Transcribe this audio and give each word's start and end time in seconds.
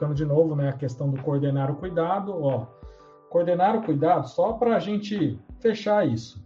colocando 0.00 0.14
de 0.14 0.24
novo 0.24 0.56
né, 0.56 0.70
a 0.70 0.72
questão 0.72 1.10
do 1.10 1.22
coordenar 1.22 1.70
o 1.70 1.76
cuidado. 1.76 2.32
Ó, 2.42 2.66
coordenar 3.28 3.76
o 3.76 3.82
cuidado, 3.82 4.26
só 4.26 4.54
para 4.54 4.76
a 4.76 4.78
gente 4.78 5.38
fechar 5.60 6.08
isso. 6.08 6.42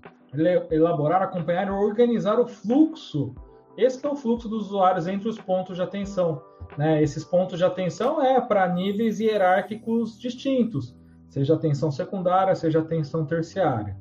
Elaborar, 0.70 1.22
acompanhar 1.22 1.68
e 1.68 1.70
organizar 1.70 2.40
o 2.40 2.46
fluxo. 2.46 3.34
Esse 3.78 4.04
é 4.04 4.08
o 4.08 4.16
fluxo 4.16 4.48
dos 4.48 4.66
usuários 4.66 5.06
entre 5.06 5.28
os 5.28 5.38
pontos 5.38 5.76
de 5.76 5.82
atenção. 5.82 6.42
Né? 6.76 7.00
Esses 7.02 7.24
pontos 7.24 7.58
de 7.58 7.64
atenção 7.64 8.20
é 8.20 8.40
para 8.40 8.68
níveis 8.68 9.20
hierárquicos 9.20 10.18
distintos, 10.18 10.96
seja 11.28 11.54
atenção 11.54 11.90
secundária, 11.92 12.54
seja 12.56 12.80
atenção 12.80 13.24
terciária. 13.24 13.96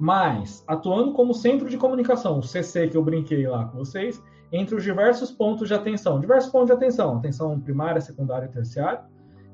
Mas, 0.00 0.64
atuando 0.66 1.12
como 1.12 1.34
centro 1.34 1.68
de 1.68 1.76
comunicação, 1.76 2.38
o 2.38 2.42
CC 2.42 2.88
que 2.88 2.96
eu 2.96 3.04
brinquei 3.04 3.46
lá 3.46 3.66
com 3.66 3.76
vocês, 3.76 4.22
entre 4.50 4.74
os 4.74 4.82
diversos 4.82 5.30
pontos 5.30 5.68
de 5.68 5.74
atenção, 5.74 6.18
diversos 6.18 6.50
pontos 6.50 6.68
de 6.68 6.72
atenção, 6.72 7.18
atenção 7.18 7.60
primária, 7.60 8.00
secundária 8.00 8.46
e 8.46 8.48
terciária, 8.48 9.02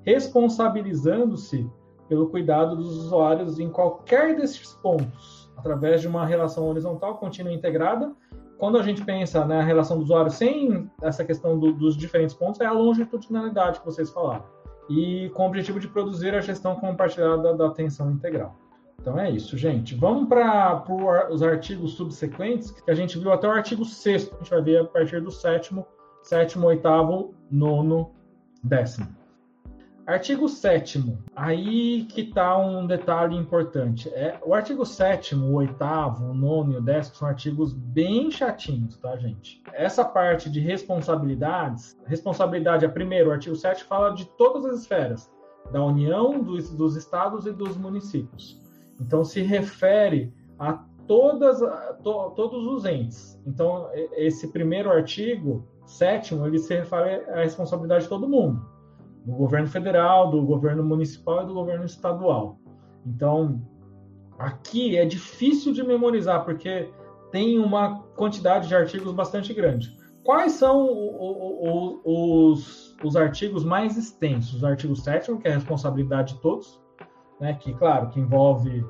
responsabilizando-se 0.04 1.68
pelo 2.08 2.28
cuidado 2.28 2.76
dos 2.76 2.96
usuários 2.96 3.58
em 3.58 3.68
qualquer 3.68 4.36
desses 4.36 4.72
pontos, 4.74 5.50
através 5.56 6.00
de 6.00 6.06
uma 6.06 6.24
relação 6.24 6.68
horizontal 6.68 7.16
contínua 7.16 7.50
e 7.50 7.56
integrada. 7.56 8.14
Quando 8.56 8.78
a 8.78 8.82
gente 8.84 9.04
pensa 9.04 9.44
na 9.44 9.60
relação 9.62 9.98
do 9.98 10.04
usuário 10.04 10.30
sem 10.30 10.88
essa 11.02 11.24
questão 11.24 11.58
do, 11.58 11.72
dos 11.72 11.96
diferentes 11.96 12.36
pontos, 12.36 12.60
é 12.60 12.66
a 12.66 12.72
longitudinalidade 12.72 13.80
que 13.80 13.84
vocês 13.84 14.10
falaram. 14.10 14.44
E 14.88 15.28
com 15.34 15.42
o 15.42 15.46
objetivo 15.48 15.80
de 15.80 15.88
produzir 15.88 16.36
a 16.36 16.40
gestão 16.40 16.76
compartilhada 16.76 17.52
da 17.52 17.66
atenção 17.66 18.12
integral. 18.12 18.54
Então 19.06 19.20
é 19.20 19.30
isso, 19.30 19.56
gente. 19.56 19.94
Vamos 19.94 20.28
para 20.28 20.82
os 21.30 21.40
artigos 21.40 21.92
subsequentes, 21.92 22.72
que 22.72 22.90
a 22.90 22.94
gente 22.94 23.16
viu 23.16 23.32
até 23.32 23.46
o 23.46 23.52
artigo 23.52 23.84
6 23.84 24.32
A 24.32 24.38
gente 24.38 24.50
vai 24.50 24.60
ver 24.60 24.80
a 24.80 24.84
partir 24.84 25.20
do 25.20 25.30
sétimo, 25.30 25.86
sétimo, 26.24 26.66
oitavo, 26.66 27.32
nono, 27.48 28.10
décimo. 28.64 29.06
Artigo 30.04 30.48
7 30.48 31.20
aí 31.36 32.02
que 32.06 32.22
está 32.22 32.58
um 32.58 32.84
detalhe 32.84 33.36
importante. 33.36 34.08
É, 34.08 34.40
o 34.44 34.52
artigo 34.52 34.84
7 34.84 35.36
o 35.36 35.52
oitavo, 35.52 36.24
o 36.24 36.34
nono 36.34 36.72
e 36.72 36.76
o 36.76 36.82
décimo 36.82 37.14
são 37.14 37.28
artigos 37.28 37.72
bem 37.72 38.28
chatinhos, 38.28 38.96
tá, 38.96 39.16
gente? 39.16 39.62
Essa 39.72 40.04
parte 40.04 40.50
de 40.50 40.58
responsabilidades, 40.58 41.96
responsabilidade 42.06 42.84
é 42.84 42.88
primeiro, 42.88 43.30
o 43.30 43.32
artigo 43.32 43.54
7 43.54 43.84
fala 43.84 44.10
de 44.14 44.24
todas 44.36 44.64
as 44.64 44.80
esferas, 44.80 45.30
da 45.70 45.80
União, 45.84 46.42
dos, 46.42 46.74
dos 46.74 46.96
estados 46.96 47.46
e 47.46 47.52
dos 47.52 47.76
municípios. 47.76 48.65
Então 49.00 49.24
se 49.24 49.42
refere 49.42 50.32
a 50.58 50.84
todas 51.06 51.60
to, 52.02 52.30
todos 52.34 52.66
os 52.66 52.84
entes. 52.84 53.40
Então 53.46 53.88
esse 54.12 54.48
primeiro 54.48 54.90
artigo, 54.90 55.66
sétimo, 55.84 56.46
ele 56.46 56.58
se 56.58 56.74
refere 56.74 57.24
à 57.30 57.42
responsabilidade 57.42 58.04
de 58.04 58.08
todo 58.08 58.28
mundo 58.28 58.76
do 59.26 59.32
governo 59.32 59.66
federal, 59.66 60.30
do 60.30 60.40
governo 60.42 60.84
municipal 60.84 61.42
e 61.42 61.46
do 61.46 61.52
governo 61.52 61.84
estadual. 61.84 62.60
Então, 63.04 63.60
aqui 64.38 64.96
é 64.96 65.04
difícil 65.04 65.72
de 65.72 65.82
memorizar, 65.82 66.44
porque 66.44 66.88
tem 67.32 67.58
uma 67.58 68.02
quantidade 68.16 68.68
de 68.68 68.74
artigos 68.74 69.12
bastante 69.12 69.52
grande. 69.52 69.96
Quais 70.22 70.52
são 70.52 70.86
o, 70.86 72.00
o, 72.04 72.50
os, 72.52 72.96
os 73.02 73.16
artigos 73.16 73.64
mais 73.64 73.96
extensos? 73.96 74.62
O 74.62 74.66
artigo 74.66 74.94
7 74.94 75.36
que 75.38 75.48
é 75.48 75.52
a 75.52 75.54
responsabilidade 75.54 76.34
de 76.34 76.40
todos, 76.40 76.80
né, 77.40 77.54
que, 77.54 77.74
claro, 77.74 78.08
que 78.08 78.20
envolve 78.20 78.84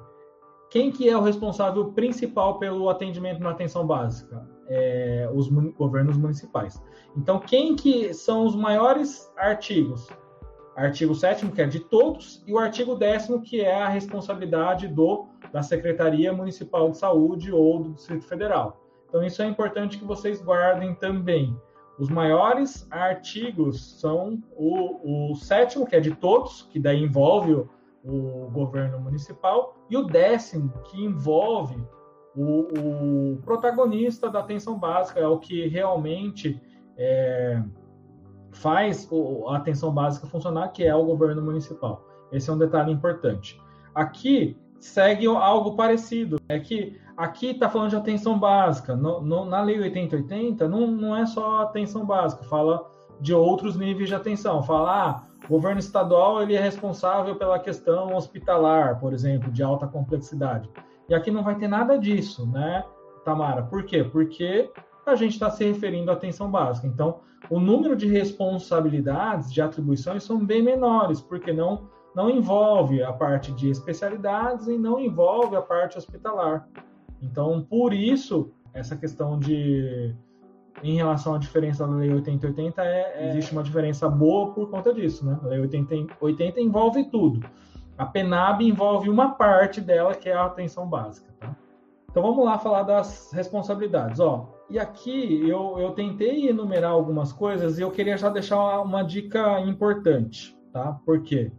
quem 0.71 0.91
que 0.91 1.09
é 1.09 1.17
o 1.17 1.23
responsável 1.23 1.93
principal 1.93 2.59
pelo 2.59 2.91
atendimento 2.91 3.41
na 3.41 3.51
atenção 3.51 3.87
básica? 3.87 4.47
É, 4.69 5.31
os 5.33 5.49
governos 5.49 6.17
municipais. 6.17 6.83
Então, 7.17 7.39
quem 7.39 7.77
que 7.77 8.13
são 8.13 8.45
os 8.45 8.57
maiores 8.57 9.33
artigos? 9.37 10.09
artigo 10.77 11.15
7 11.15 11.47
que 11.53 11.63
é 11.63 11.67
de 11.67 11.81
todos, 11.81 12.45
e 12.47 12.53
o 12.53 12.59
artigo 12.59 12.95
10 12.95 13.41
que 13.45 13.63
é 13.63 13.83
a 13.83 13.89
responsabilidade 13.89 14.87
do 14.87 15.27
da 15.51 15.63
Secretaria 15.63 16.33
Municipal 16.33 16.91
de 16.91 16.99
Saúde 16.99 17.51
ou 17.51 17.83
do 17.83 17.93
Distrito 17.95 18.27
Federal. 18.27 18.85
Então 19.09 19.25
isso 19.25 19.41
é 19.41 19.47
importante 19.47 19.97
que 19.99 20.05
vocês 20.05 20.43
guardem 20.43 20.95
também. 20.95 21.57
Os 21.99 22.11
maiores 22.11 22.87
artigos 22.91 23.99
são 23.99 24.43
o, 24.55 25.31
o 25.31 25.35
sétimo, 25.37 25.87
que 25.87 25.97
é 25.97 26.01
de 26.01 26.15
todos, 26.15 26.69
que 26.71 26.79
daí 26.79 27.03
envolve 27.03 27.65
o, 28.07 28.51
governo 28.51 29.01
municipal, 29.01 29.75
e 29.91 29.97
o 29.97 30.05
décimo, 30.05 30.73
que 30.85 31.05
envolve 31.05 31.77
o, 32.35 33.33
o 33.33 33.37
protagonista 33.43 34.31
da 34.31 34.41
atenção 34.41 34.79
básica, 34.79 35.21
é 35.21 35.27
o 35.27 35.39
que 35.39 35.67
realmente 35.69 36.61
é, 36.97 37.63
faz 38.53 39.09
a 39.49 39.57
atenção 39.57 39.93
básica 39.93 40.27
funcionar, 40.27 40.69
que 40.69 40.85
é 40.85 40.95
o 40.95 41.05
governo 41.05 41.43
municipal. 41.43 42.05
Esse 42.33 42.51
é 42.51 42.53
um 42.53 42.59
detalhe 42.59 42.93
importante. 42.93 43.61
Aqui 43.95 44.57
segue 44.81 45.27
algo 45.27 45.75
parecido. 45.75 46.39
É 46.49 46.59
que 46.59 46.99
aqui 47.17 47.51
está 47.51 47.69
falando 47.69 47.91
de 47.91 47.97
atenção 47.97 48.39
básica. 48.39 48.95
No, 48.95 49.21
no, 49.21 49.45
na 49.45 49.63
Lei 49.63 49.81
8080 49.81 50.69
não, 50.69 50.87
não 50.87 51.17
é 51.17 51.27
só 51.27 51.63
atenção 51.63 52.05
básica, 52.05 52.45
fala 52.45 52.91
de 53.21 53.35
outros 53.35 53.77
níveis 53.77 54.09
de 54.09 54.15
atenção. 54.15 54.63
Fala, 54.63 55.09
ah, 55.09 55.26
o 55.45 55.49
governo 55.49 55.79
estadual 55.79 56.43
ele 56.43 56.55
é 56.55 56.61
responsável 56.61 57.37
pela 57.37 57.59
questão 57.59 58.15
hospitalar, 58.15 58.99
por 58.99 59.13
exemplo, 59.13 59.51
de 59.51 59.63
alta 59.63 59.87
complexidade. 59.87 60.69
E 61.09 61.15
aqui 61.15 61.31
não 61.31 61.43
vai 61.43 61.55
ter 61.57 61.69
nada 61.69 61.97
disso, 61.99 62.47
né, 62.47 62.85
Tamara? 63.25 63.63
Por 63.63 63.85
quê? 63.85 64.03
Porque 64.03 64.71
a 65.07 65.15
gente 65.15 65.35
está 65.35 65.51
se 65.51 65.65
referindo 65.65 66.11
à 66.11 66.15
atenção 66.15 66.51
básica. 66.51 66.87
Então, 66.87 67.21
o 67.49 67.61
número 67.61 67.95
de 67.95 68.09
responsabilidades, 68.09 69.53
de 69.53 69.63
atribuições 69.63 70.25
são 70.25 70.45
bem 70.45 70.63
menores, 70.63 71.21
porque 71.21 71.53
não, 71.53 71.89
não 72.15 72.29
envolve 72.29 73.03
a 73.03 73.13
parte 73.13 73.53
de 73.53 73.71
especialidades 73.71 74.67
e 74.67 74.77
não 74.77 74.99
envolve 74.99 75.55
a 75.55 75.63
parte 75.63 75.97
hospitalar. 75.97 76.69
Então, 77.23 77.63
por 77.63 77.93
isso, 77.93 78.51
essa 78.75 78.97
questão 78.97 79.39
de 79.39 80.13
em 80.83 80.97
relação 80.97 81.35
à 81.35 81.39
diferença 81.39 81.87
da 81.87 81.95
Lei 81.95 82.13
8080, 82.13 82.83
é, 82.83 82.89
é, 82.89 83.29
existe 83.31 83.53
uma 83.53 83.63
diferença 83.63 84.09
boa 84.09 84.53
por 84.53 84.71
conta 84.71 84.93
disso, 84.93 85.25
né? 85.25 85.39
A 85.43 85.47
Lei 85.47 85.61
80, 85.61 86.17
80 86.21 86.61
envolve 86.61 87.05
tudo. 87.05 87.47
A 87.97 88.05
PENAB 88.05 88.63
envolve 88.63 89.09
uma 89.09 89.35
parte 89.35 89.81
dela, 89.81 90.15
que 90.15 90.29
é 90.29 90.35
a 90.35 90.45
atenção 90.45 90.87
básica, 90.87 91.33
tá? 91.41 91.57
Então 92.11 92.23
vamos 92.23 92.47
lá 92.47 92.59
falar 92.59 92.83
das 92.83 93.31
responsabilidades. 93.33 94.21
Ó, 94.21 94.49
e 94.71 94.79
aqui 94.79 95.47
eu, 95.47 95.79
eu 95.79 95.91
tentei 95.91 96.49
enumerar 96.49 96.93
algumas 96.93 97.31
coisas 97.31 97.79
e 97.79 97.83
eu 97.83 97.91
queria 97.91 98.17
já 98.17 98.31
deixar 98.31 98.81
uma, 98.81 99.03
dica 99.03 99.61
importante, 99.61 100.57
tá? 100.73 100.99
Por 101.05 101.23
quê? 101.23 101.53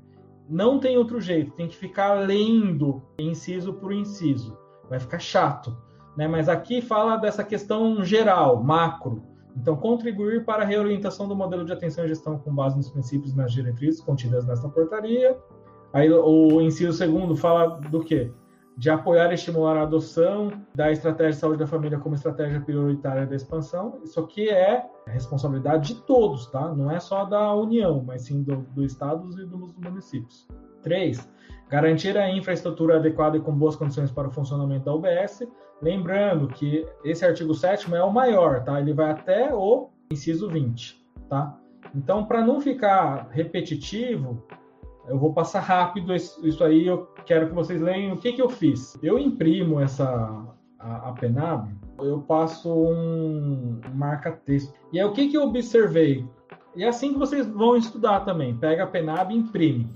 Não 0.50 0.80
tem 0.80 0.98
outro 0.98 1.22
jeito, 1.22 1.52
tem 1.52 1.68
que 1.68 1.76
ficar 1.76 2.14
lendo 2.14 3.04
inciso 3.20 3.74
por 3.74 3.94
inciso. 3.94 4.58
Vai 4.90 5.00
ficar 5.00 5.20
chato, 5.20 5.78
né? 6.18 6.28
Mas 6.28 6.50
aqui 6.50 6.82
fala 6.82 7.16
dessa 7.18 7.44
questão 7.44 8.04
geral, 8.04 8.64
macro. 8.64 9.24
Então, 9.56 9.76
contribuir 9.76 10.44
para 10.46 10.64
a 10.64 10.66
reorientação 10.66 11.28
do 11.28 11.36
modelo 11.36 11.66
de 11.66 11.74
atenção 11.74 12.06
e 12.06 12.08
gestão 12.10 12.38
com 12.38 12.54
base 12.54 12.76
nos 12.76 12.90
princípios 12.90 13.34
e 13.34 13.38
nas 13.38 13.52
diretrizes 13.54 14.02
contidas 14.02 14.46
nesta 14.46 14.68
portaria. 14.70 15.38
Aí 15.94 16.12
o 16.12 16.62
inciso 16.62 16.94
segundo 16.94 17.36
fala 17.36 17.80
do 17.90 18.02
quê? 18.02 18.32
de 18.78 18.92
apoiar 18.92 19.32
e 19.32 19.34
estimular 19.34 19.76
a 19.76 19.82
adoção 19.82 20.52
da 20.76 20.92
estratégia 20.92 21.32
de 21.32 21.38
saúde 21.38 21.58
da 21.58 21.68
família 21.68 21.98
como 21.98 22.14
estratégia 22.14 22.62
prioritária 22.62 23.26
da 23.26 23.36
expansão. 23.36 24.00
Isso 24.04 24.20
aqui 24.20 24.48
é 24.50 24.86
responsabilidade 25.08 25.96
de 25.96 26.02
todos, 26.02 26.46
tá? 26.48 26.74
Não 26.76 26.92
é 26.92 27.00
só 27.00 27.26
da 27.26 27.56
União, 27.56 28.04
mas 28.06 28.22
sim 28.22 28.44
do, 28.44 28.58
do 28.58 28.86
estados 28.86 29.40
e 29.40 29.46
dos 29.46 29.74
municípios. 29.78 30.48
Três, 30.84 31.28
garantir 31.70 32.18
a 32.18 32.30
infraestrutura 32.30 32.98
adequada 32.98 33.38
e 33.38 33.42
com 33.42 33.52
boas 33.52 33.76
condições 33.76 34.12
para 34.12 34.28
o 34.28 34.32
funcionamento 34.32 34.86
da 34.86 34.94
UBS. 34.94 35.48
Lembrando 35.82 36.48
que 36.48 36.88
esse 37.04 37.26
artigo 37.26 37.54
7 37.54 37.94
é 37.94 38.04
o 38.04 38.12
maior, 38.12 38.64
tá? 38.64 38.80
Ele 38.80 38.94
vai 38.94 39.12
até 39.12 39.54
o 39.54 39.90
inciso 40.12 40.50
20, 40.50 41.06
tá? 41.30 41.58
Então, 41.94 42.26
para 42.26 42.44
não 42.46 42.60
ficar 42.60 43.28
repetitivo, 43.32 44.44
eu 45.08 45.18
vou 45.18 45.34
passar 45.34 45.62
rápido 45.62 46.14
isso 46.16 46.64
aí, 46.64 46.88
eu 46.88 47.06
quero 47.26 47.48
que 47.48 47.56
vocês 47.56 47.82
leiam 47.82 48.14
o 48.14 48.18
que, 48.18 48.34
que 48.34 48.42
eu 48.42 48.50
fiz. 48.50 48.98
Eu 49.02 49.18
imprimo 49.18 49.80
essa 49.80 50.46
a, 50.80 51.10
a 51.10 51.16
eu 52.00 52.22
passo 52.22 52.72
um, 52.72 53.80
marca-texto. 53.94 54.74
E 54.94 55.00
aí 55.00 55.06
o 55.06 55.14
que, 55.14 55.30
que 55.30 55.38
eu 55.38 55.44
observei? 55.44 56.26
E 56.76 56.84
é 56.84 56.88
assim 56.88 57.14
que 57.14 57.20
vocês 57.20 57.48
vão 57.48 57.76
estudar 57.76 58.22
também. 58.22 58.56
Pega 58.56 58.84
a 58.84 58.88
Penab 58.88 59.34
e 59.34 59.38
imprime. 59.38 59.90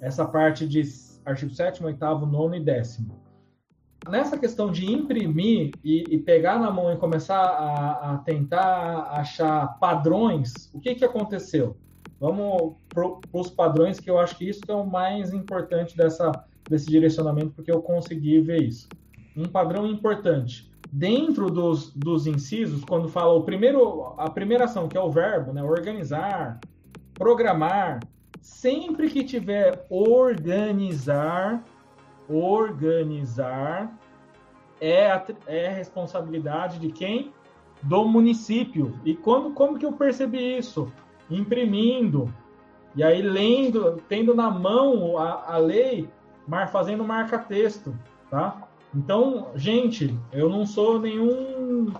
Essa 0.00 0.26
parte 0.26 0.66
de 0.68 0.84
artigo 1.26 1.52
7, 1.52 1.84
8, 1.84 2.26
9 2.26 2.56
e 2.56 2.60
10. 2.60 3.00
Nessa 4.08 4.38
questão 4.38 4.70
de 4.70 4.90
imprimir 4.90 5.72
e, 5.82 6.04
e 6.08 6.18
pegar 6.18 6.58
na 6.60 6.70
mão 6.70 6.92
e 6.92 6.96
começar 6.96 7.42
a, 7.42 8.12
a 8.12 8.18
tentar 8.18 9.08
achar 9.10 9.78
padrões, 9.80 10.70
o 10.72 10.78
que, 10.78 10.94
que 10.94 11.04
aconteceu? 11.04 11.76
Vamos 12.20 12.76
para 12.88 13.04
os 13.32 13.50
padrões, 13.50 13.98
que 13.98 14.08
eu 14.08 14.18
acho 14.18 14.38
que 14.38 14.48
isso 14.48 14.62
é 14.68 14.74
o 14.74 14.86
mais 14.86 15.34
importante 15.34 15.96
dessa, 15.96 16.30
desse 16.70 16.86
direcionamento, 16.86 17.50
porque 17.50 17.70
eu 17.70 17.82
consegui 17.82 18.40
ver 18.40 18.62
isso. 18.62 18.88
Um 19.36 19.46
padrão 19.46 19.86
importante. 19.86 20.70
Dentro 20.90 21.50
dos, 21.50 21.92
dos 21.92 22.26
incisos, 22.28 22.84
quando 22.84 23.08
fala 23.08 23.34
o 23.34 23.42
primeiro, 23.42 24.14
a 24.16 24.30
primeira 24.30 24.64
ação, 24.64 24.88
que 24.88 24.96
é 24.96 25.00
o 25.00 25.10
verbo, 25.10 25.52
né, 25.52 25.62
organizar, 25.62 26.60
programar, 27.12 27.98
sempre 28.46 29.10
que 29.10 29.24
tiver 29.24 29.84
organizar, 29.90 31.64
organizar 32.28 33.92
é 34.80 35.10
a, 35.10 35.26
é 35.48 35.66
a 35.66 35.72
responsabilidade 35.72 36.78
de 36.78 36.92
quem? 36.92 37.32
Do 37.82 38.04
município. 38.04 38.98
E 39.04 39.16
quando, 39.16 39.52
como 39.52 39.78
que 39.78 39.84
eu 39.84 39.92
percebi 39.92 40.56
isso? 40.56 40.92
Imprimindo, 41.28 42.32
e 42.94 43.02
aí 43.02 43.20
lendo, 43.20 44.00
tendo 44.08 44.32
na 44.32 44.48
mão 44.48 45.18
a, 45.18 45.54
a 45.54 45.58
lei, 45.58 46.08
mar, 46.46 46.70
fazendo 46.70 47.02
marca-texto, 47.02 47.98
tá? 48.30 48.62
Então, 48.94 49.48
gente, 49.56 50.16
eu 50.32 50.48
não 50.48 50.64
sou 50.64 51.00
nenhum 51.00 51.92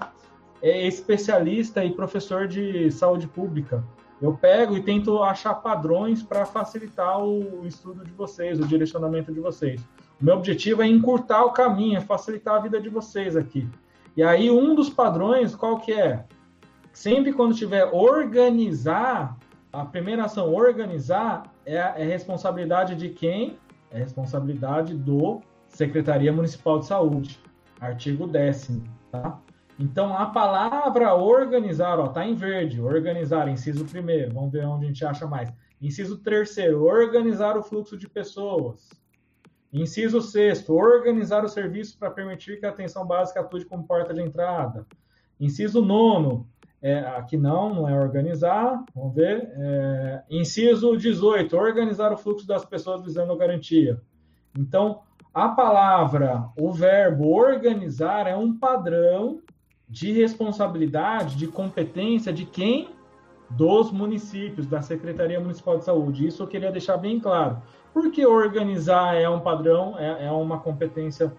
é, 0.62 0.86
especialista 0.86 1.84
e 1.84 1.92
professor 1.92 2.46
de 2.46 2.90
saúde 2.92 3.26
pública. 3.26 3.84
Eu 4.20 4.34
pego 4.34 4.76
e 4.76 4.82
tento 4.82 5.22
achar 5.22 5.54
padrões 5.54 6.22
para 6.22 6.46
facilitar 6.46 7.22
o 7.22 7.66
estudo 7.66 8.04
de 8.04 8.12
vocês, 8.12 8.58
o 8.58 8.66
direcionamento 8.66 9.32
de 9.32 9.40
vocês. 9.40 9.82
O 10.20 10.24
meu 10.24 10.36
objetivo 10.36 10.82
é 10.82 10.86
encurtar 10.86 11.44
o 11.44 11.52
caminho, 11.52 11.98
é 11.98 12.00
facilitar 12.00 12.54
a 12.54 12.58
vida 12.60 12.80
de 12.80 12.88
vocês 12.88 13.36
aqui. 13.36 13.68
E 14.16 14.22
aí, 14.22 14.50
um 14.50 14.74
dos 14.74 14.88
padrões, 14.88 15.54
qual 15.54 15.78
que 15.78 15.92
é? 15.92 16.24
Sempre 16.92 17.34
quando 17.34 17.54
tiver 17.54 17.84
organizar, 17.92 19.36
a 19.70 19.84
primeira 19.84 20.24
ação, 20.24 20.54
organizar, 20.54 21.52
é, 21.66 21.76
é 21.76 22.04
responsabilidade 22.04 22.94
de 22.94 23.10
quem? 23.10 23.58
É 23.90 23.98
responsabilidade 23.98 24.94
do 24.94 25.42
Secretaria 25.68 26.32
Municipal 26.32 26.78
de 26.78 26.86
Saúde. 26.86 27.38
Artigo 27.78 28.26
10 28.26 28.80
tá? 29.12 29.38
Então, 29.78 30.16
a 30.16 30.26
palavra 30.26 31.14
organizar, 31.14 31.98
ó, 32.00 32.08
tá 32.08 32.26
em 32.26 32.34
verde. 32.34 32.80
Organizar, 32.80 33.48
inciso 33.48 33.84
primeiro. 33.84 34.32
Vamos 34.32 34.50
ver 34.50 34.66
onde 34.66 34.86
a 34.86 34.88
gente 34.88 35.04
acha 35.04 35.26
mais. 35.26 35.52
Inciso 35.80 36.18
terceiro, 36.18 36.84
organizar 36.84 37.56
o 37.58 37.62
fluxo 37.62 37.96
de 37.96 38.08
pessoas. 38.08 38.88
Inciso 39.70 40.22
sexto, 40.22 40.72
organizar 40.72 41.44
o 41.44 41.48
serviço 41.48 41.98
para 41.98 42.10
permitir 42.10 42.58
que 42.58 42.64
a 42.64 42.70
atenção 42.70 43.06
básica 43.06 43.40
atue 43.40 43.64
como 43.66 43.86
porta 43.86 44.14
de 44.14 44.22
entrada. 44.22 44.86
Inciso 45.38 45.84
nono, 45.84 46.48
é, 46.80 47.00
aqui 47.00 47.36
não, 47.36 47.74
não 47.74 47.88
é 47.88 47.98
organizar, 47.98 48.82
vamos 48.94 49.14
ver. 49.14 49.50
É, 49.54 50.22
inciso 50.30 50.96
18, 50.96 51.54
organizar 51.54 52.10
o 52.12 52.16
fluxo 52.16 52.46
das 52.46 52.64
pessoas 52.64 53.02
visando 53.02 53.36
garantia. 53.36 54.00
Então, 54.58 55.02
a 55.34 55.50
palavra, 55.50 56.48
o 56.56 56.72
verbo 56.72 57.28
organizar 57.28 58.26
é 58.26 58.34
um 58.34 58.58
padrão 58.58 59.42
de 59.88 60.12
responsabilidade, 60.12 61.36
de 61.36 61.46
competência 61.46 62.32
de 62.32 62.44
quem? 62.44 62.90
Dos 63.48 63.92
municípios, 63.92 64.66
da 64.66 64.82
Secretaria 64.82 65.38
Municipal 65.38 65.78
de 65.78 65.84
Saúde. 65.84 66.26
Isso 66.26 66.42
eu 66.42 66.48
queria 66.48 66.72
deixar 66.72 66.96
bem 66.96 67.20
claro. 67.20 67.62
Porque 67.92 68.26
organizar 68.26 69.14
é 69.14 69.28
um 69.28 69.40
padrão, 69.40 69.96
é, 69.98 70.26
é 70.26 70.30
uma 70.30 70.58
competência 70.58 71.32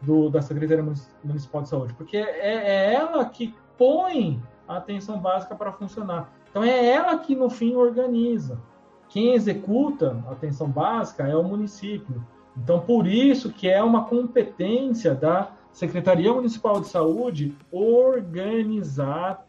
do, 0.00 0.30
da 0.30 0.40
Secretaria 0.40 0.84
Municipal 1.24 1.62
de 1.62 1.68
Saúde? 1.68 1.94
Porque 1.94 2.16
é, 2.16 2.90
é 2.90 2.94
ela 2.94 3.24
que 3.24 3.54
põe 3.76 4.40
a 4.66 4.76
atenção 4.76 5.18
básica 5.18 5.54
para 5.54 5.72
funcionar. 5.72 6.32
Então 6.50 6.62
é 6.62 6.86
ela 6.86 7.18
que 7.18 7.34
no 7.34 7.50
fim 7.50 7.74
organiza. 7.74 8.60
Quem 9.08 9.32
executa 9.32 10.22
a 10.28 10.32
atenção 10.32 10.68
básica 10.68 11.26
é 11.26 11.34
o 11.34 11.42
município. 11.42 12.24
Então 12.56 12.80
por 12.80 13.06
isso 13.06 13.52
que 13.52 13.68
é 13.68 13.82
uma 13.82 14.04
competência 14.04 15.14
da 15.14 15.50
Secretaria 15.78 16.32
Municipal 16.32 16.80
de 16.80 16.88
Saúde 16.88 17.56
organizar 17.70 19.46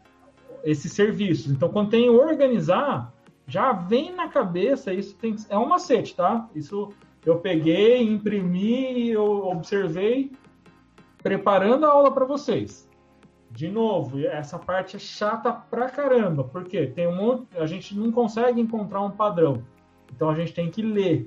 esses 0.62 0.92
serviços. 0.92 1.50
Então 1.50 1.68
quando 1.68 1.90
tem 1.90 2.08
organizar, 2.08 3.12
já 3.46 3.72
vem 3.72 4.14
na 4.14 4.28
cabeça, 4.28 4.92
isso 4.92 5.16
tem, 5.16 5.36
é 5.48 5.58
um 5.58 5.66
macete, 5.66 6.14
tá? 6.14 6.48
Isso 6.54 6.90
eu 7.24 7.38
peguei, 7.38 8.02
imprimi, 8.02 9.10
eu 9.10 9.48
observei 9.48 10.32
preparando 11.22 11.84
a 11.84 11.90
aula 11.90 12.10
para 12.12 12.24
vocês 12.24 12.88
de 13.50 13.68
novo, 13.68 14.24
essa 14.26 14.58
parte 14.58 14.96
é 14.96 14.98
chata 14.98 15.52
pra 15.52 15.90
caramba, 15.90 16.44
porque 16.44 16.86
tem 16.86 17.08
um 17.08 17.16
monte, 17.16 17.48
a 17.58 17.66
gente 17.66 17.96
não 17.98 18.12
consegue 18.12 18.60
encontrar 18.60 19.02
um 19.02 19.10
padrão. 19.10 19.64
Então 20.14 20.30
a 20.30 20.34
gente 20.34 20.54
tem 20.54 20.70
que 20.70 20.82
ler. 20.82 21.26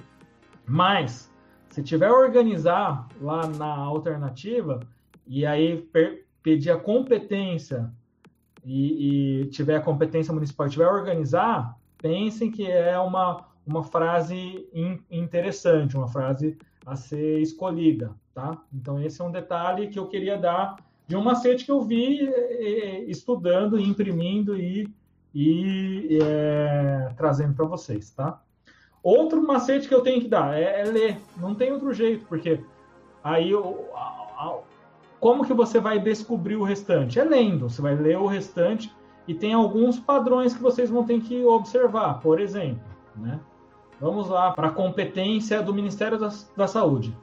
Mas 0.66 1.32
se 1.70 1.84
tiver 1.84 2.10
organizar 2.10 3.08
lá 3.20 3.46
na 3.48 3.76
alternativa 3.76 4.80
e 5.28 5.46
aí 5.46 5.88
pedir 6.42 6.72
a 6.72 6.78
competência 6.78 7.92
e, 8.64 9.42
e 9.42 9.46
tiver 9.48 9.78
a 9.78 9.81
competência 9.81 10.34
municipal, 10.34 10.70
tiver 10.70 10.88
organizar, 10.88 11.78
pensem 11.98 12.52
que 12.52 12.70
é 12.70 12.98
uma 13.00 13.46
uma 13.66 13.84
frase 13.84 14.68
in, 14.74 15.00
interessante, 15.10 15.96
uma 15.96 16.08
frase 16.08 16.58
a 16.86 16.96
ser 16.96 17.40
escolhida, 17.40 18.12
tá? 18.34 18.62
Então 18.74 19.00
esse 19.02 19.22
é 19.22 19.24
um 19.24 19.31
detalhe 19.31 19.88
que 19.88 19.98
eu 19.98 20.08
queria 20.08 20.38
dar 20.38 20.75
de 21.08 21.16
um 21.16 21.24
macete 21.24 21.66
que 21.66 21.72
eu 21.72 21.81
vi 21.81 22.28
é, 22.28 23.04
estudando, 23.06 23.80
imprimindo 23.80 24.58
e, 24.58 24.90
e 25.34 26.19
é, 26.22 27.14
trazendo 27.16 27.54
para 27.54 27.66
vocês, 27.66 28.12
tá? 28.12 28.42
Outro 29.02 29.42
macete 29.46 29.88
que 29.88 29.94
eu 29.94 30.02
tenho 30.02 30.22
que 30.22 30.28
dar 30.28 30.58
é, 30.58 30.81
é 30.81 30.84
ler, 30.86 31.18
não 31.38 31.56
tem 31.56 31.72
outro 31.72 31.94
jeito, 31.94 32.26
porque 32.26 32.60
aí 33.24 33.52
eu, 33.52 33.90
como 35.24 35.46
que 35.46 35.54
você 35.54 35.80
vai 35.80 36.00
descobrir 36.00 36.58
o 36.58 36.64
restante? 36.64 37.18
É 37.18 37.24
lendo, 37.24 37.70
você 37.70 37.81
vai 37.81 37.96
ler 37.96 38.18
o 38.18 38.25
restante 38.25 38.94
e 39.25 39.34
tem 39.34 39.54
alguns 39.54 39.98
padrões 39.98 40.54
que 40.54 40.62
vocês 40.62 40.90
vão 40.90 41.06
ter 41.06 41.22
que 41.22 41.46
observar, 41.46 42.20
por 42.20 42.42
exemplo, 42.42 42.84
né? 43.16 43.40
Vamos 44.02 44.28
lá 44.28 44.52
para 44.52 44.68
a 44.68 44.72
competência 44.72 45.62
do 45.62 45.74
Ministério 45.74 46.20
da, 46.20 46.30
da 46.58 46.68
Saúde. 46.68 47.16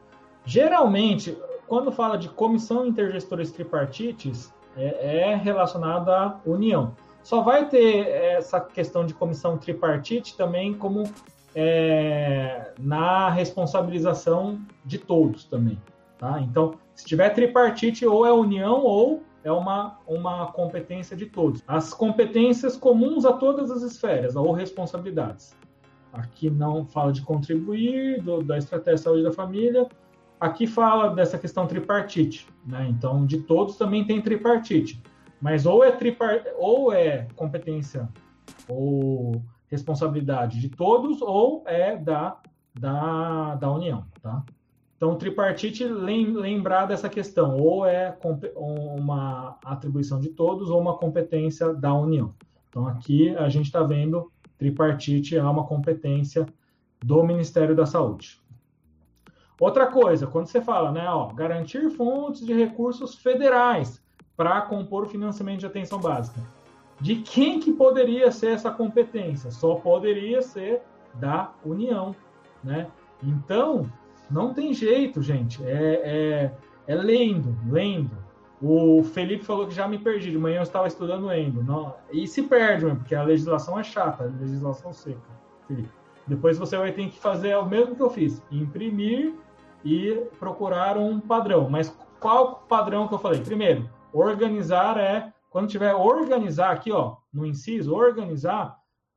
Geralmente, 0.47 1.37
quando 1.69 1.93
fala 1.93 2.17
de 2.17 2.31
comissão 2.31 2.87
intergestores 2.87 3.53
tripartites, 3.53 4.51
é, 4.75 5.33
é 5.33 5.35
relacionado 5.35 6.09
à 6.09 6.41
união. 6.47 6.95
Só 7.23 7.43
vai 7.43 7.69
ter 7.69 8.09
essa 8.09 8.59
questão 8.63 9.05
de 9.05 9.13
comissão 9.13 9.59
tripartite 9.59 10.39
também 10.39 10.73
como 10.73 11.05
é, 11.55 12.73
na 12.81 13.29
responsabilização 13.29 14.59
de 14.87 14.97
todos 14.97 15.45
também. 15.45 15.79
Tá? 16.17 16.41
Então, 16.41 16.75
se 17.01 17.07
tiver 17.07 17.31
tripartite, 17.31 18.07
ou 18.07 18.27
é 18.27 18.33
união 18.33 18.83
ou 18.83 19.23
é 19.43 19.51
uma, 19.51 19.99
uma 20.07 20.53
competência 20.53 21.17
de 21.17 21.27
todos. 21.27 21.63
As 21.67 21.95
competências 21.95 22.77
comuns 22.77 23.25
a 23.25 23.33
todas 23.33 23.71
as 23.71 23.83
esferas, 23.83 24.37
ou 24.37 24.53
responsabilidades. 24.53 25.57
Aqui 26.13 26.51
não 26.51 26.85
fala 26.85 27.13
de 27.13 27.23
contribuir, 27.23 28.23
do, 28.23 28.43
da 28.43 28.59
estratégia 28.59 28.97
de 28.97 29.01
saúde 29.03 29.23
da 29.23 29.33
família, 29.33 29.89
Aqui 30.41 30.67
fala 30.67 31.15
dessa 31.15 31.39
questão 31.39 31.67
tripartite, 31.67 32.49
né? 32.65 32.87
Então, 32.89 33.27
de 33.27 33.43
todos 33.43 33.77
também 33.77 34.07
tem 34.07 34.23
tripartite. 34.23 35.01
Mas 35.39 35.67
ou 35.67 35.85
é 35.85 35.93
tripar, 35.93 36.43
ou 36.57 36.91
é 36.91 37.29
competência 37.37 38.09
ou 38.67 39.43
responsabilidade 39.69 40.59
de 40.59 40.71
todos, 40.71 41.21
ou 41.21 41.63
é 41.67 41.95
da, 41.95 42.39
da, 42.75 43.55
da 43.57 43.71
União, 43.71 44.07
tá? 44.23 44.43
Então, 45.01 45.17
tripartite 45.17 45.83
lembrar 45.83 46.85
dessa 46.85 47.09
questão, 47.09 47.57
ou 47.57 47.87
é 47.87 48.15
uma 48.55 49.57
atribuição 49.65 50.21
de 50.21 50.29
todos, 50.29 50.69
ou 50.69 50.79
uma 50.79 50.99
competência 50.99 51.73
da 51.73 51.95
União. 51.95 52.35
Então, 52.69 52.87
aqui 52.87 53.35
a 53.35 53.49
gente 53.49 53.65
está 53.65 53.83
vendo 53.83 54.31
tripartite 54.59 55.39
é 55.39 55.43
uma 55.43 55.65
competência 55.67 56.45
do 57.03 57.23
Ministério 57.23 57.75
da 57.75 57.87
Saúde. 57.87 58.43
Outra 59.59 59.87
coisa, 59.87 60.27
quando 60.27 60.49
você 60.49 60.61
fala, 60.61 60.93
né, 60.93 61.09
ó, 61.09 61.29
garantir 61.29 61.89
fontes 61.89 62.45
de 62.45 62.53
recursos 62.53 63.15
federais 63.15 64.03
para 64.37 64.61
compor 64.61 65.05
o 65.05 65.09
financiamento 65.09 65.61
de 65.61 65.67
atenção 65.67 65.99
básica. 65.99 66.43
De 67.01 67.17
quem 67.17 67.59
que 67.59 67.73
poderia 67.73 68.31
ser 68.31 68.49
essa 68.49 68.71
competência? 68.71 69.51
Só 69.51 69.77
poderia 69.77 70.43
ser 70.43 70.83
da 71.15 71.55
União, 71.65 72.15
né? 72.63 72.87
Então, 73.23 73.91
não 74.31 74.55
tem 74.55 74.73
jeito, 74.73 75.21
gente. 75.23 75.63
É, 75.65 75.95
é, 76.05 76.55
é 76.87 76.95
lendo, 76.95 77.57
lendo. 77.69 78.17
O 78.63 79.03
Felipe 79.03 79.45
falou 79.45 79.67
que 79.67 79.75
já 79.75 79.89
me 79.89 79.99
perdi. 79.99 80.31
De 80.31 80.39
manhã 80.39 80.59
eu 80.59 80.63
estava 80.63 80.87
estudando 80.87 81.33
endo. 81.33 81.63
Não, 81.63 81.95
e 82.13 82.27
se 82.27 82.43
perde, 82.43 82.87
porque 82.87 83.15
a 83.15 83.23
legislação 83.23 83.79
é 83.79 83.83
chata, 83.83 84.25
a 84.25 84.27
legislação 84.27 84.93
seca, 84.93 85.21
Felipe. 85.67 85.91
Depois 86.27 86.59
você 86.59 86.77
vai 86.77 86.93
ter 86.93 87.09
que 87.09 87.19
fazer 87.19 87.57
o 87.57 87.67
mesmo 87.67 87.97
que 87.97 88.03
eu 88.03 88.11
fiz: 88.11 88.43
imprimir 88.51 89.35
e 89.85 90.15
procurar 90.39 90.97
um 90.99 91.19
padrão. 91.19 91.69
Mas 91.69 91.97
qual 92.21 92.67
padrão 92.69 93.09
que 93.09 93.15
eu 93.15 93.19
falei? 93.19 93.41
Primeiro, 93.41 93.89
organizar 94.13 94.99
é 94.99 95.33
quando 95.49 95.69
tiver 95.69 95.95
organizar 95.95 96.71
aqui, 96.71 96.93
ó, 96.93 97.17
no 97.33 97.45
inciso, 97.45 97.95
organizar, 97.95 98.77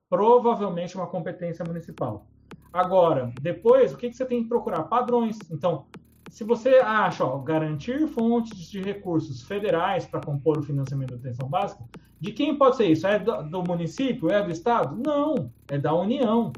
provavelmente 0.10 0.96
uma 0.96 1.06
competência 1.06 1.64
municipal. 1.64 2.26
Agora, 2.72 3.32
depois, 3.42 3.94
o 3.94 3.98
que, 3.98 4.10
que 4.10 4.16
você 4.16 4.26
tem 4.26 4.44
que 4.44 4.50
procurar? 4.50 4.84
Padrões. 4.84 5.38
Então, 5.52 5.86
se 6.30 6.44
você 6.44 6.78
acha, 6.78 7.24
ó, 7.24 7.38
garantir 7.38 8.08
fontes 8.08 8.70
de 8.70 8.82
recursos 8.82 9.44
federais 9.44 10.06
para 10.06 10.20
compor 10.20 10.58
o 10.58 10.64
financiamento 10.64 11.12
da 11.12 11.18
atenção 11.18 11.48
básica, 11.48 11.84
de 12.20 12.32
quem 12.32 12.58
pode 12.58 12.78
ser 12.78 12.88
isso? 12.88 13.06
É 13.06 13.20
do, 13.20 13.44
do 13.44 13.64
município? 13.64 14.32
É 14.32 14.42
do 14.42 14.50
estado? 14.50 14.96
Não, 14.96 15.52
é 15.70 15.78
da 15.78 15.94
União. 15.94 16.52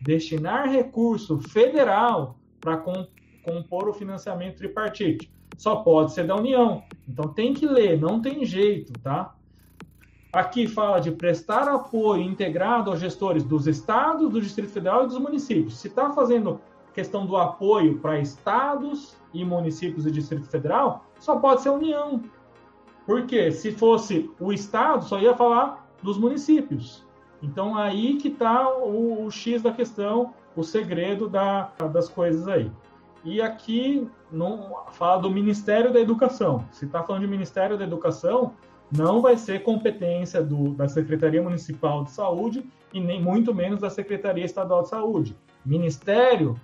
destinar 0.00 0.68
recurso 0.68 1.38
federal 1.38 2.38
para 2.60 2.78
compor 3.42 3.88
o 3.88 3.92
financiamento 3.92 4.56
tripartite. 4.56 5.30
Só 5.56 5.76
pode 5.76 6.12
ser 6.12 6.26
da 6.26 6.34
União. 6.34 6.82
Então 7.06 7.32
tem 7.32 7.52
que 7.52 7.66
ler, 7.66 8.00
não 8.00 8.20
tem 8.20 8.44
jeito, 8.44 8.92
tá? 9.00 9.34
Aqui 10.32 10.68
fala 10.68 11.00
de 11.00 11.10
prestar 11.10 11.68
apoio 11.68 12.22
integrado 12.22 12.90
aos 12.90 13.00
gestores 13.00 13.42
dos 13.42 13.66
estados, 13.66 14.30
do 14.30 14.40
Distrito 14.40 14.70
Federal 14.70 15.04
e 15.04 15.06
dos 15.08 15.18
municípios. 15.18 15.78
Se 15.78 15.88
está 15.88 16.10
fazendo 16.12 16.60
questão 16.94 17.26
do 17.26 17.36
apoio 17.36 17.98
para 17.98 18.20
estados 18.20 19.16
e 19.34 19.44
municípios 19.44 20.06
e 20.06 20.10
Distrito 20.10 20.46
Federal, 20.46 21.04
só 21.18 21.36
pode 21.36 21.62
ser 21.62 21.70
União. 21.70 22.22
Porque 23.06 23.50
se 23.50 23.72
fosse 23.72 24.30
o 24.38 24.52
estado, 24.52 25.04
só 25.04 25.18
ia 25.18 25.34
falar 25.34 25.90
dos 26.00 26.16
municípios. 26.16 27.04
Então 27.42 27.76
aí 27.76 28.16
que 28.16 28.28
está 28.28 28.68
o, 28.68 29.24
o, 29.24 29.30
X 29.32 29.62
da 29.62 29.72
questão, 29.72 30.32
o 30.54 30.62
segredo 30.62 31.28
da, 31.28 31.72
das 31.92 32.08
coisas 32.08 32.46
aí. 32.46 32.70
E 33.24 33.42
aqui 33.42 34.08
não 34.30 34.76
fala 34.92 35.22
do 35.22 35.30
Ministério 35.30 35.92
da 35.92 35.98
Educação. 35.98 36.64
Se 36.70 36.84
está 36.84 37.02
falando 37.02 37.22
de 37.22 37.28
Ministério 37.28 37.76
da 37.76 37.84
Educação, 37.84 38.54
não 38.90 39.20
vai 39.20 39.36
ser 39.36 39.62
competência 39.62 40.42
do, 40.42 40.74
da 40.74 40.88
Secretaria 40.88 41.42
Municipal 41.42 42.04
de 42.04 42.10
Saúde 42.10 42.64
e 42.92 43.00
nem 43.00 43.22
muito 43.22 43.54
menos 43.54 43.80
da 43.80 43.90
Secretaria 43.90 44.44
Estadual 44.44 44.82
de 44.82 44.88
Saúde. 44.88 45.36
Ministério 45.64 46.60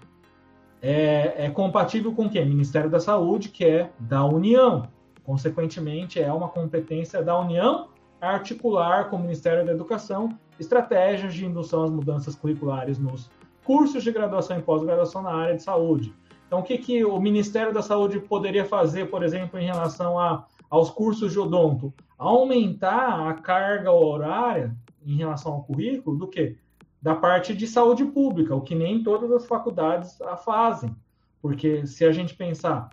é, 0.83 1.47
é 1.47 1.50
compatível 1.50 2.12
com 2.12 2.26
o 2.26 2.30
quê? 2.30 2.45
Ministério 2.45 2.90
da 2.90 3.00
Saúde, 3.00 3.49
que 3.49 3.64
é 3.64 3.90
da 3.99 4.25
União. 4.25 4.88
Consequentemente, 5.25 6.21
é 6.21 6.33
uma 6.33 6.49
competência 6.49 7.23
da 7.23 7.38
União 7.38 7.88
articular 8.21 9.11
com 9.11 9.16
o 9.16 9.21
Ministério 9.21 9.64
da 9.64 9.73
Educação 9.73 10.37
estratégias 10.59 11.35
de 11.35 11.45
indução 11.45 11.85
às 11.85 11.90
mudanças 11.90 12.35
curriculares 12.35 12.99
nos 12.99 13.30
cursos 13.64 14.02
de 14.02 14.11
graduação 14.11 14.59
e 14.59 14.62
pós-graduação 14.62 15.23
na 15.23 15.35
área 15.35 15.56
de 15.56 15.62
saúde. 15.62 16.14
Então, 16.47 16.61
o 16.61 16.62
que, 16.62 16.78
que 16.78 17.04
o 17.04 17.18
Ministério 17.21 17.75
da 17.75 17.83
Saúde 17.83 18.21
poderia 18.21 18.64
fazer, 18.64 19.11
por 19.11 19.23
exemplo, 19.25 19.59
em 19.59 19.66
relação 19.66 20.18
a, 20.18 20.47
aos 20.71 20.88
cursos 20.88 21.33
de 21.33 21.38
odonto? 21.38 21.92
Aumentar 22.18 23.28
a 23.28 23.35
carga 23.35 23.92
horária 23.92 24.75
em 25.04 25.16
relação 25.16 25.52
ao 25.52 25.62
currículo 25.62 26.18
do 26.18 26.28
que? 26.28 26.56
Da 27.00 27.14
parte 27.14 27.54
de 27.54 27.66
saúde 27.66 28.04
pública, 28.04 28.54
o 28.54 28.62
que 28.62 28.75
nem 28.75 29.02
todas 29.02 29.30
as 29.30 29.46
faculdades 29.46 30.20
a 30.23 30.37
fazem. 30.37 30.94
Porque 31.40 31.87
se 31.87 32.04
a 32.04 32.12
gente 32.12 32.35
pensar, 32.35 32.90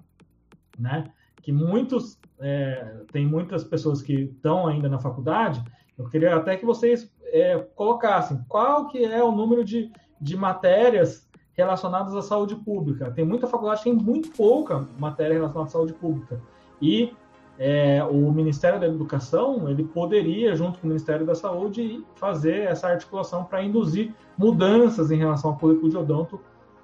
né, 0.78 1.06
que 1.42 1.52
muitos, 1.52 2.20
é, 2.40 3.02
tem 3.12 3.26
muitas 3.26 3.64
pessoas 3.64 4.02
que 4.02 4.14
estão 4.14 4.68
ainda 4.68 4.88
na 4.88 5.00
faculdade, 5.00 5.64
eu 5.98 6.08
queria 6.10 6.36
até 6.36 6.56
que 6.58 6.66
vocês 6.66 7.12
é, 7.26 7.58
colocassem 7.76 8.44
qual 8.48 8.88
que 8.88 9.04
é 9.04 9.24
o 9.24 9.32
número 9.32 9.64
de, 9.64 9.92
de 10.20 10.38
matérias 10.38 11.28
relacionadas 11.54 12.16
à 12.16 12.22
saúde 12.22 12.56
pública. 12.56 13.12
Tem 13.12 13.26
muita 13.26 13.48
faculdade 13.48 13.84
que 13.84 13.90
tem 13.90 13.94
muito 13.94 14.32
pouca 14.32 14.88
matéria 14.98 15.36
relacionada 15.36 15.70
à 15.70 15.72
saúde 15.72 15.94
pública. 15.94 16.42
E 16.82 17.14
é, 17.58 18.04
o 18.04 18.32
Ministério 18.32 18.80
da 18.80 18.88
Educação 18.88 19.70
ele 19.70 19.84
poderia, 19.84 20.56
junto 20.56 20.80
com 20.80 20.86
o 20.86 20.90
Ministério 20.90 21.26
da 21.26 21.36
Saúde, 21.36 22.04
fazer 22.16 22.68
essa 22.68 22.88
articulação 22.88 23.44
para 23.44 23.64
induzir 23.64 24.14
mudanças 24.38 25.12
em 25.12 25.18
relação 25.18 25.52
ao 25.52 25.58
currículo 25.58 25.90
de 25.90 25.98
odonto, 25.98 26.42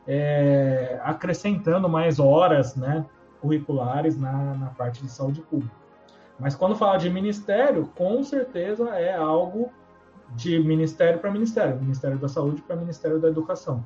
é, 0.07 0.99
acrescentando 1.03 1.89
mais 1.89 2.19
horas 2.19 2.75
né, 2.75 3.05
curriculares 3.41 4.17
na, 4.17 4.53
na 4.55 4.67
parte 4.67 5.01
de 5.01 5.09
saúde 5.09 5.41
pública. 5.41 5.73
Mas 6.39 6.55
quando 6.55 6.75
fala 6.75 6.97
de 6.97 7.09
ministério, 7.09 7.89
com 7.95 8.23
certeza 8.23 8.89
é 8.91 9.15
algo 9.15 9.71
de 10.35 10.59
ministério 10.59 11.19
para 11.19 11.31
ministério, 11.31 11.79
Ministério 11.81 12.17
da 12.17 12.27
Saúde 12.27 12.61
para 12.61 12.75
Ministério 12.75 13.19
da 13.19 13.27
Educação. 13.27 13.83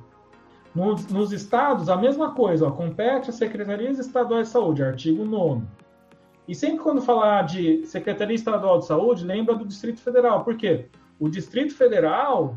Nos, 0.74 1.06
nos 1.08 1.32
estados, 1.32 1.88
a 1.88 1.96
mesma 1.96 2.32
coisa, 2.32 2.66
ó, 2.66 2.70
compete 2.70 3.30
às 3.30 3.36
secretarias 3.36 3.98
estaduais 3.98 4.48
de 4.48 4.52
saúde, 4.52 4.82
artigo 4.82 5.24
9. 5.24 5.62
E 6.46 6.54
sempre 6.54 6.78
quando 6.78 7.00
falar 7.00 7.42
de 7.42 7.86
Secretaria 7.86 8.34
Estadual 8.34 8.78
de 8.78 8.86
Saúde, 8.86 9.24
lembra 9.24 9.54
do 9.54 9.64
Distrito 9.64 10.00
Federal. 10.00 10.44
Por 10.44 10.56
quê? 10.56 10.86
O 11.18 11.28
Distrito 11.28 11.74
Federal, 11.74 12.56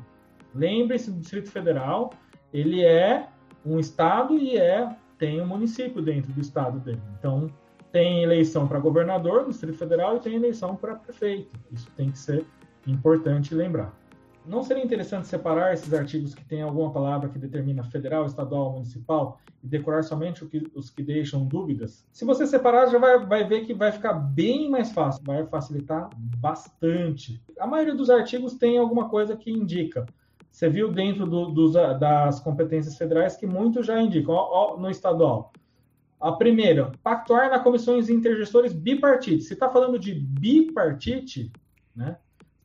lembre-se 0.53 1.12
do 1.12 1.20
Distrito 1.20 1.50
Federal, 1.50 2.12
ele 2.53 2.84
é 2.84 3.27
um 3.65 3.79
estado 3.79 4.38
e 4.38 4.58
é 4.58 4.96
tem 5.17 5.41
um 5.41 5.48
município 5.48 6.01
dentro 6.01 6.32
do 6.32 6.41
estado 6.41 6.79
dele. 6.79 7.01
Então, 7.17 7.50
tem 7.91 8.24
eleição 8.24 8.67
para 8.67 8.79
governador 8.79 9.44
no 9.44 9.50
Distrito 9.50 9.77
Federal 9.77 10.17
e 10.17 10.20
tem 10.20 10.36
eleição 10.36 10.75
para 10.75 10.96
prefeito. 10.96 11.58
Isso 11.72 11.89
tem 11.96 12.12
que 12.12 12.20
ser 12.20 12.46
importante 12.86 13.56
lembrar. 13.56 13.94
Não 14.47 14.63
seria 14.63 14.83
interessante 14.83 15.27
separar 15.27 15.73
esses 15.73 15.93
artigos 15.93 16.33
que 16.33 16.45
têm 16.45 16.61
alguma 16.61 16.89
palavra 16.91 17.27
que 17.27 17.37
determina 17.37 17.83
federal, 17.83 18.25
estadual, 18.25 18.71
municipal 18.71 19.39
e 19.61 19.67
decorar 19.67 20.03
somente 20.03 20.45
que, 20.45 20.71
os 20.73 20.89
que 20.89 21.03
deixam 21.03 21.45
dúvidas? 21.45 22.05
Se 22.13 22.23
você 22.23 22.47
separar, 22.47 22.87
já 22.87 22.97
vai, 22.97 23.25
vai 23.25 23.43
ver 23.43 23.65
que 23.65 23.73
vai 23.73 23.91
ficar 23.91 24.13
bem 24.13 24.69
mais 24.69 24.93
fácil, 24.93 25.21
vai 25.25 25.45
facilitar 25.45 26.09
bastante. 26.15 27.41
A 27.59 27.67
maioria 27.67 27.93
dos 27.93 28.09
artigos 28.09 28.53
tem 28.53 28.77
alguma 28.77 29.09
coisa 29.09 29.35
que 29.35 29.51
indica. 29.51 30.05
Você 30.49 30.69
viu 30.69 30.91
dentro 30.91 31.27
do, 31.27 31.51
dos, 31.51 31.73
das 31.73 32.39
competências 32.39 32.97
federais 32.97 33.35
que 33.35 33.45
muitos 33.45 33.85
já 33.85 34.01
indicam. 34.01 34.33
Ó, 34.33 34.75
ó, 34.75 34.77
no 34.77 34.89
estadual, 34.89 35.51
a 36.21 36.31
primeira, 36.31 36.93
pactuar 37.03 37.49
na 37.49 37.59
comissões 37.59 38.09
intergestores 38.09 38.71
bipartite. 38.71 39.43
Se 39.43 39.53
está 39.53 39.69
falando 39.69 39.99
de 39.99 40.13
bipartite, 40.13 41.51
né? 41.93 42.17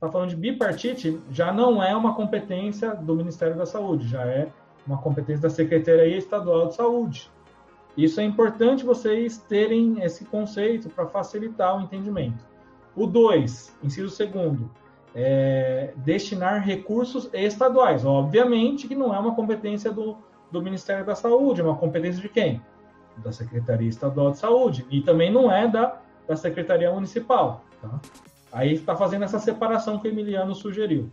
Está 0.02 0.10
falando 0.10 0.30
de 0.30 0.36
bipartite, 0.36 1.22
já 1.30 1.52
não 1.52 1.80
é 1.80 1.94
uma 1.94 2.12
competência 2.16 2.92
do 2.92 3.14
Ministério 3.14 3.56
da 3.56 3.64
Saúde, 3.64 4.08
já 4.08 4.24
é 4.24 4.48
uma 4.84 4.98
competência 4.98 5.42
da 5.42 5.48
Secretaria 5.48 6.18
Estadual 6.18 6.66
de 6.66 6.74
Saúde. 6.74 7.30
Isso 7.96 8.20
é 8.20 8.24
importante 8.24 8.84
vocês 8.84 9.38
terem 9.38 10.02
esse 10.02 10.24
conceito 10.24 10.88
para 10.88 11.06
facilitar 11.06 11.78
o 11.78 11.82
entendimento. 11.82 12.44
O 12.96 13.06
2, 13.06 13.78
inciso 13.80 14.10
segundo, 14.10 14.68
é 15.14 15.92
destinar 15.98 16.64
recursos 16.64 17.30
estaduais. 17.32 18.04
Obviamente 18.04 18.88
que 18.88 18.96
não 18.96 19.14
é 19.14 19.18
uma 19.20 19.36
competência 19.36 19.92
do, 19.92 20.16
do 20.50 20.60
Ministério 20.60 21.06
da 21.06 21.14
Saúde, 21.14 21.60
é 21.60 21.64
uma 21.64 21.76
competência 21.76 22.20
de 22.20 22.28
quem? 22.28 22.60
Da 23.18 23.30
Secretaria 23.30 23.88
Estadual 23.88 24.32
de 24.32 24.38
Saúde. 24.38 24.84
E 24.90 25.00
também 25.00 25.32
não 25.32 25.48
é 25.48 25.68
da, 25.68 26.00
da 26.26 26.34
Secretaria 26.34 26.90
Municipal. 26.90 27.62
Tá? 27.80 28.00
Aí 28.52 28.74
está 28.74 28.94
fazendo 28.94 29.24
essa 29.24 29.38
separação 29.38 29.98
que 29.98 30.06
o 30.06 30.10
Emiliano 30.10 30.54
sugeriu. 30.54 31.10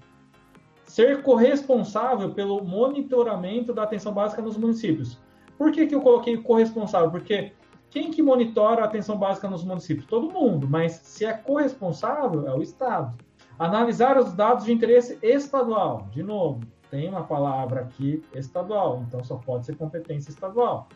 Ser 0.83 1.23
corresponsável 1.23 2.31
pelo 2.33 2.63
monitoramento 2.63 3.73
da 3.73 3.83
atenção 3.83 4.13
básica 4.13 4.41
nos 4.41 4.57
municípios. 4.57 5.17
Por 5.57 5.71
que, 5.71 5.87
que 5.87 5.95
eu 5.95 6.01
coloquei 6.01 6.35
corresponsável? 6.37 7.09
Porque 7.09 7.53
quem 7.89 8.11
que 8.11 8.21
monitora 8.21 8.81
a 8.81 8.85
atenção 8.85 9.17
básica 9.17 9.49
nos 9.49 9.63
municípios? 9.63 10.05
Todo 10.05 10.31
mundo, 10.31 10.67
mas 10.67 10.93
se 10.93 11.25
é 11.25 11.33
corresponsável, 11.33 12.47
é 12.47 12.53
o 12.53 12.61
Estado. 12.61 13.17
Analisar 13.57 14.17
os 14.17 14.33
dados 14.33 14.65
de 14.65 14.73
interesse 14.73 15.17
estadual. 15.21 16.07
De 16.11 16.21
novo, 16.21 16.61
tem 16.91 17.07
uma 17.07 17.23
palavra 17.23 17.81
aqui 17.81 18.23
estadual, 18.33 19.03
então 19.07 19.23
só 19.23 19.35
pode 19.35 19.65
ser 19.65 19.75
competência 19.75 20.29
estadual. 20.29 20.87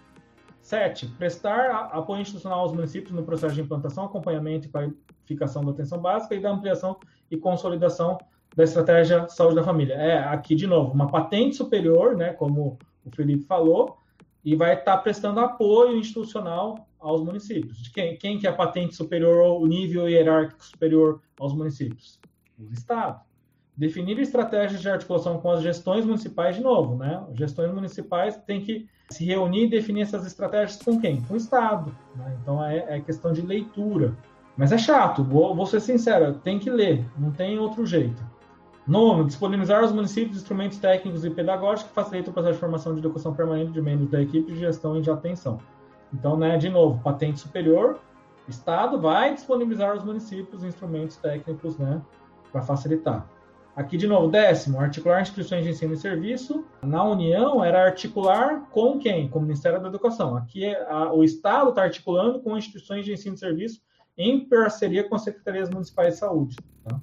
7. 0.64 1.08
Prestar 1.18 1.90
apoio 1.92 2.22
institucional 2.22 2.62
aos 2.62 2.72
municípios 2.72 3.12
no 3.12 3.24
processo 3.24 3.54
de 3.54 3.62
implantação, 3.62 4.06
acompanhamento 4.06 4.68
e 4.68 4.70
qualificação 4.70 5.64
da 5.64 5.72
atenção 5.72 6.00
básica 6.00 6.34
e 6.34 6.40
da 6.40 6.50
ampliação 6.50 6.98
e 7.30 7.36
consolidação 7.36 8.18
da 8.56 8.64
estratégia 8.64 9.28
saúde 9.28 9.56
da 9.56 9.64
família. 9.64 9.94
É, 9.96 10.20
aqui, 10.20 10.56
de 10.56 10.66
novo, 10.66 10.94
uma 10.94 11.08
patente 11.08 11.58
superior, 11.58 12.16
né, 12.16 12.32
como 12.32 12.80
o 13.04 13.12
Felipe 13.14 13.44
falou, 13.44 13.98
e 14.44 14.56
vai 14.56 14.74
estar 14.74 14.98
prestando 15.00 15.42
apoio 15.42 15.98
institucional 15.98 16.88
aos 16.98 17.22
municípios. 17.22 17.84
De 17.84 17.92
quem, 17.92 18.18
quem 18.18 18.40
que 18.40 18.48
é 18.48 18.50
a 18.50 18.54
patente 18.54 18.96
superior 18.96 19.38
ou 19.42 19.64
o 19.64 19.68
nível 19.68 20.08
hierárquico 20.08 20.64
superior 20.64 21.22
aos 21.38 21.54
municípios? 21.54 22.22
Os 22.58 22.72
estados. 22.72 23.33
Definir 23.76 24.20
estratégias 24.20 24.82
de 24.82 24.90
articulação 24.90 25.40
com 25.40 25.50
as 25.50 25.62
gestões 25.62 26.06
municipais, 26.06 26.56
de 26.56 26.62
novo, 26.62 26.96
né? 26.96 27.24
Gestões 27.34 27.74
municipais 27.74 28.38
têm 28.38 28.62
que 28.62 28.88
se 29.10 29.26
reunir 29.26 29.66
e 29.66 29.70
definir 29.70 30.02
essas 30.02 30.26
estratégias 30.26 30.82
com 30.82 31.00
quem? 31.00 31.22
Com 31.22 31.34
o 31.34 31.38
Estado. 31.38 31.96
Né? 32.16 32.38
Então 32.42 32.64
é, 32.64 32.98
é, 32.98 33.00
questão 33.00 33.34
de 33.34 33.42
leitura. 33.42 34.16
Mas 34.56 34.72
é 34.72 34.78
chato, 34.78 35.24
vou, 35.24 35.56
vou 35.56 35.66
ser 35.66 35.80
sincero, 35.80 36.36
tem 36.36 36.60
que 36.60 36.70
ler, 36.70 37.04
não 37.18 37.32
tem 37.32 37.58
outro 37.58 37.86
jeito. 37.86 38.24
Nono, 38.86 39.26
disponibilizar 39.26 39.82
aos 39.82 39.92
municípios 39.92 40.38
instrumentos 40.38 40.78
técnicos 40.78 41.26
e 41.26 41.30
pedagógicos 41.30 41.90
que 41.90 41.96
facilitem 41.96 42.30
o 42.30 42.34
processo 42.34 42.54
de 42.54 42.60
formação 42.60 42.94
de 42.94 43.00
educação 43.00 43.34
permanente 43.34 43.72
de 43.72 43.82
membros 43.82 44.10
da 44.10 44.22
equipe 44.22 44.52
de 44.52 44.60
gestão 44.60 44.98
e 44.98 45.02
de 45.02 45.10
atenção. 45.10 45.58
Então, 46.14 46.38
né, 46.38 46.58
de 46.58 46.70
novo, 46.70 47.02
patente 47.02 47.40
superior, 47.40 48.00
Estado 48.48 49.00
vai 49.00 49.34
disponibilizar 49.34 49.92
aos 49.92 50.04
municípios 50.04 50.64
instrumentos 50.64 51.16
técnicos 51.18 51.78
né, 51.78 52.02
para 52.52 52.62
facilitar. 52.62 53.26
Aqui, 53.76 53.98
de 53.98 54.06
novo, 54.06 54.28
décimo, 54.28 54.80
articular 54.80 55.22
instituições 55.22 55.64
de 55.64 55.72
ensino 55.72 55.94
e 55.94 55.98
serviço. 55.98 56.64
Na 56.84 57.04
União, 57.04 57.64
era 57.64 57.84
articular 57.84 58.70
com 58.70 59.00
quem? 59.00 59.28
Com 59.28 59.40
o 59.40 59.42
Ministério 59.42 59.82
da 59.82 59.88
Educação. 59.88 60.38
Aqui, 60.38 60.68
a, 60.88 61.12
o 61.12 61.24
Estado 61.24 61.70
está 61.70 61.82
articulando 61.82 62.40
com 62.40 62.56
instituições 62.56 63.04
de 63.04 63.14
ensino 63.14 63.36
e 63.36 63.40
serviço 63.40 63.82
em 64.16 64.48
parceria 64.48 65.04
com 65.04 65.16
as 65.16 65.24
secretarias 65.24 65.72
municipais 65.72 66.14
de 66.14 66.20
saúde. 66.20 66.56
Tá? 66.84 67.02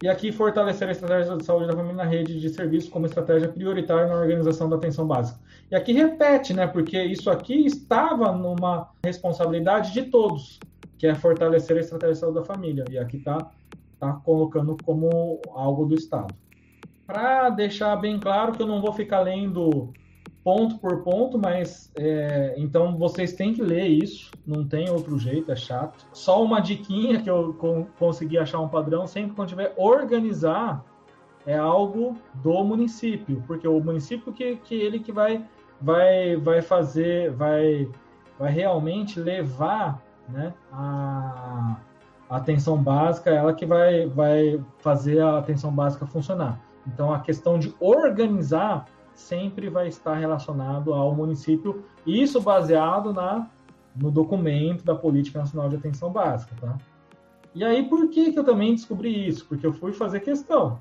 E 0.00 0.06
aqui 0.06 0.30
fortalecer 0.30 0.88
a 0.88 0.92
estratégia 0.92 1.36
de 1.36 1.44
saúde 1.44 1.66
da 1.66 1.72
família 1.72 1.96
na 1.96 2.04
rede 2.04 2.38
de 2.38 2.48
serviços 2.48 2.88
como 2.88 3.06
estratégia 3.06 3.48
prioritária 3.48 4.06
na 4.06 4.14
organização 4.14 4.68
da 4.68 4.76
atenção 4.76 5.04
básica. 5.04 5.40
E 5.68 5.74
aqui 5.74 5.92
repete, 5.92 6.54
né? 6.54 6.68
Porque 6.68 7.02
isso 7.02 7.28
aqui 7.28 7.66
estava 7.66 8.30
numa 8.30 8.88
responsabilidade 9.04 9.92
de 9.92 10.04
todos, 10.04 10.60
que 10.96 11.08
é 11.08 11.16
fortalecer 11.16 11.76
a 11.76 11.80
estratégia 11.80 12.14
de 12.14 12.20
saúde 12.20 12.38
da 12.38 12.44
família. 12.44 12.84
E 12.88 12.96
aqui 12.96 13.16
está 13.16 13.50
tá 13.98 14.12
colocando 14.12 14.76
como 14.84 15.40
algo 15.54 15.86
do 15.86 15.94
Estado. 15.94 16.34
Para 17.06 17.48
deixar 17.50 17.96
bem 17.96 18.18
claro 18.18 18.52
que 18.52 18.62
eu 18.62 18.66
não 18.66 18.80
vou 18.80 18.92
ficar 18.92 19.20
lendo 19.20 19.92
ponto 20.44 20.78
por 20.78 21.02
ponto, 21.02 21.38
mas 21.38 21.92
é, 21.96 22.54
então 22.56 22.96
vocês 22.96 23.32
têm 23.34 23.52
que 23.52 23.62
ler 23.62 23.86
isso, 23.86 24.30
não 24.46 24.66
tem 24.66 24.88
outro 24.88 25.18
jeito, 25.18 25.52
é 25.52 25.56
chato. 25.56 26.06
Só 26.12 26.42
uma 26.42 26.60
diquinha 26.60 27.20
que 27.20 27.28
eu 27.28 27.54
con 27.54 27.86
consegui 27.98 28.38
achar 28.38 28.60
um 28.60 28.68
padrão, 28.68 29.06
sempre 29.06 29.34
quando 29.34 29.48
tiver 29.48 29.74
organizar 29.76 30.84
é 31.46 31.56
algo 31.56 32.16
do 32.34 32.64
município, 32.64 33.42
porque 33.46 33.66
o 33.66 33.80
município 33.80 34.32
que, 34.32 34.56
que 34.56 34.74
ele 34.74 35.00
que 35.00 35.12
vai 35.12 35.44
vai 35.80 36.36
vai 36.36 36.62
fazer, 36.62 37.30
vai 37.32 37.88
vai 38.38 38.52
realmente 38.52 39.18
levar, 39.18 40.02
né, 40.28 40.54
a, 40.72 41.76
a 42.28 42.36
atenção 42.36 42.76
básica, 42.82 43.30
ela 43.30 43.52
que 43.52 43.66
vai 43.66 44.06
vai 44.06 44.60
fazer 44.78 45.20
a 45.20 45.38
atenção 45.38 45.72
básica 45.72 46.06
funcionar. 46.06 46.60
Então 46.86 47.12
a 47.12 47.20
questão 47.20 47.58
de 47.58 47.74
organizar 47.80 48.86
sempre 49.14 49.68
vai 49.68 49.88
estar 49.88 50.14
relacionado 50.14 50.94
ao 50.94 51.14
município, 51.14 51.84
isso 52.06 52.40
baseado 52.40 53.12
na, 53.12 53.48
no 53.94 54.10
documento 54.10 54.84
da 54.84 54.94
Política 54.94 55.40
Nacional 55.40 55.68
de 55.68 55.76
Atenção 55.76 56.10
Básica, 56.10 56.54
tá? 56.60 56.78
E 57.54 57.64
aí, 57.64 57.88
por 57.88 58.08
que, 58.08 58.32
que 58.32 58.38
eu 58.38 58.44
também 58.44 58.74
descobri 58.74 59.26
isso? 59.26 59.44
Porque 59.46 59.66
eu 59.66 59.72
fui 59.72 59.92
fazer 59.92 60.20
questão. 60.20 60.78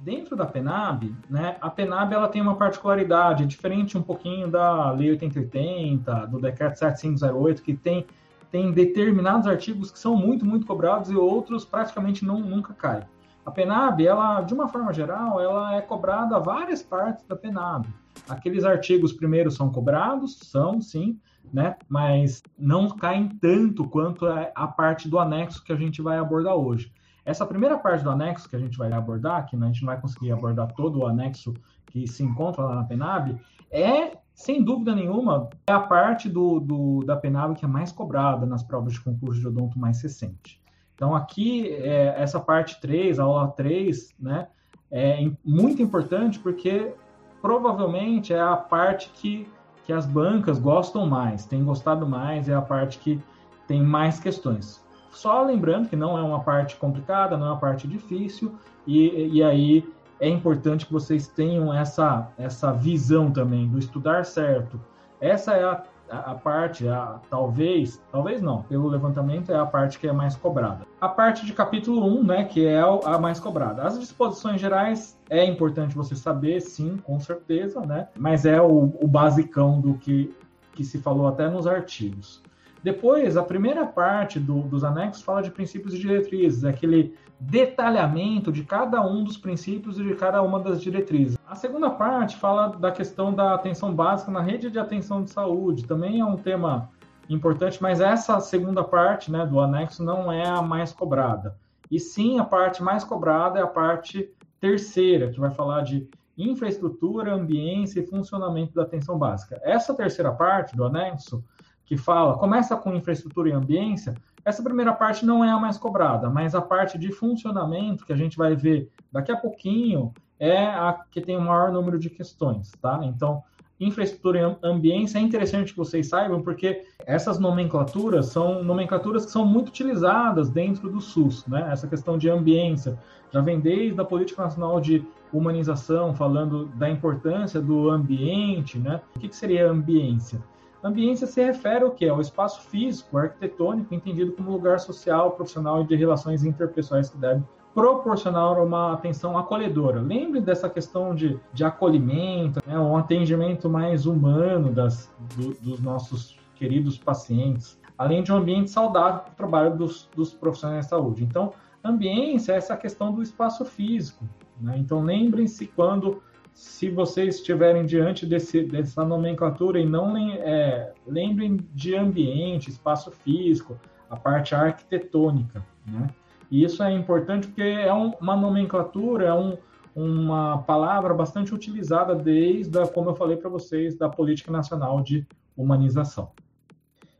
Dentro 0.00 0.34
da 0.34 0.44
PENAB, 0.44 1.14
né, 1.30 1.56
a 1.60 1.70
PENAB 1.70 2.12
ela 2.12 2.26
tem 2.26 2.42
uma 2.42 2.56
particularidade, 2.56 3.46
diferente 3.46 3.96
um 3.96 4.02
pouquinho 4.02 4.50
da 4.50 4.90
Lei 4.90 5.10
8080, 5.10 6.26
do 6.26 6.40
Decreto 6.40 6.80
7508, 6.80 7.62
que 7.62 7.74
tem, 7.74 8.04
tem 8.52 8.70
determinados 8.70 9.48
artigos 9.48 9.90
que 9.90 9.98
são 9.98 10.14
muito, 10.14 10.44
muito 10.44 10.66
cobrados 10.66 11.10
e 11.10 11.16
outros 11.16 11.64
praticamente 11.64 12.22
não, 12.24 12.38
nunca 12.38 12.74
caem. 12.74 13.04
A 13.44 13.50
PENAB, 13.50 14.06
ela, 14.06 14.42
de 14.42 14.54
uma 14.54 14.68
forma 14.68 14.92
geral, 14.92 15.40
ela 15.40 15.74
é 15.74 15.80
cobrada 15.80 16.36
a 16.36 16.38
várias 16.38 16.82
partes 16.82 17.26
da 17.26 17.34
PENAB. 17.34 17.86
Aqueles 18.28 18.62
artigos 18.62 19.12
primeiros 19.12 19.56
são 19.56 19.72
cobrados, 19.72 20.38
são 20.38 20.80
sim, 20.80 21.18
né? 21.52 21.76
Mas 21.88 22.42
não 22.56 22.88
caem 22.90 23.28
tanto 23.40 23.88
quanto 23.88 24.26
a 24.26 24.68
parte 24.68 25.08
do 25.08 25.18
anexo 25.18 25.64
que 25.64 25.72
a 25.72 25.76
gente 25.76 26.00
vai 26.02 26.18
abordar 26.18 26.54
hoje. 26.54 26.92
Essa 27.24 27.46
primeira 27.46 27.78
parte 27.78 28.04
do 28.04 28.10
anexo 28.10 28.48
que 28.48 28.54
a 28.54 28.58
gente 28.58 28.76
vai 28.76 28.92
abordar, 28.92 29.46
que 29.46 29.56
a 29.56 29.58
gente 29.58 29.80
não 29.80 29.86
vai 29.86 30.00
conseguir 30.00 30.30
abordar 30.30 30.72
todo 30.74 31.00
o 31.00 31.06
anexo 31.06 31.54
que 31.86 32.06
se 32.06 32.22
encontra 32.22 32.64
lá 32.64 32.74
na 32.76 32.84
PENAB, 32.84 33.40
é, 33.70 34.18
sem 34.34 34.62
dúvida 34.62 34.94
nenhuma, 34.94 35.48
é 35.66 35.72
a 35.72 35.80
parte 35.80 36.28
do, 36.28 36.60
do 36.60 37.04
da 37.04 37.16
PENAB 37.16 37.56
que 37.56 37.64
é 37.64 37.68
mais 37.68 37.92
cobrada 37.92 38.46
nas 38.46 38.62
provas 38.62 38.94
de 38.94 39.00
concurso 39.00 39.40
de 39.40 39.46
odonto 39.46 39.78
mais 39.78 40.02
recente. 40.02 40.60
Então, 40.94 41.14
aqui, 41.14 41.68
é, 41.68 42.14
essa 42.16 42.38
parte 42.38 42.80
3, 42.80 43.18
a 43.18 43.24
aula 43.24 43.48
3, 43.48 44.14
né, 44.18 44.46
é 44.90 45.30
muito 45.44 45.82
importante 45.82 46.38
porque 46.38 46.92
provavelmente 47.40 48.32
é 48.32 48.40
a 48.40 48.56
parte 48.56 49.10
que, 49.14 49.48
que 49.84 49.92
as 49.92 50.06
bancas 50.06 50.58
gostam 50.58 51.06
mais, 51.06 51.44
têm 51.44 51.64
gostado 51.64 52.06
mais, 52.06 52.48
é 52.48 52.54
a 52.54 52.62
parte 52.62 52.98
que 52.98 53.20
tem 53.66 53.82
mais 53.82 54.20
questões. 54.20 54.84
Só 55.10 55.42
lembrando 55.42 55.88
que 55.88 55.96
não 55.96 56.16
é 56.16 56.22
uma 56.22 56.40
parte 56.40 56.76
complicada, 56.76 57.36
não 57.36 57.46
é 57.46 57.50
uma 57.50 57.60
parte 57.60 57.88
difícil, 57.88 58.54
e, 58.86 59.28
e 59.34 59.42
aí 59.42 59.84
é 60.22 60.28
importante 60.28 60.86
que 60.86 60.92
vocês 60.92 61.26
tenham 61.26 61.74
essa, 61.74 62.28
essa 62.38 62.72
visão 62.72 63.32
também 63.32 63.68
do 63.68 63.76
estudar 63.76 64.24
certo. 64.24 64.80
Essa 65.20 65.54
é 65.54 65.64
a 65.64 65.82
a, 66.12 66.34
parte, 66.34 66.86
a, 66.86 67.20
talvez, 67.30 68.00
talvez 68.12 68.42
não, 68.42 68.62
pelo 68.64 68.86
levantamento 68.86 69.50
é 69.50 69.56
a 69.56 69.64
parte 69.64 69.98
que 69.98 70.06
é 70.06 70.12
mais 70.12 70.36
cobrada. 70.36 70.86
A 71.00 71.08
parte 71.08 71.46
de 71.46 71.54
capítulo 71.54 72.04
1, 72.20 72.22
né, 72.22 72.44
que 72.44 72.66
é 72.66 72.80
a 72.80 73.18
mais 73.18 73.40
cobrada. 73.40 73.82
As 73.82 73.98
disposições 73.98 74.60
gerais 74.60 75.18
é 75.30 75.42
importante 75.42 75.94
você 75.94 76.14
saber, 76.14 76.60
sim, 76.60 76.98
com 76.98 77.18
certeza, 77.18 77.80
né, 77.80 78.08
mas 78.14 78.44
é 78.44 78.60
o, 78.60 78.92
o 79.00 79.08
basicão 79.08 79.80
do 79.80 79.94
que, 79.94 80.34
que 80.72 80.84
se 80.84 80.98
falou 80.98 81.26
até 81.26 81.48
nos 81.48 81.66
artigos. 81.66 82.42
Depois, 82.82 83.36
a 83.36 83.42
primeira 83.42 83.86
parte 83.86 84.38
do, 84.38 84.62
dos 84.62 84.84
anexos 84.84 85.22
fala 85.22 85.42
de 85.42 85.50
princípios 85.50 85.94
e 85.94 85.98
diretrizes, 85.98 86.64
aquele 86.64 87.14
detalhamento 87.50 88.52
de 88.52 88.62
cada 88.62 89.04
um 89.04 89.24
dos 89.24 89.36
princípios 89.36 89.98
e 89.98 90.04
de 90.04 90.14
cada 90.14 90.40
uma 90.42 90.60
das 90.60 90.80
diretrizes. 90.80 91.36
A 91.46 91.56
segunda 91.56 91.90
parte 91.90 92.36
fala 92.36 92.68
da 92.68 92.92
questão 92.92 93.34
da 93.34 93.54
atenção 93.54 93.92
básica 93.92 94.30
na 94.30 94.40
rede 94.40 94.70
de 94.70 94.78
atenção 94.78 95.24
de 95.24 95.30
saúde. 95.30 95.84
Também 95.84 96.20
é 96.20 96.24
um 96.24 96.36
tema 96.36 96.88
importante, 97.28 97.82
mas 97.82 98.00
essa 98.00 98.38
segunda 98.40 98.84
parte 98.84 99.30
né, 99.30 99.44
do 99.44 99.58
anexo 99.58 100.04
não 100.04 100.30
é 100.30 100.46
a 100.46 100.62
mais 100.62 100.92
cobrada. 100.92 101.56
E 101.90 101.98
sim, 101.98 102.38
a 102.38 102.44
parte 102.44 102.82
mais 102.82 103.02
cobrada 103.02 103.58
é 103.58 103.62
a 103.62 103.66
parte 103.66 104.30
terceira, 104.60 105.30
que 105.30 105.40
vai 105.40 105.50
falar 105.50 105.82
de 105.82 106.08
infraestrutura, 106.38 107.34
ambiência 107.34 108.00
e 108.00 108.06
funcionamento 108.06 108.72
da 108.74 108.82
atenção 108.82 109.18
básica. 109.18 109.60
Essa 109.62 109.92
terceira 109.94 110.32
parte 110.32 110.76
do 110.76 110.84
anexo 110.84 111.44
que 111.84 111.96
fala, 111.96 112.38
começa 112.38 112.76
com 112.76 112.94
infraestrutura 112.94 113.50
e 113.50 113.52
ambiência, 113.52 114.14
essa 114.44 114.62
primeira 114.62 114.92
parte 114.92 115.24
não 115.24 115.44
é 115.44 115.50
a 115.50 115.58
mais 115.58 115.78
cobrada, 115.78 116.28
mas 116.28 116.54
a 116.54 116.60
parte 116.60 116.98
de 116.98 117.12
funcionamento, 117.12 118.04
que 118.04 118.12
a 118.12 118.16
gente 118.16 118.36
vai 118.36 118.54
ver 118.56 118.90
daqui 119.10 119.30
a 119.30 119.36
pouquinho, 119.36 120.12
é 120.38 120.64
a 120.64 121.04
que 121.10 121.20
tem 121.20 121.36
o 121.36 121.40
maior 121.40 121.70
número 121.70 121.98
de 121.98 122.10
questões, 122.10 122.72
tá? 122.80 123.00
Então, 123.04 123.42
infraestrutura 123.78 124.38
e 124.62 124.66
ambiência 124.66 125.18
é 125.18 125.20
interessante 125.20 125.72
que 125.72 125.78
vocês 125.78 126.08
saibam, 126.08 126.42
porque 126.42 126.84
essas 127.06 127.38
nomenclaturas 127.38 128.26
são 128.26 128.62
nomenclaturas 128.62 129.24
que 129.24 129.30
são 129.30 129.44
muito 129.44 129.68
utilizadas 129.68 130.48
dentro 130.48 130.90
do 130.90 131.00
SUS, 131.00 131.46
né? 131.46 131.68
Essa 131.70 131.86
questão 131.86 132.18
de 132.18 132.28
ambiência 132.28 132.98
já 133.30 133.40
vem 133.40 133.60
desde 133.60 134.00
a 134.00 134.04
Política 134.04 134.42
Nacional 134.42 134.80
de 134.80 135.04
Humanização, 135.32 136.14
falando 136.14 136.66
da 136.74 136.90
importância 136.90 137.60
do 137.60 137.90
ambiente, 137.90 138.78
né? 138.78 139.00
O 139.16 139.20
que, 139.20 139.28
que 139.28 139.36
seria 139.36 139.70
ambiência? 139.70 140.42
Ambiência 140.82 141.26
se 141.26 141.42
refere 141.42 141.84
ao 141.84 141.92
que? 141.92 142.08
Ao 142.08 142.20
espaço 142.20 142.62
físico, 142.62 143.16
arquitetônico, 143.16 143.94
entendido 143.94 144.32
como 144.32 144.50
lugar 144.50 144.80
social, 144.80 145.30
profissional 145.30 145.82
e 145.82 145.86
de 145.86 145.94
relações 145.94 146.44
interpessoais 146.44 147.08
que 147.08 147.16
deve 147.16 147.42
proporcionar 147.72 148.60
uma 148.62 148.92
atenção 148.92 149.38
acolhedora. 149.38 150.00
Lembre 150.00 150.40
dessa 150.40 150.68
questão 150.68 151.14
de, 151.14 151.38
de 151.52 151.64
acolhimento, 151.64 152.60
né, 152.66 152.78
um 152.78 152.96
atendimento 152.96 153.68
mais 153.68 154.06
humano 154.06 154.72
das, 154.72 155.10
do, 155.36 155.54
dos 155.54 155.80
nossos 155.80 156.36
queridos 156.54 156.98
pacientes, 156.98 157.80
além 157.96 158.22
de 158.22 158.32
um 158.32 158.36
ambiente 158.36 158.70
saudável 158.70 159.22
para 159.22 159.32
o 159.32 159.36
trabalho 159.36 159.76
dos, 159.76 160.08
dos 160.14 160.34
profissionais 160.34 160.84
de 160.84 160.90
saúde. 160.90 161.24
Então, 161.24 161.52
ambiência 161.82 162.52
é 162.52 162.56
essa 162.56 162.76
questão 162.76 163.12
do 163.12 163.22
espaço 163.22 163.64
físico. 163.64 164.24
Né? 164.60 164.76
Então, 164.78 165.02
lembrem-se 165.02 165.66
quando 165.68 166.22
se 166.52 166.90
vocês 166.90 167.36
estiverem 167.36 167.86
diante 167.86 168.26
desse, 168.26 168.62
dessa 168.62 169.04
nomenclatura 169.04 169.80
e 169.80 169.86
não 169.86 170.16
é, 170.16 170.92
lembrem 171.06 171.58
de 171.72 171.96
ambiente, 171.96 172.70
espaço 172.70 173.10
físico, 173.10 173.78
a 174.10 174.16
parte 174.16 174.54
arquitetônica, 174.54 175.64
né? 175.86 176.08
E 176.50 176.62
isso 176.64 176.82
é 176.82 176.92
importante 176.92 177.46
porque 177.46 177.62
é 177.62 177.92
um, 177.94 178.10
uma 178.20 178.36
nomenclatura, 178.36 179.24
é 179.24 179.32
um, 179.32 179.56
uma 179.96 180.58
palavra 180.58 181.14
bastante 181.14 181.54
utilizada 181.54 182.14
desde, 182.14 182.78
a, 182.78 182.86
como 182.86 183.08
eu 183.08 183.14
falei 183.14 183.38
para 183.38 183.48
vocês, 183.48 183.96
da 183.96 184.06
Política 184.08 184.52
Nacional 184.52 185.00
de 185.00 185.26
Humanização. 185.56 186.30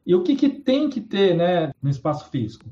E 0.07 0.15
o 0.15 0.23
que, 0.23 0.37
que 0.37 0.51
tem 0.51 0.91
que 0.91 1.01
ter 1.01 1.35
né, 1.35 1.73
no 1.81 1.89
espaço 1.89 2.29
físico? 2.29 2.67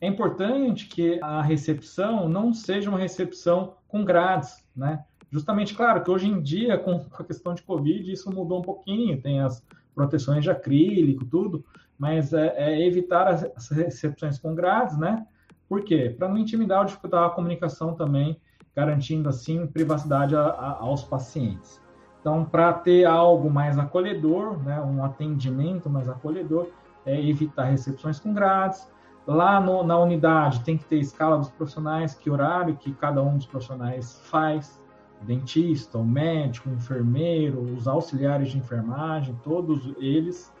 É 0.00 0.06
importante 0.06 0.86
que 0.86 1.18
a 1.20 1.42
recepção 1.42 2.28
não 2.28 2.54
seja 2.54 2.90
uma 2.90 2.98
recepção 2.98 3.74
com 3.88 4.04
grades, 4.04 4.64
né? 4.76 5.04
Justamente, 5.34 5.74
claro, 5.74 6.00
que 6.00 6.08
hoje 6.08 6.28
em 6.28 6.40
dia, 6.40 6.78
com 6.78 7.04
a 7.12 7.24
questão 7.24 7.54
de 7.54 7.62
Covid, 7.64 8.12
isso 8.12 8.32
mudou 8.32 8.60
um 8.60 8.62
pouquinho, 8.62 9.20
tem 9.20 9.40
as 9.40 9.60
proteções 9.92 10.44
de 10.44 10.48
acrílico, 10.48 11.24
tudo, 11.24 11.64
mas 11.98 12.32
é, 12.32 12.54
é 12.56 12.86
evitar 12.86 13.26
as, 13.26 13.68
recepções 13.68 14.38
com 14.38 14.54
grades, 14.54 14.96
né? 14.96 15.26
Por 15.68 15.82
quê? 15.82 16.14
Para 16.16 16.28
não 16.28 16.38
intimidar 16.38 16.78
ou 16.78 16.84
dificultar 16.84 17.24
a 17.24 17.30
comunicação 17.30 17.94
também, 17.94 18.40
garantindo, 18.76 19.28
assim, 19.28 19.66
privacidade 19.66 20.36
a, 20.36 20.40
a, 20.40 20.78
aos 20.78 21.02
pacientes. 21.02 21.82
Então, 22.20 22.44
para 22.44 22.72
ter 22.72 23.04
algo 23.04 23.50
mais 23.50 23.76
acolhedor, 23.76 24.62
né, 24.62 24.80
um 24.82 25.04
atendimento 25.04 25.90
mais 25.90 26.08
acolhedor, 26.08 26.68
é 27.04 27.20
evitar 27.20 27.64
recepções 27.64 28.20
com 28.20 28.32
grades. 28.32 28.88
Lá 29.26 29.60
no, 29.60 29.82
na 29.82 29.98
unidade 29.98 30.60
tem 30.60 30.78
que 30.78 30.84
ter 30.84 31.00
escala 31.00 31.38
dos 31.38 31.50
profissionais, 31.50 32.14
que 32.14 32.30
horário 32.30 32.76
que 32.76 32.94
cada 32.94 33.20
um 33.20 33.36
dos 33.36 33.46
profissionais 33.46 34.20
faz, 34.26 34.80
dentista, 35.24 35.98
o 35.98 36.04
médico, 36.04 36.68
o 36.68 36.72
enfermeiro, 36.74 37.60
os 37.60 37.88
auxiliares 37.88 38.50
de 38.50 38.58
enfermagem, 38.58 39.38
todos 39.42 39.94
eles. 39.98 40.52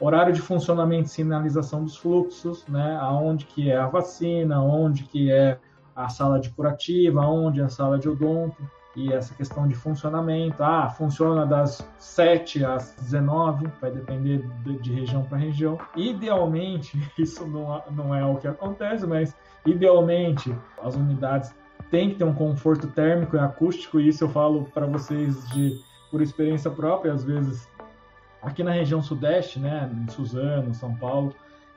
Horário 0.00 0.32
de 0.32 0.40
funcionamento 0.40 1.06
e 1.06 1.08
sinalização 1.08 1.84
dos 1.84 1.96
fluxos, 1.96 2.66
né? 2.66 2.98
Aonde 3.00 3.46
que 3.46 3.70
é 3.70 3.76
a 3.76 3.86
vacina, 3.86 4.60
onde 4.62 5.04
que 5.04 5.30
é 5.30 5.58
a 5.94 6.08
sala 6.08 6.40
de 6.40 6.50
curativa, 6.50 7.20
onde 7.20 7.60
a 7.60 7.68
sala 7.68 7.98
de 7.98 8.08
odonto, 8.08 8.62
e 8.94 9.12
essa 9.12 9.34
questão 9.34 9.66
de 9.66 9.74
funcionamento. 9.74 10.62
Ah, 10.62 10.88
funciona 10.88 11.46
das 11.46 11.86
7 11.98 12.64
às 12.64 12.94
19, 13.00 13.66
vai 13.80 13.90
depender 13.90 14.46
de, 14.64 14.78
de 14.78 14.92
região 14.92 15.22
para 15.24 15.38
região. 15.38 15.78
Idealmente, 15.96 16.98
isso 17.18 17.46
não, 17.46 17.82
não 17.90 18.14
é 18.14 18.24
o 18.24 18.36
que 18.36 18.48
acontece, 18.48 19.06
mas 19.06 19.36
idealmente 19.64 20.54
as 20.82 20.94
unidades 20.94 21.54
têm 21.92 22.08
que 22.08 22.16
ter 22.16 22.24
um 22.24 22.32
conforto 22.32 22.86
térmico 22.86 23.36
e 23.36 23.38
acústico, 23.38 24.00
e 24.00 24.08
isso 24.08 24.24
eu 24.24 24.28
falo 24.30 24.64
para 24.72 24.86
vocês 24.86 25.46
de 25.50 25.78
por 26.10 26.22
experiência 26.22 26.70
própria, 26.70 27.12
às 27.12 27.22
vezes 27.22 27.68
aqui 28.42 28.64
na 28.64 28.72
região 28.72 29.02
sudeste, 29.02 29.60
né, 29.60 29.90
em 29.94 30.10
Suzano, 30.10 30.74
São 30.74 30.94
Paulo, 30.94 31.34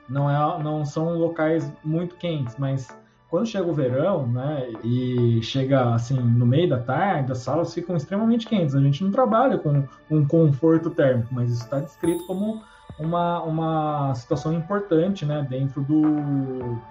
não, 0.08 0.28
é, 0.28 0.62
não 0.62 0.84
são 0.86 1.18
locais 1.18 1.70
muito 1.84 2.16
quentes, 2.16 2.56
mas 2.58 2.88
quando 3.28 3.46
chega 3.46 3.66
o 3.66 3.74
verão, 3.74 4.26
né, 4.26 4.72
e 4.82 5.40
chega 5.42 5.94
assim 5.94 6.14
no 6.14 6.46
meio 6.46 6.68
da 6.68 6.78
tarde, 6.78 7.32
as 7.32 7.38
salas 7.38 7.74
ficam 7.74 7.94
extremamente 7.94 8.46
quentes. 8.46 8.74
A 8.74 8.80
gente 8.80 9.04
não 9.04 9.10
trabalha 9.10 9.58
com 9.58 9.84
um 10.10 10.26
conforto 10.26 10.90
térmico, 10.90 11.34
mas 11.34 11.50
isso 11.50 11.64
está 11.64 11.80
descrito 11.80 12.26
como 12.26 12.62
uma, 12.98 13.42
uma 13.42 14.14
situação 14.14 14.52
importante, 14.54 15.26
né, 15.26 15.46
dentro 15.48 15.82
do, 15.82 16.02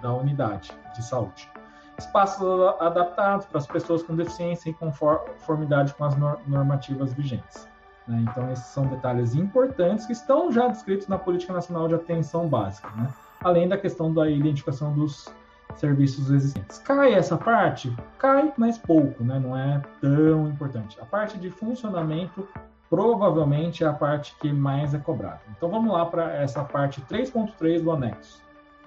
da 0.01 0.13
unidade 0.13 0.71
de 0.95 1.03
saúde. 1.03 1.49
Espaços 1.97 2.45
adaptados 2.79 3.45
para 3.45 3.57
as 3.57 3.67
pessoas 3.67 4.03
com 4.03 4.15
deficiência 4.15 4.69
e 4.69 4.73
conformidade 4.73 5.93
com 5.93 6.03
as 6.03 6.15
normativas 6.45 7.13
vigentes. 7.13 7.67
Né? 8.07 8.25
Então, 8.29 8.51
esses 8.51 8.65
são 8.65 8.85
detalhes 8.87 9.35
importantes 9.35 10.05
que 10.05 10.13
estão 10.13 10.51
já 10.51 10.67
descritos 10.67 11.07
na 11.07 11.17
Política 11.17 11.53
Nacional 11.53 11.87
de 11.87 11.95
Atenção 11.95 12.47
Básica, 12.47 12.89
né? 12.95 13.07
além 13.43 13.67
da 13.67 13.77
questão 13.77 14.13
da 14.13 14.29
identificação 14.29 14.93
dos 14.93 15.33
serviços 15.75 16.29
existentes. 16.29 16.77
Cai 16.79 17.13
essa 17.13 17.37
parte? 17.37 17.95
Cai, 18.17 18.53
mas 18.57 18.77
pouco, 18.77 19.23
né? 19.23 19.39
não 19.39 19.57
é 19.57 19.81
tão 20.01 20.47
importante. 20.47 20.99
A 21.01 21.05
parte 21.05 21.37
de 21.37 21.49
funcionamento 21.49 22.47
provavelmente 22.89 23.83
é 23.83 23.87
a 23.87 23.93
parte 23.93 24.35
que 24.39 24.51
mais 24.53 24.93
é 24.93 24.99
cobrada. 24.99 25.41
Então 25.57 25.69
vamos 25.69 25.91
lá 25.91 26.05
para 26.05 26.31
essa 26.33 26.63
parte 26.63 27.01
3.3 27.01 27.81
do 27.81 27.91
anexo. 27.91 28.44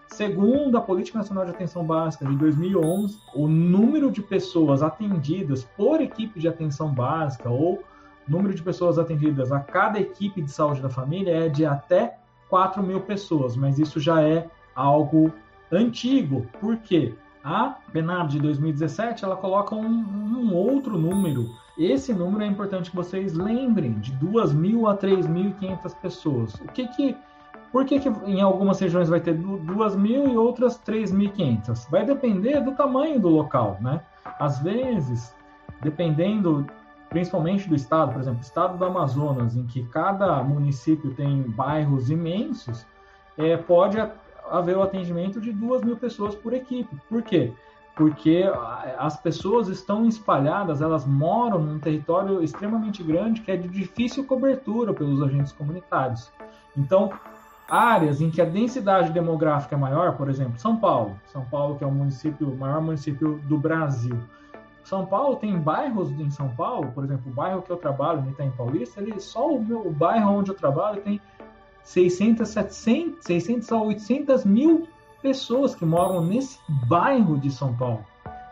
Segundo 0.09 0.77
a 0.77 0.81
Política 0.81 1.19
Nacional 1.19 1.45
de 1.45 1.51
Atenção 1.53 1.85
Básica 1.85 2.27
de 2.27 2.35
2011, 2.37 3.19
o 3.35 3.47
número 3.47 4.11
de 4.11 4.23
pessoas 4.23 4.83
atendidas 4.83 5.65
por 5.77 6.01
equipe 6.01 6.41
de 6.41 6.49
atenção 6.49 6.93
básica 6.93 7.49
ou 7.49 7.85
número 8.27 8.55
de 8.55 8.63
pessoas 8.63 8.99
atendidas 8.99 9.53
a 9.53 9.61
cada 9.61 10.01
equipe 10.01 10.43
de 10.43 10.51
saúde 10.51 10.81
da 10.81 10.89
família 10.89 11.47
é 11.47 11.49
de 11.49 11.65
até 11.65 12.19
4 12.49 12.83
mil 12.83 13.01
pessoas, 13.01 13.55
mas 13.55 13.79
isso 13.79 14.01
já 14.01 14.23
é 14.23 14.49
algo 14.75 15.33
antigo, 15.71 16.47
porque 16.61 17.15
a 17.45 17.77
PNAB 17.93 18.29
de 18.29 18.39
2017 18.41 19.25
ela 19.25 19.37
coloca 19.37 19.75
um, 19.75 19.87
um, 19.87 20.55
outro 20.55 20.99
número. 20.99 21.49
Esse 21.77 22.13
número 22.13 22.43
é 22.43 22.47
importante 22.47 22.91
que 22.91 22.97
vocês 22.97 23.35
lembrem, 23.35 23.93
de 24.01 24.13
2.000 24.17 24.91
a 24.91 24.97
3.500 24.97 25.95
pessoas. 26.01 26.55
O 26.55 26.69
que 26.73 26.89
que, 26.89 27.17
por 27.73 27.85
que, 27.85 28.01
que 28.01 28.09
em 28.09 28.41
algumas 28.41 28.81
regiões 28.81 29.09
vai 29.09 29.21
ter 29.21 29.37
2.000 29.37 30.33
e 30.33 30.37
outras 30.37 30.79
3.500? 30.79 31.91
Vai 31.91 32.05
depender 32.05 32.61
do 32.61 32.73
tamanho 32.73 33.21
do 33.21 33.29
local, 33.29 33.77
né? 33.81 34.01
Às 34.39 34.59
vezes, 34.61 35.35
dependendo 35.83 36.67
principalmente 37.11 37.69
do 37.69 37.75
estado, 37.75 38.13
por 38.13 38.21
exemplo, 38.21 38.41
o 38.41 38.43
estado 38.43 38.77
do 38.77 38.85
Amazonas, 38.85 39.57
em 39.57 39.67
que 39.67 39.83
cada 39.85 40.43
município 40.43 41.15
tem 41.15 41.43
bairros 41.43 42.11
imensos, 42.11 42.87
é, 43.37 43.57
pode 43.57 43.99
haver 44.51 44.77
o 44.77 44.83
atendimento 44.83 45.41
de 45.41 45.53
duas 45.53 45.83
mil 45.83 45.97
pessoas 45.97 46.35
por 46.35 46.53
equipe. 46.53 46.97
Por 47.09 47.23
quê? 47.23 47.53
Porque 47.95 48.45
as 48.99 49.21
pessoas 49.21 49.69
estão 49.69 50.07
espalhadas, 50.07 50.81
elas 50.81 51.05
moram 51.05 51.59
num 51.59 51.79
território 51.79 52.43
extremamente 52.43 53.03
grande 53.03 53.41
que 53.41 53.51
é 53.51 53.57
de 53.57 53.69
difícil 53.69 54.25
cobertura 54.25 54.95
pelos 54.95 55.23
agentes 55.23 55.53
comunitários. 55.53 56.31
Então, 56.77 57.11
áreas 57.69 58.21
em 58.21 58.31
que 58.31 58.41
a 58.41 58.45
densidade 58.45 59.13
demográfica 59.13 59.75
é 59.77 59.79
maior, 59.79 60.17
por 60.17 60.31
exemplo, 60.31 60.59
São 60.59 60.77
Paulo, 60.77 61.19
São 61.27 61.45
Paulo 61.45 61.77
que 61.77 61.85
é 61.85 61.87
o 61.87 61.93
município, 61.93 62.51
o 62.51 62.57
maior 62.57 62.81
município 62.81 63.39
do 63.45 63.59
Brasil. 63.59 64.19
São 64.83 65.05
Paulo 65.05 65.37
tem 65.37 65.59
bairros 65.59 66.11
em 66.13 66.31
São 66.31 66.49
Paulo, 66.49 66.91
por 66.93 67.05
exemplo, 67.05 67.31
o 67.31 67.35
bairro 67.35 67.61
que 67.61 67.71
eu 67.71 67.77
trabalho, 67.77 68.23
no 68.23 68.31
Itaim 68.31 68.51
Paulista, 68.53 69.03
ele 69.03 69.21
só 69.21 69.47
o 69.47 69.63
meu 69.63 69.87
o 69.87 69.91
bairro 69.91 70.33
onde 70.33 70.51
eu 70.51 70.55
trabalho 70.55 71.03
tem 71.03 71.21
600, 71.85 72.49
700, 72.49 73.25
600 73.25 73.73
a 73.73 73.83
800 73.83 74.45
mil 74.47 74.89
pessoas 75.21 75.75
que 75.75 75.85
moram 75.85 76.25
nesse 76.25 76.59
bairro 76.87 77.39
de 77.39 77.51
São 77.51 77.75
Paulo. 77.77 78.05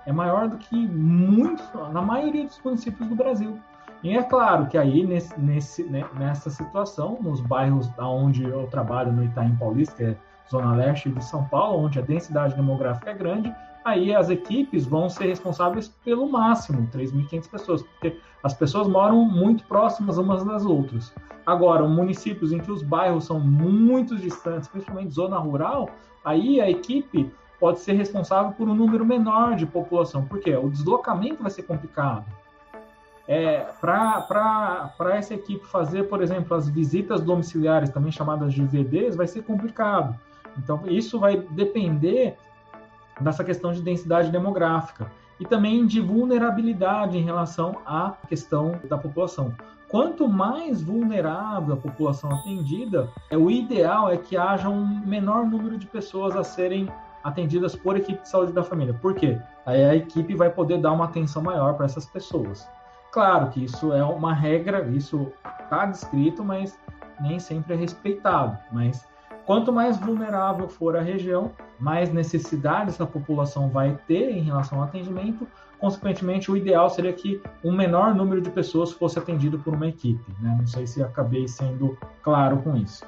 É 0.05 0.13
maior 0.13 0.49
do 0.49 0.59
que 0.59 0.77
muito, 0.77 1.63
na 1.93 2.03
maioria 2.03 2.45
dos 2.45 2.61
municípios 2.63 3.09
do 3.09 3.15
Brasil. 3.15 3.59
E 4.07 4.17
é 4.17 4.23
claro 4.23 4.69
que 4.69 4.79
aí, 4.79 5.05
nesse, 5.05 5.37
nesse, 5.41 5.83
né, 5.83 6.09
nessa 6.15 6.49
situação, 6.49 7.19
nos 7.21 7.41
bairros 7.41 7.91
onde 7.99 8.45
eu 8.45 8.69
trabalho, 8.69 9.13
no 9.13 9.25
Itaim 9.25 9.57
Paulista, 9.57 9.97
que 9.97 10.05
é 10.05 10.17
zona 10.49 10.77
leste 10.77 11.11
de 11.11 11.25
São 11.25 11.43
Paulo, 11.47 11.85
onde 11.85 11.99
a 11.99 12.03
densidade 12.03 12.55
demográfica 12.55 13.11
é 13.11 13.15
grande, 13.15 13.53
aí 13.85 14.15
as 14.15 14.31
equipes 14.31 14.87
vão 14.87 15.09
ser 15.09 15.27
responsáveis 15.27 15.89
pelo 16.05 16.31
máximo, 16.31 16.89
3.500 16.93 17.51
pessoas, 17.51 17.83
porque 17.83 18.17
as 18.45 18.55
pessoas 18.55 18.87
moram 18.87 19.25
muito 19.25 19.65
próximas 19.65 20.19
umas 20.19 20.45
das 20.45 20.65
outras. 20.65 21.13
Agora, 21.45 21.85
municípios 21.89 22.53
em 22.53 22.61
que 22.61 22.71
os 22.71 22.85
bairros 22.85 23.25
são 23.25 23.41
muito 23.41 24.15
distantes, 24.15 24.69
principalmente 24.69 25.13
zona 25.13 25.37
rural, 25.37 25.91
aí 26.25 26.61
a 26.61 26.71
equipe 26.71 27.29
pode 27.59 27.81
ser 27.81 27.95
responsável 27.95 28.53
por 28.53 28.69
um 28.69 28.75
número 28.75 29.05
menor 29.05 29.57
de 29.57 29.67
população. 29.67 30.25
Por 30.25 30.39
quê? 30.39 30.55
O 30.55 30.71
deslocamento 30.71 31.43
vai 31.43 31.51
ser 31.51 31.65
complicado. 31.65 32.25
É, 33.29 33.67
Para 33.81 34.95
essa 35.13 35.35
equipe 35.35 35.67
fazer, 35.67 36.05
por 36.05 36.23
exemplo, 36.23 36.57
as 36.57 36.69
visitas 36.69 37.21
domiciliares, 37.21 37.91
também 37.91 38.13
chamadas 38.13 38.55
de 38.55 38.63
VDs, 38.63 39.17
vai 39.17 39.27
ser 39.27 39.43
complicado. 39.43 40.19
Então, 40.57 40.83
isso 40.87 41.19
vai 41.19 41.37
depender 41.51 42.37
dessa 43.21 43.43
questão 43.43 43.73
de 43.73 43.83
densidade 43.83 44.31
demográfica 44.31 45.11
e 45.39 45.45
também 45.45 45.87
de 45.87 46.01
vulnerabilidade 46.01 47.19
em 47.19 47.23
relação 47.23 47.77
à 47.85 48.15
questão 48.29 48.79
da 48.89 48.97
população. 48.97 49.55
Quanto 49.89 50.29
mais 50.29 50.83
vulnerável 50.83 51.75
a 51.75 51.77
população 51.77 52.31
atendida, 52.33 53.09
é 53.31 53.37
o 53.37 53.51
ideal 53.51 54.11
é 54.11 54.17
que 54.17 54.37
haja 54.37 54.69
um 54.69 54.85
menor 55.07 55.47
número 55.47 55.79
de 55.79 55.87
pessoas 55.87 56.35
a 56.35 56.43
serem 56.43 56.89
atendidas 57.23 57.77
por 57.77 57.97
equipe 57.97 58.23
de 58.23 58.29
saúde 58.29 58.53
da 58.53 58.65
família. 58.65 58.95
Por 58.95 59.15
quê? 59.15 59.39
Aí 59.65 59.85
a 59.85 59.95
equipe 59.95 60.35
vai 60.35 60.51
poder 60.51 60.81
dar 60.81 60.93
uma 60.93 61.05
atenção 61.05 61.43
maior 61.43 61.75
para 61.75 61.87
essas 61.87 62.07
pessoas. 62.07 62.69
Claro 63.17 63.49
que 63.49 63.65
isso 63.65 63.95
é 63.95 64.05
uma 64.05 64.35
regra, 64.35 64.87
isso 64.91 65.33
está 65.63 65.87
descrito, 65.87 66.45
mas 66.45 66.79
nem 67.19 67.39
sempre 67.39 67.73
é 67.73 67.77
respeitado. 67.79 68.59
Mas 68.71 69.09
quanto 69.47 69.73
mais 69.73 69.97
vulnerável 69.97 70.69
for 70.69 70.95
a 70.95 71.01
região, 71.01 71.51
mais 71.81 72.13
necessidades 72.13 73.01
a 73.01 73.07
população 73.07 73.71
vai 73.71 73.99
ter 74.07 74.29
em 74.29 74.43
relação 74.43 74.81
ao 74.81 74.85
atendimento, 74.85 75.49
consequentemente, 75.79 76.51
o 76.51 76.59
ideal 76.59 76.91
seria 76.91 77.15
que 77.15 77.41
um 77.65 77.75
menor 77.75 78.15
número 78.15 78.43
de 78.43 78.51
pessoas 78.51 78.93
fosse 78.93 79.19
atendido 79.19 79.59
por 79.61 79.73
uma 79.73 79.89
equipe. 79.89 80.31
Né? 80.39 80.55
Não 80.59 80.67
sei 80.67 80.87
se 80.87 81.03
acabei 81.03 81.49
sendo 81.49 81.97
claro 82.23 82.59
com 82.59 82.77
isso. 82.77 83.03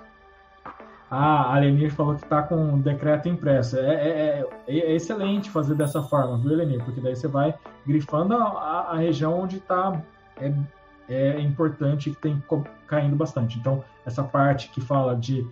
Ah, 1.11 1.55
a 1.55 1.59
Lenir 1.59 1.91
falou 1.91 2.15
que 2.15 2.23
está 2.23 2.43
com 2.43 2.75
o 2.75 2.79
decreto 2.79 3.29
impresso. 3.29 3.79
É, 3.79 3.95
é, 3.95 4.47
é, 4.67 4.79
é, 4.79 4.95
excelente 4.95 5.51
fazer 5.51 5.75
dessa 5.75 6.03
forma, 6.03 6.37
viu, 6.37 6.55
Lenir? 6.55 6.85
Porque 6.85 7.01
daí 7.01 7.17
você 7.17 7.27
vai 7.27 7.55
grifando 7.87 8.35
a, 8.35 8.91
a 8.91 8.97
região 8.97 9.41
onde 9.41 9.57
está 9.57 10.03
é, 10.39 10.53
é 11.09 11.41
importante 11.41 12.11
que 12.11 12.17
tem 12.17 12.43
caindo 12.87 13.17
bastante. 13.17 13.59
Então, 13.59 13.83
essa 14.05 14.23
parte 14.23 14.69
que 14.69 14.81
fala 14.81 15.17
de 15.17 15.47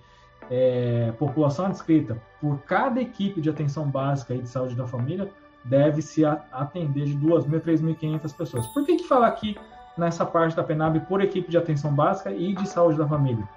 é, 0.50 1.12
população 1.18 1.70
descrita 1.70 2.20
por 2.40 2.58
cada 2.60 3.00
equipe 3.00 3.40
de 3.40 3.48
atenção 3.48 3.88
básica 3.88 4.34
e 4.34 4.38
de 4.38 4.48
saúde 4.48 4.74
da 4.74 4.86
família 4.86 5.30
deve 5.64 6.00
se 6.02 6.24
atender 6.24 7.06
de 7.06 7.16
2.000 7.16 7.56
a 7.56 7.60
3.500 7.60 8.36
pessoas. 8.36 8.66
Por 8.68 8.84
que, 8.84 8.96
que 8.96 9.08
fala 9.08 9.26
aqui 9.26 9.56
nessa 9.96 10.24
parte 10.24 10.54
da 10.54 10.62
PENAB 10.62 11.00
por 11.08 11.20
equipe 11.20 11.50
de 11.50 11.56
atenção 11.56 11.92
básica 11.92 12.30
e 12.30 12.54
de 12.54 12.68
saúde 12.68 12.98
da 12.98 13.08
família? 13.08 13.48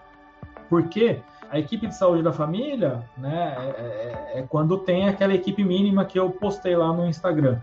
Porque 0.69 1.21
a 1.51 1.59
equipe 1.59 1.88
de 1.88 1.95
saúde 1.95 2.21
da 2.21 2.31
família 2.31 3.03
né, 3.17 3.55
é, 3.57 4.33
é, 4.35 4.39
é 4.39 4.41
quando 4.43 4.77
tem 4.77 5.07
aquela 5.07 5.33
equipe 5.33 5.63
mínima 5.63 6.05
que 6.05 6.19
eu 6.19 6.29
postei 6.29 6.75
lá 6.75 6.93
no 6.93 7.07
Instagram, 7.07 7.59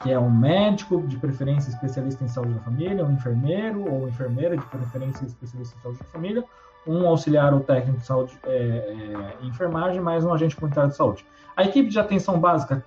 que 0.00 0.10
é 0.10 0.18
um 0.18 0.30
médico, 0.30 1.02
de 1.02 1.16
preferência 1.16 1.70
especialista 1.70 2.24
em 2.24 2.28
saúde 2.28 2.54
da 2.54 2.60
família, 2.60 3.04
um 3.04 3.12
enfermeiro 3.12 3.90
ou 3.90 4.08
enfermeira, 4.08 4.56
de 4.56 4.64
preferência 4.66 5.24
especialista 5.24 5.76
em 5.78 5.82
saúde 5.82 5.98
da 5.98 6.04
família, 6.06 6.44
um 6.86 7.06
auxiliar 7.06 7.52
ou 7.52 7.60
técnico 7.60 7.98
de 7.98 8.06
saúde 8.06 8.38
é, 8.44 8.50
é, 8.52 9.46
enfermagem, 9.46 10.00
mais 10.00 10.24
um 10.24 10.32
agente 10.32 10.54
comunitário 10.54 10.90
de 10.90 10.96
saúde. 10.96 11.26
A 11.56 11.64
equipe 11.64 11.88
de 11.88 11.98
atenção 11.98 12.38
básica 12.38 12.84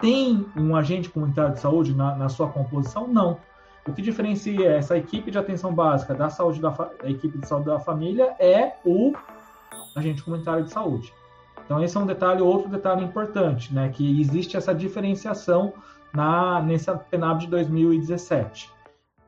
tem 0.00 0.46
um 0.56 0.74
agente 0.74 1.08
comunitário 1.08 1.54
de 1.54 1.60
saúde 1.60 1.94
na, 1.94 2.14
na 2.16 2.28
sua 2.28 2.48
composição? 2.48 3.06
Não. 3.06 3.38
O 3.86 3.92
que 3.92 4.02
diferencia 4.02 4.72
essa 4.72 4.96
equipe 4.96 5.30
de 5.30 5.38
atenção 5.38 5.72
básica 5.72 6.14
da 6.14 6.30
saúde 6.30 6.60
da 6.60 6.74
equipe 7.04 7.38
de 7.38 7.46
saúde 7.46 7.66
da 7.66 7.78
família 7.78 8.34
é 8.38 8.72
o 8.84 9.12
agente 9.94 10.22
comunitário 10.22 10.64
de 10.64 10.72
saúde. 10.72 11.12
Então 11.64 11.82
esse 11.82 11.96
é 11.96 12.00
um 12.00 12.06
detalhe, 12.06 12.42
outro 12.42 12.68
detalhe 12.68 13.04
importante, 13.04 13.72
né, 13.72 13.88
que 13.88 14.20
existe 14.20 14.56
essa 14.56 14.74
diferenciação 14.74 15.72
na 16.12 16.60
nessa 16.62 16.94
PNAB 16.96 17.40
de 17.40 17.46
2017. 17.48 18.72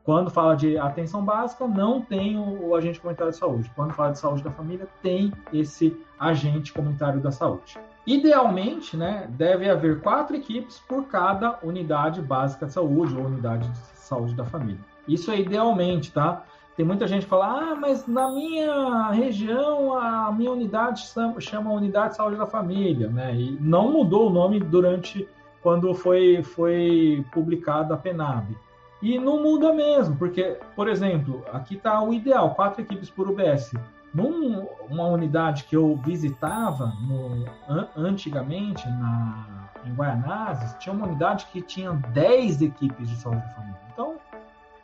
Quando 0.04 0.30
fala 0.30 0.54
de 0.54 0.78
atenção 0.78 1.24
básica, 1.24 1.66
não 1.66 2.00
tem 2.00 2.38
o, 2.38 2.68
o 2.68 2.76
agente 2.76 3.00
comunitário 3.00 3.32
de 3.32 3.38
saúde. 3.38 3.68
Quando 3.74 3.92
fala 3.92 4.12
de 4.12 4.20
saúde 4.20 4.40
da 4.40 4.52
família, 4.52 4.86
tem 5.02 5.32
esse 5.52 6.00
agente 6.16 6.72
comunitário 6.72 7.20
da 7.20 7.32
saúde. 7.32 7.76
Idealmente, 8.06 8.96
né, 8.96 9.26
deve 9.30 9.68
haver 9.68 10.00
quatro 10.00 10.36
equipes 10.36 10.78
por 10.86 11.06
cada 11.06 11.58
unidade 11.60 12.22
básica 12.22 12.66
de 12.66 12.72
saúde 12.72 13.16
ou 13.16 13.24
unidade 13.24 13.68
de 13.68 13.78
saúde 13.98 14.32
da 14.36 14.44
família. 14.44 14.78
Isso 15.08 15.32
é 15.32 15.40
idealmente, 15.40 16.12
tá? 16.12 16.44
Tem 16.76 16.84
muita 16.84 17.08
gente 17.08 17.22
que 17.22 17.30
fala, 17.30 17.72
ah, 17.72 17.74
mas 17.74 18.06
na 18.06 18.30
minha 18.30 19.10
região 19.10 19.96
a 19.98 20.30
minha 20.30 20.52
unidade 20.52 21.04
chama 21.40 21.72
Unidade 21.72 22.10
de 22.10 22.16
Saúde 22.16 22.36
da 22.36 22.46
Família, 22.46 23.08
né? 23.08 23.34
E 23.34 23.56
não 23.58 23.90
mudou 23.90 24.28
o 24.28 24.30
nome 24.30 24.60
durante 24.60 25.26
quando 25.62 25.94
foi, 25.94 26.42
foi 26.42 27.24
publicada 27.32 27.94
a 27.94 27.96
PENAB. 27.96 28.54
E 29.00 29.18
não 29.18 29.42
muda 29.42 29.72
mesmo, 29.72 30.16
porque, 30.16 30.58
por 30.74 30.88
exemplo, 30.88 31.44
aqui 31.52 31.76
está 31.76 32.02
o 32.02 32.12
ideal, 32.12 32.54
quatro 32.54 32.82
equipes 32.82 33.08
por 33.08 33.28
UBS. 33.28 33.72
Numa 34.12 35.06
unidade 35.06 35.64
que 35.64 35.76
eu 35.76 35.96
visitava 35.96 36.92
no, 37.00 37.46
an, 37.68 37.88
antigamente 37.96 38.86
na, 38.88 39.70
em 39.84 39.94
Guaianazes, 39.94 40.74
tinha 40.78 40.94
uma 40.94 41.06
unidade 41.06 41.46
que 41.52 41.62
tinha 41.62 41.92
10 41.92 42.62
equipes 42.62 43.08
de 43.08 43.16
saúde 43.16 43.40
da 43.40 43.48
família. 43.48 43.80
Então, 43.92 44.15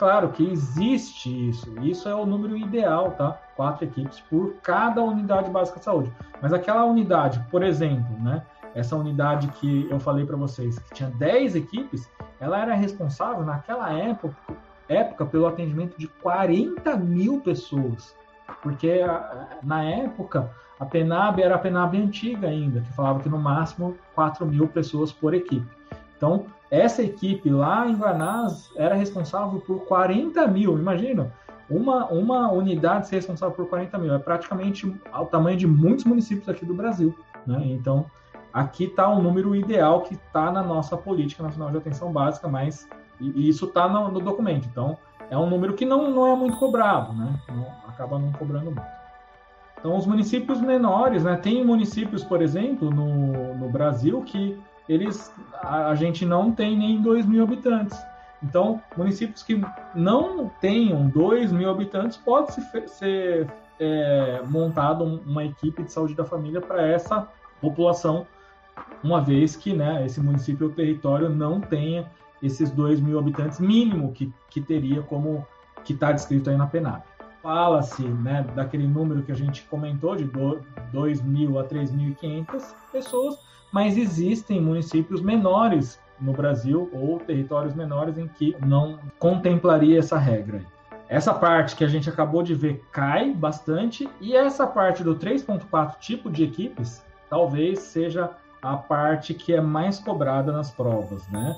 claro 0.02 0.30
que 0.30 0.50
existe 0.50 1.48
isso. 1.48 1.72
Isso 1.80 2.08
é 2.08 2.14
o 2.14 2.26
número 2.26 2.56
ideal, 2.56 3.12
tá? 3.12 3.40
Quatro 3.54 3.84
equipes 3.84 4.18
por 4.18 4.54
cada 4.54 5.00
unidade 5.00 5.48
básica 5.48 5.78
de 5.78 5.84
saúde. 5.84 6.12
Mas 6.40 6.52
aquela 6.52 6.84
unidade, 6.84 7.38
por 7.52 7.62
exemplo, 7.62 8.18
né? 8.18 8.42
Essa 8.74 8.96
unidade 8.96 9.46
que 9.46 9.86
eu 9.88 10.00
falei 10.00 10.26
para 10.26 10.36
vocês, 10.36 10.76
que 10.76 10.94
tinha 10.94 11.08
10 11.08 11.54
equipes, 11.54 12.10
ela 12.40 12.60
era 12.60 12.74
responsável 12.74 13.44
naquela 13.44 13.92
época, 13.92 14.34
época 14.88 15.24
pelo 15.24 15.46
atendimento 15.46 15.96
de 15.96 16.08
40 16.08 16.96
mil 16.96 17.40
pessoas. 17.40 18.12
Porque 18.60 19.02
na 19.62 19.84
época 19.84 20.50
a 20.80 20.84
PENAB 20.84 21.38
era 21.38 21.54
a 21.54 21.58
PENAB 21.58 21.94
antiga 21.94 22.48
ainda, 22.48 22.80
que 22.80 22.92
falava 22.92 23.20
que 23.20 23.28
no 23.28 23.38
máximo 23.38 23.96
4 24.16 24.44
mil 24.46 24.66
pessoas 24.66 25.12
por 25.12 25.32
equipe. 25.32 25.68
Então, 26.16 26.46
essa 26.72 27.02
equipe 27.02 27.50
lá 27.50 27.87
em 27.87 27.94
Guanás 27.94 28.72
era 28.76 28.94
responsável 28.94 29.61
por 29.61 29.80
40 29.80 30.48
mil. 30.48 30.78
Imagina, 30.78 31.30
uma, 31.68 32.06
uma 32.06 32.50
unidade 32.50 33.08
ser 33.08 33.16
responsável 33.16 33.54
por 33.54 33.68
40 33.68 33.98
mil. 33.98 34.14
É 34.14 34.18
praticamente 34.18 34.87
o 34.87 35.26
tamanho 35.26 35.58
de 35.58 35.66
muitos 35.66 36.06
municípios 36.06 36.48
aqui 36.48 36.64
do 36.64 36.72
Brasil. 36.72 37.14
Né? 37.46 37.61
Então, 37.66 38.06
aqui 38.50 38.85
está 38.85 39.06
o 39.06 39.20
número 39.20 39.54
ideal 39.54 40.00
que 40.00 40.14
está 40.14 40.50
na 40.50 40.62
nossa 40.62 40.96
política 40.96 41.42
nacional 41.42 41.70
de 41.70 41.76
atenção 41.76 42.11
básica, 42.11 42.48
mas 42.48 42.88
e, 43.20 43.50
isso 43.50 43.66
está 43.66 43.87
no, 43.87 44.11
no, 44.11 44.20
documento. 44.20 44.66
Então, 44.66 44.96
é 45.28 45.37
um 45.37 45.50
número 45.50 45.74
que 45.74 45.85
não, 45.85 46.11
não 46.11 46.26
é 46.26 46.35
muito 46.35 46.56
cobrado, 46.56 47.12
né? 47.12 47.38
Não, 47.50 47.66
acaba 47.87 48.18
não 48.18 48.32
cobrando 48.32 48.70
muito. 48.70 48.82
Então, 49.78 49.94
os 49.94 50.06
municípios 50.06 50.58
menores, 50.58 51.22
né? 51.22 51.37
Tem 51.37 51.62
municípios, 51.62 52.24
por 52.24 52.40
exemplo, 52.40 52.90
no, 52.90 53.54
no 53.56 53.68
Brasil 53.68 54.22
que 54.22 54.58
eles 54.88 55.33
a, 55.55 55.88
a 55.88 55.95
gente 55.95 56.25
não 56.25 56.53
tem 56.53 56.77
nem 56.77 57.01
2 57.01 57.27
mil 57.27 57.42
habitantes. 57.42 57.99
Então, 58.42 58.83
municípios 58.97 59.42
que 59.42 59.61
não 59.95 60.51
tenham 60.61 61.09
2 61.09 61.53
mil 61.53 61.71
habitantes, 61.71 62.16
pode 62.16 62.53
se, 62.53 62.88
ser 62.88 63.49
é, 63.79 64.42
montado 64.47 65.05
uma 65.05 65.45
equipe 65.45 65.83
de 65.83 65.92
saúde 65.92 66.14
da 66.14 66.25
família 66.25 66.61
para 66.61 66.87
essa 66.87 67.29
população, 67.61 68.27
uma 69.03 69.21
vez 69.21 69.55
que 69.55 69.73
né, 69.73 70.05
esse 70.05 70.21
município 70.21 70.66
ou 70.66 70.73
território 70.73 71.29
não 71.29 71.61
tenha 71.61 72.11
esses 72.42 72.71
2 72.71 73.01
mil 73.01 73.18
habitantes 73.18 73.61
mínimo 73.61 74.12
que, 74.12 74.33
que 74.51 74.61
teria 74.61 75.03
como 75.03 75.47
que 75.85 75.92
está 75.92 76.11
descrito 76.12 76.51
aí 76.51 76.57
na 76.57 76.66
PENAP. 76.66 77.05
Fala-se 77.42 78.03
né, 78.03 78.45
daquele 78.55 78.87
número 78.87 79.23
que 79.23 79.33
a 79.33 79.37
gente 79.37 79.62
comentou, 79.64 80.14
de 80.14 80.31
2 80.92 81.23
mil 81.23 81.59
a 81.59 81.64
3.500 81.64 82.75
pessoas, 82.92 83.38
mas 83.72 83.96
existem 83.96 84.61
municípios 84.61 85.20
menores 85.20 85.98
no 86.20 86.32
Brasil 86.32 86.88
ou 86.92 87.18
territórios 87.18 87.74
menores 87.74 88.18
em 88.18 88.28
que 88.28 88.54
não 88.64 88.98
contemplaria 89.18 89.98
essa 89.98 90.18
regra. 90.18 90.62
Essa 91.08 91.35
parte 91.35 91.74
que 91.74 91.85
a 91.85 91.88
gente 91.88 92.08
acabou 92.08 92.42
de 92.42 92.54
ver 92.54 92.85
cai 92.92 93.32
bastante 93.32 94.08
e 94.20 94.37
essa 94.37 94.66
parte 94.66 95.02
do 95.02 95.16
3.4 95.16 95.98
tipo 95.98 96.30
de 96.30 96.44
equipes 96.44 97.04
talvez 97.28 97.80
seja 97.80 98.30
a 98.62 98.76
parte 98.76 99.35
que 99.35 99.52
é 99.52 99.61
mais 99.61 99.98
cobrada 99.98 100.52
nas 100.52 100.70
provas, 100.70 101.26
né? 101.28 101.56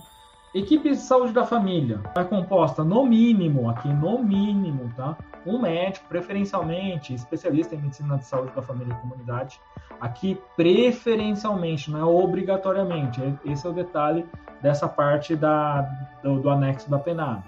Equipe 0.54 0.90
de 0.90 0.96
saúde 0.96 1.32
da 1.32 1.44
família 1.44 2.00
é 2.16 2.24
composta 2.24 2.84
no 2.84 3.04
mínimo, 3.04 3.68
aqui 3.68 3.88
no 3.88 4.22
mínimo, 4.22 4.90
tá? 4.96 5.16
Um 5.46 5.60
médico, 5.60 6.06
preferencialmente 6.08 7.14
especialista 7.14 7.74
em 7.74 7.78
medicina 7.78 8.16
de 8.16 8.24
saúde 8.24 8.54
da 8.54 8.62
família 8.62 8.92
e 8.92 9.00
comunidade. 9.00 9.60
Aqui, 10.00 10.40
preferencialmente, 10.56 11.90
não 11.90 12.00
é 12.00 12.04
obrigatoriamente. 12.04 13.20
Esse 13.44 13.66
é 13.66 13.70
o 13.70 13.72
detalhe 13.72 14.26
dessa 14.62 14.88
parte 14.88 15.36
da, 15.36 15.82
do, 16.22 16.40
do 16.40 16.50
anexo 16.50 16.90
da 16.90 16.98
penada. 16.98 17.44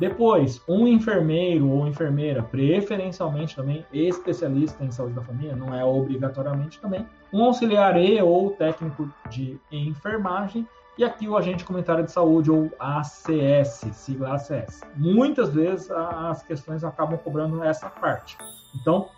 Depois, 0.00 0.62
um 0.66 0.86
enfermeiro 0.86 1.68
ou 1.68 1.86
enfermeira, 1.86 2.42
preferencialmente 2.42 3.54
também 3.54 3.84
especialista 3.92 4.82
em 4.82 4.90
saúde 4.90 5.12
da 5.12 5.20
família, 5.20 5.54
não 5.54 5.74
é 5.74 5.84
obrigatoriamente 5.84 6.80
também. 6.80 7.06
Um 7.30 7.44
auxiliar 7.44 7.98
E 7.98 8.20
ou 8.22 8.50
técnico 8.52 9.12
de 9.28 9.60
enfermagem 9.70 10.66
e 11.00 11.04
aqui 11.04 11.26
o 11.26 11.34
agente 11.34 11.64
comentário 11.64 12.04
de 12.04 12.12
saúde, 12.12 12.50
ou 12.50 12.70
ACS, 12.78 13.86
sigla 13.92 14.34
ACS. 14.34 14.82
Muitas 14.94 15.48
vezes 15.48 15.90
as 15.90 16.42
questões 16.42 16.84
acabam 16.84 17.16
cobrando 17.16 17.64
essa 17.64 17.88
parte. 17.88 18.36
Então, 18.74 19.08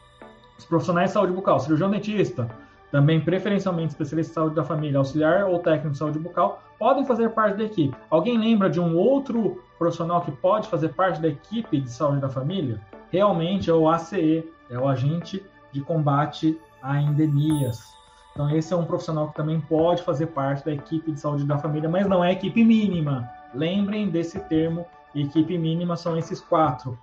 os 0.56 0.64
profissionais 0.64 1.10
de 1.10 1.14
saúde 1.14 1.32
bucal, 1.32 1.58
cirurgião 1.58 1.90
dentista, 1.90 2.48
também 2.92 3.20
preferencialmente 3.20 3.88
especialista 3.88 4.30
em 4.30 4.34
saúde 4.34 4.54
da 4.54 4.62
família, 4.62 4.96
auxiliar 4.96 5.46
ou 5.46 5.58
técnico 5.58 5.90
de 5.90 5.98
saúde 5.98 6.20
bucal, 6.20 6.62
podem 6.78 7.04
fazer 7.04 7.30
parte 7.30 7.56
da 7.58 7.64
equipe. 7.64 7.96
Alguém 8.08 8.38
lembra 8.38 8.70
de 8.70 8.78
um 8.78 8.96
outro 8.96 9.60
profissional 9.76 10.20
que 10.20 10.30
pode 10.30 10.68
fazer 10.68 10.90
parte 10.90 11.20
da 11.20 11.26
equipe 11.26 11.80
de 11.80 11.90
saúde 11.90 12.20
da 12.20 12.28
família? 12.28 12.80
Realmente 13.10 13.68
é 13.68 13.74
o 13.74 13.90
ACE, 13.90 14.48
é 14.70 14.78
o 14.78 14.86
agente 14.86 15.44
de 15.72 15.80
combate 15.80 16.56
a 16.80 17.00
endemias. 17.00 17.92
Então, 18.32 18.48
esse 18.50 18.72
é 18.72 18.76
um 18.76 18.84
profissional 18.84 19.28
que 19.28 19.34
também 19.34 19.60
pode 19.60 20.02
fazer 20.02 20.28
parte 20.28 20.64
da 20.64 20.72
equipe 20.72 21.12
de 21.12 21.20
saúde 21.20 21.44
da 21.44 21.58
família, 21.58 21.88
mas 21.88 22.06
não 22.06 22.24
é 22.24 22.32
equipe 22.32 22.64
mínima. 22.64 23.30
Lembrem 23.54 24.08
desse 24.08 24.40
termo, 24.40 24.86
equipe 25.14 25.58
mínima 25.58 25.96
são 25.96 26.16
esses 26.16 26.40
quatro. 26.40 26.98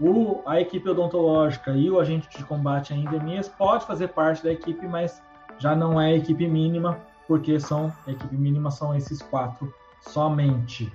O, 0.00 0.42
a 0.44 0.60
equipe 0.60 0.88
odontológica 0.88 1.70
e 1.70 1.88
o 1.88 2.00
agente 2.00 2.28
de 2.36 2.44
combate 2.44 2.92
a 2.92 2.96
endemias 2.96 3.48
pode 3.48 3.86
fazer 3.86 4.08
parte 4.08 4.42
da 4.42 4.52
equipe, 4.52 4.84
mas 4.88 5.22
já 5.58 5.76
não 5.76 6.00
é 6.00 6.16
equipe 6.16 6.48
mínima, 6.48 6.98
porque 7.28 7.60
são 7.60 7.92
equipe 8.06 8.36
mínima 8.36 8.72
são 8.72 8.94
esses 8.94 9.22
quatro 9.22 9.72
somente. 10.00 10.92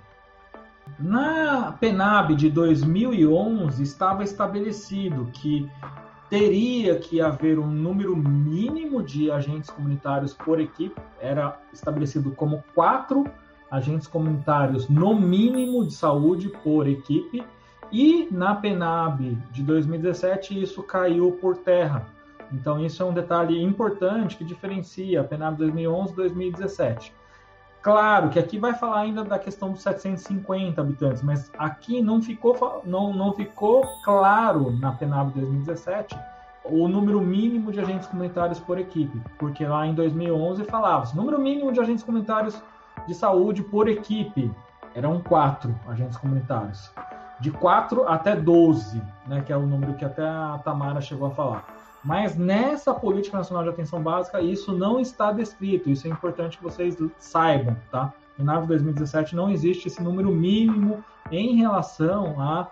Na 0.98 1.72
PENAB 1.74 2.36
de 2.36 2.50
2011 2.50 3.82
estava 3.82 4.24
estabelecido 4.24 5.30
que 5.32 5.70
teria 6.30 6.98
que 7.00 7.20
haver 7.20 7.58
um 7.58 7.68
número 7.68 8.16
mínimo 8.16 9.02
de 9.02 9.32
agentes 9.32 9.70
comunitários 9.70 10.34
por 10.34 10.60
equipe, 10.60 11.00
era 11.20 11.60
estabelecido 11.74 12.32
como 12.32 12.64
quatro 12.76 13.26
agentes 13.72 14.08
comunitários 14.08 14.88
no 14.88 15.14
mínimo 15.16 15.86
de 15.86 15.94
saúde 15.94 16.50
por 16.64 16.88
equipe, 16.88 17.44
e 17.92 18.28
na 18.30 18.54
PENAB 18.54 19.36
de 19.52 19.64
2017 19.64 20.62
isso 20.62 20.84
caiu 20.84 21.32
por 21.32 21.58
terra. 21.58 22.06
Então 22.52 22.84
isso 22.84 23.02
é 23.02 23.06
um 23.06 23.14
detalhe 23.14 23.62
importante 23.62 24.38
que 24.38 24.44
diferencia 24.44 25.22
a 25.22 25.24
PENAB 25.24 25.58
2011 25.58 26.14
e 26.14 26.16
2017. 26.16 27.14
Claro 27.90 28.30
que 28.30 28.38
aqui 28.38 28.60
vai 28.60 28.76
falar 28.76 29.00
ainda 29.00 29.24
da 29.24 29.40
questão 29.40 29.72
dos 29.72 29.82
750 29.82 30.80
habitantes, 30.80 31.24
mas 31.24 31.52
aqui 31.58 32.04
não 32.04 32.22
ficou, 32.22 32.84
não, 32.86 33.12
não 33.12 33.34
ficou 33.34 33.84
claro 34.04 34.78
na 34.78 34.92
PENAB 34.92 35.32
2017 35.34 36.16
o 36.66 36.88
número 36.88 37.20
mínimo 37.20 37.72
de 37.72 37.80
agentes 37.80 38.08
comunitários 38.08 38.60
por 38.60 38.78
equipe, 38.78 39.20
porque 39.40 39.66
lá 39.66 39.88
em 39.88 39.96
2011 39.96 40.66
falava 40.66 41.12
número 41.16 41.40
mínimo 41.40 41.72
de 41.72 41.80
agentes 41.80 42.04
comunitários 42.04 42.62
de 43.08 43.16
saúde 43.16 43.64
por 43.64 43.90
equipe 43.90 44.52
eram 44.94 45.20
quatro 45.20 45.74
agentes 45.88 46.16
comunitários, 46.16 46.94
de 47.40 47.50
quatro 47.50 48.08
até 48.08 48.36
12, 48.36 49.02
né, 49.26 49.42
que 49.42 49.52
é 49.52 49.58
o 49.58 49.66
número 49.66 49.96
que 49.96 50.06
até 50.06 50.28
a 50.28 50.60
Tamara 50.64 51.02
chegou 51.02 51.30
a 51.30 51.32
falar. 51.32 51.79
Mas 52.04 52.38
nessa 52.38 52.94
Política 52.94 53.38
Nacional 53.38 53.64
de 53.64 53.70
Atenção 53.70 54.02
Básica, 54.02 54.42
isso 54.42 54.72
não 54.72 55.00
está 55.00 55.32
descrito. 55.32 55.90
Isso 55.90 56.08
é 56.08 56.10
importante 56.10 56.58
que 56.58 56.64
vocês 56.64 56.98
saibam, 57.18 57.76
tá? 57.92 58.14
No 58.38 58.46
NAV 58.46 58.68
2017 58.68 59.36
não 59.36 59.50
existe 59.50 59.88
esse 59.88 60.02
número 60.02 60.32
mínimo 60.32 61.04
em 61.30 61.58
relação 61.58 62.40
a, 62.40 62.68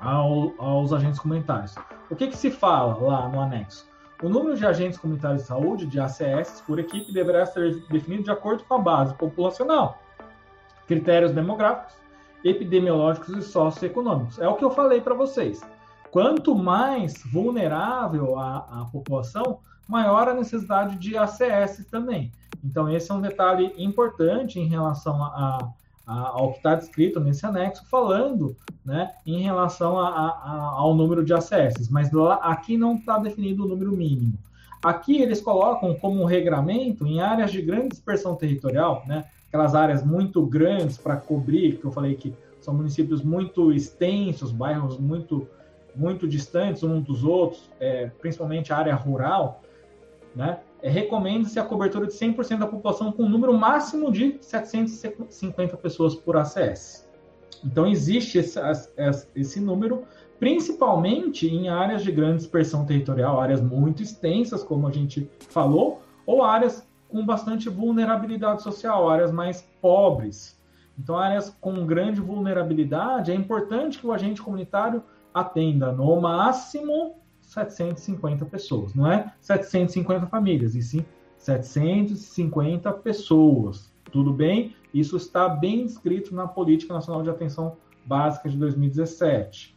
ao, 0.00 0.52
aos 0.58 0.92
agentes 0.92 1.20
comunitários. 1.20 1.76
O 2.10 2.16
que, 2.16 2.26
que 2.26 2.36
se 2.36 2.50
fala 2.50 2.98
lá 3.00 3.28
no 3.28 3.40
anexo? 3.40 3.88
O 4.20 4.28
número 4.28 4.56
de 4.56 4.66
agentes 4.66 4.98
comunitários 4.98 5.42
de 5.42 5.48
saúde, 5.48 5.86
de 5.86 5.98
ACS, 5.98 6.62
por 6.66 6.78
equipe, 6.78 7.12
deverá 7.12 7.46
ser 7.46 7.80
definido 7.88 8.24
de 8.24 8.30
acordo 8.30 8.64
com 8.64 8.74
a 8.74 8.78
base 8.78 9.14
populacional, 9.14 9.98
critérios 10.86 11.32
demográficos, 11.32 11.94
epidemiológicos 12.44 13.34
e 13.36 13.42
socioeconômicos. 13.42 14.38
É 14.38 14.48
o 14.48 14.56
que 14.56 14.64
eu 14.64 14.70
falei 14.70 15.00
para 15.00 15.14
vocês. 15.14 15.62
Quanto 16.10 16.54
mais 16.54 17.22
vulnerável 17.32 18.38
a, 18.38 18.82
a 18.82 18.88
população, 18.90 19.60
maior 19.88 20.28
a 20.28 20.34
necessidade 20.34 20.96
de 20.96 21.16
ACS 21.16 21.84
também. 21.90 22.30
Então, 22.64 22.88
esse 22.88 23.10
é 23.10 23.14
um 23.14 23.20
detalhe 23.20 23.72
importante 23.76 24.58
em 24.58 24.66
relação 24.66 25.22
a, 25.22 25.72
a, 26.06 26.28
ao 26.28 26.52
que 26.52 26.58
está 26.58 26.74
descrito 26.74 27.20
nesse 27.20 27.46
anexo, 27.46 27.84
falando 27.88 28.56
né, 28.84 29.12
em 29.26 29.42
relação 29.42 29.98
ao 29.98 30.94
número 30.94 31.24
de 31.24 31.32
ACS. 31.32 31.88
Mas 31.90 32.12
lá, 32.12 32.34
aqui 32.34 32.76
não 32.76 32.96
está 32.96 33.18
definido 33.18 33.64
o 33.64 33.68
número 33.68 33.92
mínimo. 33.92 34.34
Aqui 34.82 35.20
eles 35.20 35.40
colocam 35.40 35.94
como 35.94 36.24
regramento 36.24 37.06
em 37.06 37.20
áreas 37.20 37.52
de 37.52 37.60
grande 37.60 37.88
dispersão 37.88 38.34
territorial, 38.34 39.04
né, 39.06 39.26
aquelas 39.48 39.74
áreas 39.74 40.04
muito 40.04 40.44
grandes 40.46 40.96
para 40.96 41.16
cobrir, 41.16 41.78
que 41.78 41.84
eu 41.84 41.92
falei 41.92 42.14
que 42.14 42.34
são 42.60 42.74
municípios 42.74 43.22
muito 43.22 43.72
extensos, 43.72 44.52
bairros 44.52 44.98
muito 44.98 45.46
muito 45.94 46.26
distantes 46.26 46.82
uns 46.82 47.02
dos 47.02 47.24
outros, 47.24 47.70
é, 47.78 48.06
principalmente 48.20 48.72
a 48.72 48.76
área 48.76 48.94
rural, 48.94 49.62
né, 50.34 50.60
é, 50.82 50.88
recomenda-se 50.88 51.58
a 51.58 51.64
cobertura 51.64 52.06
de 52.06 52.12
100% 52.12 52.58
da 52.58 52.66
população 52.66 53.12
com 53.12 53.24
um 53.24 53.28
número 53.28 53.52
máximo 53.52 54.10
de 54.10 54.38
750 54.40 55.76
pessoas 55.76 56.14
por 56.14 56.36
ACS. 56.36 57.08
Então, 57.64 57.86
existe 57.86 58.38
esse, 58.38 58.58
esse 59.34 59.60
número, 59.60 60.04
principalmente 60.38 61.46
em 61.46 61.68
áreas 61.68 62.02
de 62.02 62.10
grande 62.10 62.38
dispersão 62.38 62.86
territorial, 62.86 63.40
áreas 63.40 63.60
muito 63.60 64.02
extensas, 64.02 64.62
como 64.62 64.86
a 64.86 64.90
gente 64.90 65.28
falou, 65.48 66.00
ou 66.24 66.42
áreas 66.42 66.88
com 67.08 67.26
bastante 67.26 67.68
vulnerabilidade 67.68 68.62
social, 68.62 69.10
áreas 69.10 69.30
mais 69.30 69.68
pobres. 69.82 70.58
Então, 70.98 71.16
áreas 71.16 71.54
com 71.60 71.84
grande 71.86 72.20
vulnerabilidade, 72.20 73.32
é 73.32 73.34
importante 73.34 73.98
que 73.98 74.06
o 74.06 74.12
agente 74.12 74.40
comunitário 74.40 75.02
atenda 75.32 75.92
no 75.92 76.20
máximo 76.20 77.16
750 77.40 78.44
pessoas. 78.46 78.94
Não 78.94 79.10
é 79.10 79.32
750 79.40 80.26
famílias, 80.26 80.74
e 80.74 80.82
sim 80.82 81.04
750 81.38 82.92
pessoas. 82.94 83.92
Tudo 84.12 84.32
bem? 84.32 84.74
Isso 84.92 85.16
está 85.16 85.48
bem 85.48 85.84
escrito 85.84 86.34
na 86.34 86.46
Política 86.46 86.92
Nacional 86.94 87.22
de 87.22 87.30
Atenção 87.30 87.76
Básica 88.04 88.48
de 88.48 88.56
2017. 88.56 89.76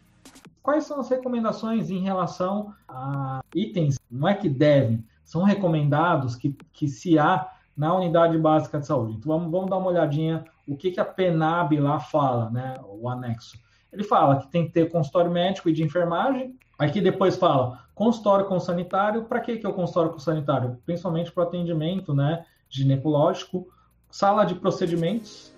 Quais 0.62 0.86
são 0.86 1.00
as 1.00 1.10
recomendações 1.10 1.90
em 1.90 2.00
relação 2.00 2.74
a 2.88 3.42
itens? 3.54 4.00
Não 4.10 4.28
é 4.28 4.34
que 4.34 4.50
devem, 4.50 5.04
são 5.24 5.44
recomendados 5.44 6.36
que, 6.36 6.56
que 6.72 6.88
se 6.88 7.20
há 7.20 7.50
na 7.76 7.94
unidade 7.94 8.38
básica 8.38 8.80
de 8.80 8.88
saúde. 8.88 9.14
Então 9.18 9.38
vamos, 9.38 9.52
vamos 9.52 9.70
dar 9.70 9.78
uma 9.78 9.90
olhadinha 9.90 10.46
o 10.68 10.78
que, 10.78 10.92
que 10.92 11.00
a 11.00 11.06
PENAB 11.06 11.80
lá 11.80 12.00
fala, 12.00 12.50
né? 12.50 12.80
O 12.86 13.10
anexo. 13.10 13.58
Ele 13.94 14.04
fala 14.04 14.38
que 14.38 14.48
tem 14.48 14.66
que 14.66 14.74
ter 14.74 14.90
consultório 14.90 15.32
médico 15.32 15.70
e 15.70 15.74
de 15.74 15.84
enfermagem. 15.84 16.58
Aqui 16.78 17.00
depois 17.00 17.36
fala 17.36 17.80
consultório 17.94 18.46
com 18.46 18.60
sanitário. 18.60 19.24
Para 19.26 19.40
que, 19.40 19.58
que 19.58 19.66
é 19.66 19.70
o 19.70 19.74
consultório 19.74 20.12
com 20.12 20.20
sanitário? 20.20 20.78
Principalmente 20.86 21.32
para 21.32 21.44
atendimento 21.44 22.14
né, 22.14 22.44
ginecológico, 22.68 23.68
sala 24.10 24.44
de 24.44 24.56
procedimentos, 24.56 25.54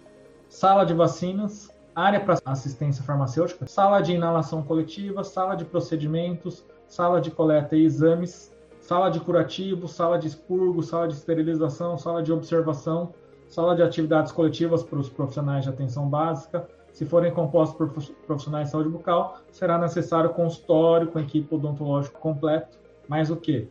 sala 0.49 0.85
de 0.85 0.93
vacinas, 0.93 1.73
área 1.95 2.19
para 2.19 2.37
assistência 2.45 3.03
farmacêutica, 3.03 3.65
sala 3.67 4.01
de 4.01 4.13
inalação 4.13 4.61
coletiva, 4.61 5.23
sala 5.23 5.55
de 5.55 5.63
procedimentos, 5.63 6.65
sala 6.87 7.21
de 7.21 7.31
coleta 7.31 7.75
e 7.75 7.85
exames, 7.85 8.53
sala 8.81 9.09
de 9.09 9.19
curativo, 9.19 9.87
sala 9.87 10.19
de 10.19 10.27
expurgo, 10.27 10.83
sala 10.83 11.07
de 11.07 11.13
esterilização, 11.13 11.97
sala 11.97 12.21
de 12.21 12.33
observação, 12.33 13.13
sala 13.47 13.75
de 13.75 13.81
atividades 13.81 14.31
coletivas 14.31 14.83
para 14.83 14.99
os 14.99 15.09
profissionais 15.09 15.63
de 15.63 15.69
atenção 15.69 16.09
básica, 16.09 16.67
se 16.95 17.05
forem 17.05 17.29
compostos 17.29 17.77
por 17.77 17.89
profissionais 18.25 18.67
de 18.67 18.71
saúde 18.71 18.87
bucal, 18.87 19.41
será 19.51 19.77
necessário 19.77 20.29
consultório 20.29 21.09
com 21.09 21.19
equipe 21.19 21.53
odontológico 21.53 22.17
completo. 22.21 22.79
Mais 23.05 23.29
o 23.29 23.35
que? 23.35 23.67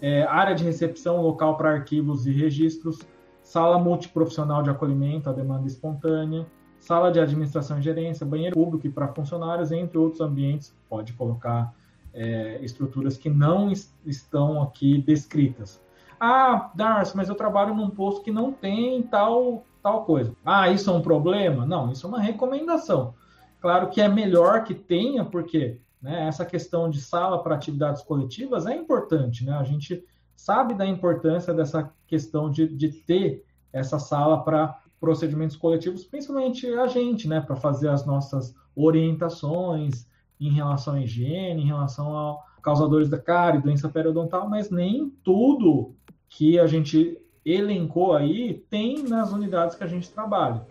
É, 0.00 0.22
área 0.22 0.54
de 0.54 0.62
recepção 0.62 1.20
local 1.20 1.56
para 1.56 1.72
arquivos 1.72 2.24
e 2.24 2.30
registros, 2.30 3.00
sala 3.42 3.80
multiprofissional 3.80 4.62
de 4.62 4.70
acolhimento 4.70 5.28
à 5.28 5.32
demanda 5.32 5.66
espontânea, 5.66 6.46
sala 6.78 7.10
de 7.10 7.18
administração 7.18 7.80
e 7.80 7.82
gerência, 7.82 8.24
banheiro 8.24 8.54
público 8.54 8.86
e 8.86 8.90
para 8.90 9.08
funcionários, 9.08 9.72
entre 9.72 9.98
outros 9.98 10.20
ambientes. 10.20 10.72
Pode 10.88 11.12
colocar 11.14 11.74
é, 12.14 12.60
estruturas 12.62 13.16
que 13.16 13.28
não 13.28 13.72
estão 14.06 14.62
aqui 14.62 14.98
descritas. 14.98 15.82
Ah, 16.20 16.70
Darcy, 16.76 17.16
mas 17.16 17.28
eu 17.28 17.34
trabalho 17.34 17.74
num 17.74 17.90
posto 17.90 18.22
que 18.22 18.30
não 18.30 18.52
tem 18.52 19.02
tal 19.02 19.64
tal 19.88 20.04
coisa. 20.04 20.36
Ah, 20.44 20.70
isso 20.70 20.90
é 20.90 20.92
um 20.92 21.00
problema? 21.00 21.64
Não, 21.64 21.90
isso 21.90 22.06
é 22.06 22.08
uma 22.08 22.20
recomendação. 22.20 23.14
Claro 23.60 23.88
que 23.88 24.00
é 24.00 24.08
melhor 24.08 24.64
que 24.64 24.74
tenha, 24.74 25.24
porque 25.24 25.80
né, 26.00 26.28
essa 26.28 26.44
questão 26.44 26.90
de 26.90 27.00
sala 27.00 27.42
para 27.42 27.54
atividades 27.54 28.02
coletivas 28.02 28.66
é 28.66 28.76
importante. 28.76 29.44
Né? 29.44 29.52
A 29.52 29.64
gente 29.64 30.04
sabe 30.36 30.74
da 30.74 30.86
importância 30.86 31.54
dessa 31.54 31.90
questão 32.06 32.50
de, 32.50 32.68
de 32.68 32.90
ter 32.90 33.44
essa 33.72 33.98
sala 33.98 34.44
para 34.44 34.78
procedimentos 35.00 35.56
coletivos, 35.56 36.04
principalmente 36.04 36.66
a 36.66 36.86
gente, 36.86 37.28
né, 37.28 37.40
para 37.40 37.54
fazer 37.54 37.88
as 37.88 38.04
nossas 38.04 38.54
orientações 38.74 40.06
em 40.40 40.50
relação 40.50 40.94
à 40.94 41.00
higiene, 41.00 41.62
em 41.62 41.66
relação 41.66 42.16
a 42.16 42.38
causadores 42.60 43.08
da 43.08 43.18
cárie, 43.18 43.62
doença 43.62 43.88
periodontal, 43.88 44.48
mas 44.48 44.70
nem 44.70 45.08
tudo 45.22 45.94
que 46.28 46.58
a 46.58 46.66
gente 46.66 47.16
elencou 47.52 48.14
aí 48.14 48.62
tem 48.68 49.02
nas 49.02 49.32
unidades 49.32 49.76
que 49.76 49.84
a 49.84 49.86
gente 49.86 50.10
trabalha. 50.10 50.66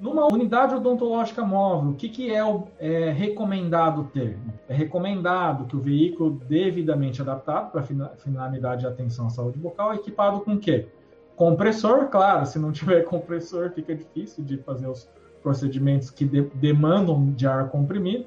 Numa 0.00 0.32
unidade 0.32 0.76
odontológica 0.76 1.44
móvel, 1.44 1.90
o 1.90 1.94
que, 1.94 2.08
que 2.08 2.32
é, 2.32 2.40
é, 2.78 3.10
recomendado 3.10 4.04
ter? 4.12 4.38
É 4.68 4.74
recomendado 4.74 5.64
que 5.64 5.76
o 5.76 5.80
veículo 5.80 6.40
devidamente 6.48 7.20
adaptado 7.20 7.72
para 7.72 7.82
finalidade 7.82 8.82
de 8.82 8.86
atenção 8.86 9.26
à 9.26 9.30
saúde 9.30 9.58
bucal, 9.58 9.92
equipado 9.92 10.40
com 10.40 10.54
o 10.54 10.58
quê? 10.58 10.86
Compressor, 11.34 12.06
claro, 12.06 12.46
se 12.46 12.60
não 12.60 12.70
tiver 12.70 13.02
compressor 13.06 13.70
fica 13.70 13.92
difícil 13.92 14.44
de 14.44 14.56
fazer 14.58 14.86
os 14.86 15.10
procedimentos 15.42 16.10
que 16.10 16.24
de, 16.24 16.42
demandam 16.54 17.32
de 17.32 17.46
ar 17.48 17.68
comprimido. 17.68 18.26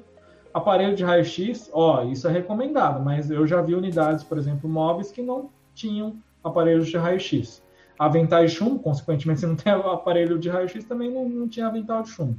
Aparelho 0.52 0.94
de 0.94 1.02
raio-x, 1.02 1.70
ó, 1.72 2.02
isso 2.04 2.28
é 2.28 2.30
recomendado, 2.30 3.02
mas 3.02 3.30
eu 3.30 3.46
já 3.46 3.62
vi 3.62 3.74
unidades, 3.74 4.22
por 4.22 4.36
exemplo, 4.36 4.68
móveis 4.68 5.10
que 5.10 5.22
não 5.22 5.48
tinham 5.74 6.16
aparelhos 6.44 6.86
de 6.88 6.98
raio-x 6.98 7.61
avental 8.04 8.44
de 8.44 8.50
chumbo, 8.50 8.78
consequentemente, 8.78 9.40
se 9.40 9.46
não 9.46 9.56
tem 9.56 9.72
aparelho 9.72 10.38
de 10.38 10.48
raio-x, 10.48 10.84
também 10.84 11.10
não, 11.12 11.28
não 11.28 11.48
tinha 11.48 11.66
avental 11.66 12.02
de 12.02 12.10
chumbo. 12.10 12.38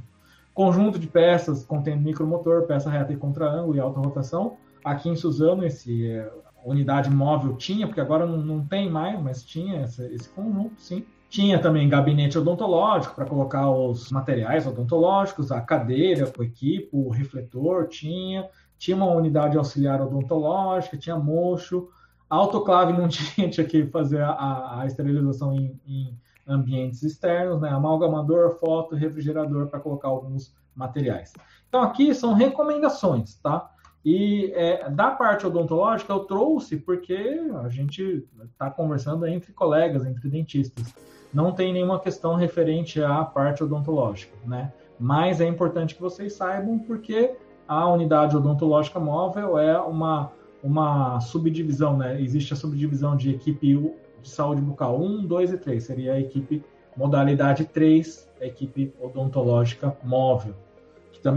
Conjunto 0.52 0.98
de 0.98 1.06
peças 1.06 1.64
contendo 1.64 2.02
micromotor, 2.02 2.62
peça 2.62 2.88
reta 2.88 3.12
e 3.12 3.16
contra-ângulo 3.16 3.76
e 3.76 3.80
alta 3.80 3.98
rotação. 3.98 4.56
Aqui 4.84 5.08
em 5.08 5.16
Suzano, 5.16 5.64
esse 5.66 6.08
é, 6.08 6.30
unidade 6.64 7.10
móvel 7.10 7.56
tinha, 7.56 7.86
porque 7.86 8.00
agora 8.00 8.24
não, 8.24 8.38
não 8.38 8.64
tem 8.64 8.88
mais, 8.88 9.20
mas 9.20 9.42
tinha 9.42 9.82
esse, 9.82 10.04
esse 10.14 10.28
conjunto, 10.28 10.80
sim. 10.80 11.04
Tinha 11.28 11.58
também 11.58 11.88
gabinete 11.88 12.38
odontológico 12.38 13.16
para 13.16 13.24
colocar 13.24 13.68
os 13.68 14.12
materiais 14.12 14.66
odontológicos, 14.66 15.50
a 15.50 15.60
cadeira, 15.60 16.30
o 16.38 16.42
equipo, 16.44 16.98
o 16.98 17.10
refletor, 17.10 17.88
tinha. 17.88 18.48
Tinha 18.78 18.96
uma 18.96 19.10
unidade 19.10 19.56
auxiliar 19.56 20.00
odontológica, 20.00 20.96
tinha 20.96 21.16
mocho, 21.16 21.88
autoclave 22.28 22.92
não 22.92 23.06
tinha, 23.08 23.48
tinha 23.48 23.66
que 23.66 23.86
fazer 23.86 24.22
a, 24.22 24.80
a 24.80 24.86
esterilização 24.86 25.54
em, 25.54 25.80
em, 25.86 26.18
ambientes 26.46 27.02
externos, 27.02 27.60
né? 27.60 27.70
Amalgamador, 27.70 28.58
foto, 28.58 28.94
refrigerador 28.94 29.66
para 29.68 29.80
colocar 29.80 30.08
alguns 30.08 30.54
materiais. 30.76 31.32
Então 31.68 31.82
aqui 31.82 32.14
são 32.14 32.34
recomendações, 32.34 33.36
tá? 33.36 33.70
E 34.04 34.52
é, 34.54 34.90
da 34.90 35.10
parte 35.10 35.46
odontológica 35.46 36.12
eu 36.12 36.20
trouxe 36.20 36.76
porque 36.76 37.40
a 37.64 37.68
gente 37.70 38.28
está 38.44 38.70
conversando 38.70 39.26
entre 39.26 39.52
colegas, 39.52 40.04
entre 40.04 40.28
dentistas. 40.28 40.94
Não 41.32 41.52
tem 41.52 41.72
nenhuma 41.72 41.98
questão 41.98 42.34
referente 42.34 43.02
à 43.02 43.24
parte 43.24 43.64
odontológica, 43.64 44.36
né? 44.44 44.72
Mas 45.00 45.40
é 45.40 45.46
importante 45.46 45.94
que 45.94 46.02
vocês 46.02 46.34
saibam 46.34 46.78
porque 46.78 47.34
a 47.66 47.88
unidade 47.88 48.36
odontológica 48.36 49.00
móvel 49.00 49.58
é 49.58 49.78
uma 49.80 50.30
uma 50.64 51.20
subdivisão, 51.20 51.94
né? 51.98 52.18
Existe 52.18 52.54
a 52.54 52.56
subdivisão 52.56 53.14
de 53.14 53.30
equipe 53.30 53.76
de 54.22 54.28
saúde 54.30 54.62
bucal 54.62 54.98
1, 54.98 55.26
2 55.26 55.52
e 55.52 55.58
3. 55.58 55.84
Seria 55.84 56.14
a 56.14 56.20
equipe 56.20 56.64
modalidade 56.96 57.66
3, 57.66 58.30
a 58.40 58.46
equipe 58.46 58.94
odontológica 58.98 59.94
móvel. 60.02 60.54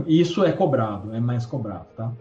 Isso 0.07 0.45
é 0.45 0.51
cobrado, 0.53 1.13
é 1.13 1.19
mais 1.19 1.45
cobrado, 1.45 1.87
tá? 1.95 2.13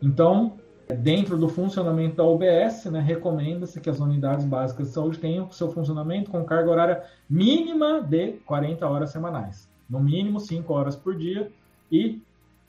Então, 0.00 0.54
dentro 0.98 1.36
do 1.36 1.48
funcionamento 1.48 2.16
da 2.16 2.24
UBS, 2.24 2.86
né, 2.86 3.00
recomenda-se 3.00 3.80
que 3.80 3.90
as 3.90 4.00
unidades 4.00 4.46
básicas 4.46 4.88
de 4.88 4.94
saúde 4.94 5.18
tenham 5.18 5.50
seu 5.50 5.70
funcionamento 5.70 6.30
com 6.30 6.44
carga 6.44 6.70
horária 6.70 7.02
mínima 7.28 8.00
de 8.00 8.32
40 8.46 8.88
horas 8.88 9.10
semanais. 9.10 9.70
No 9.88 10.00
mínimo 10.00 10.40
5 10.40 10.72
horas 10.72 10.96
por 10.96 11.14
dia 11.14 11.50
e 11.90 12.22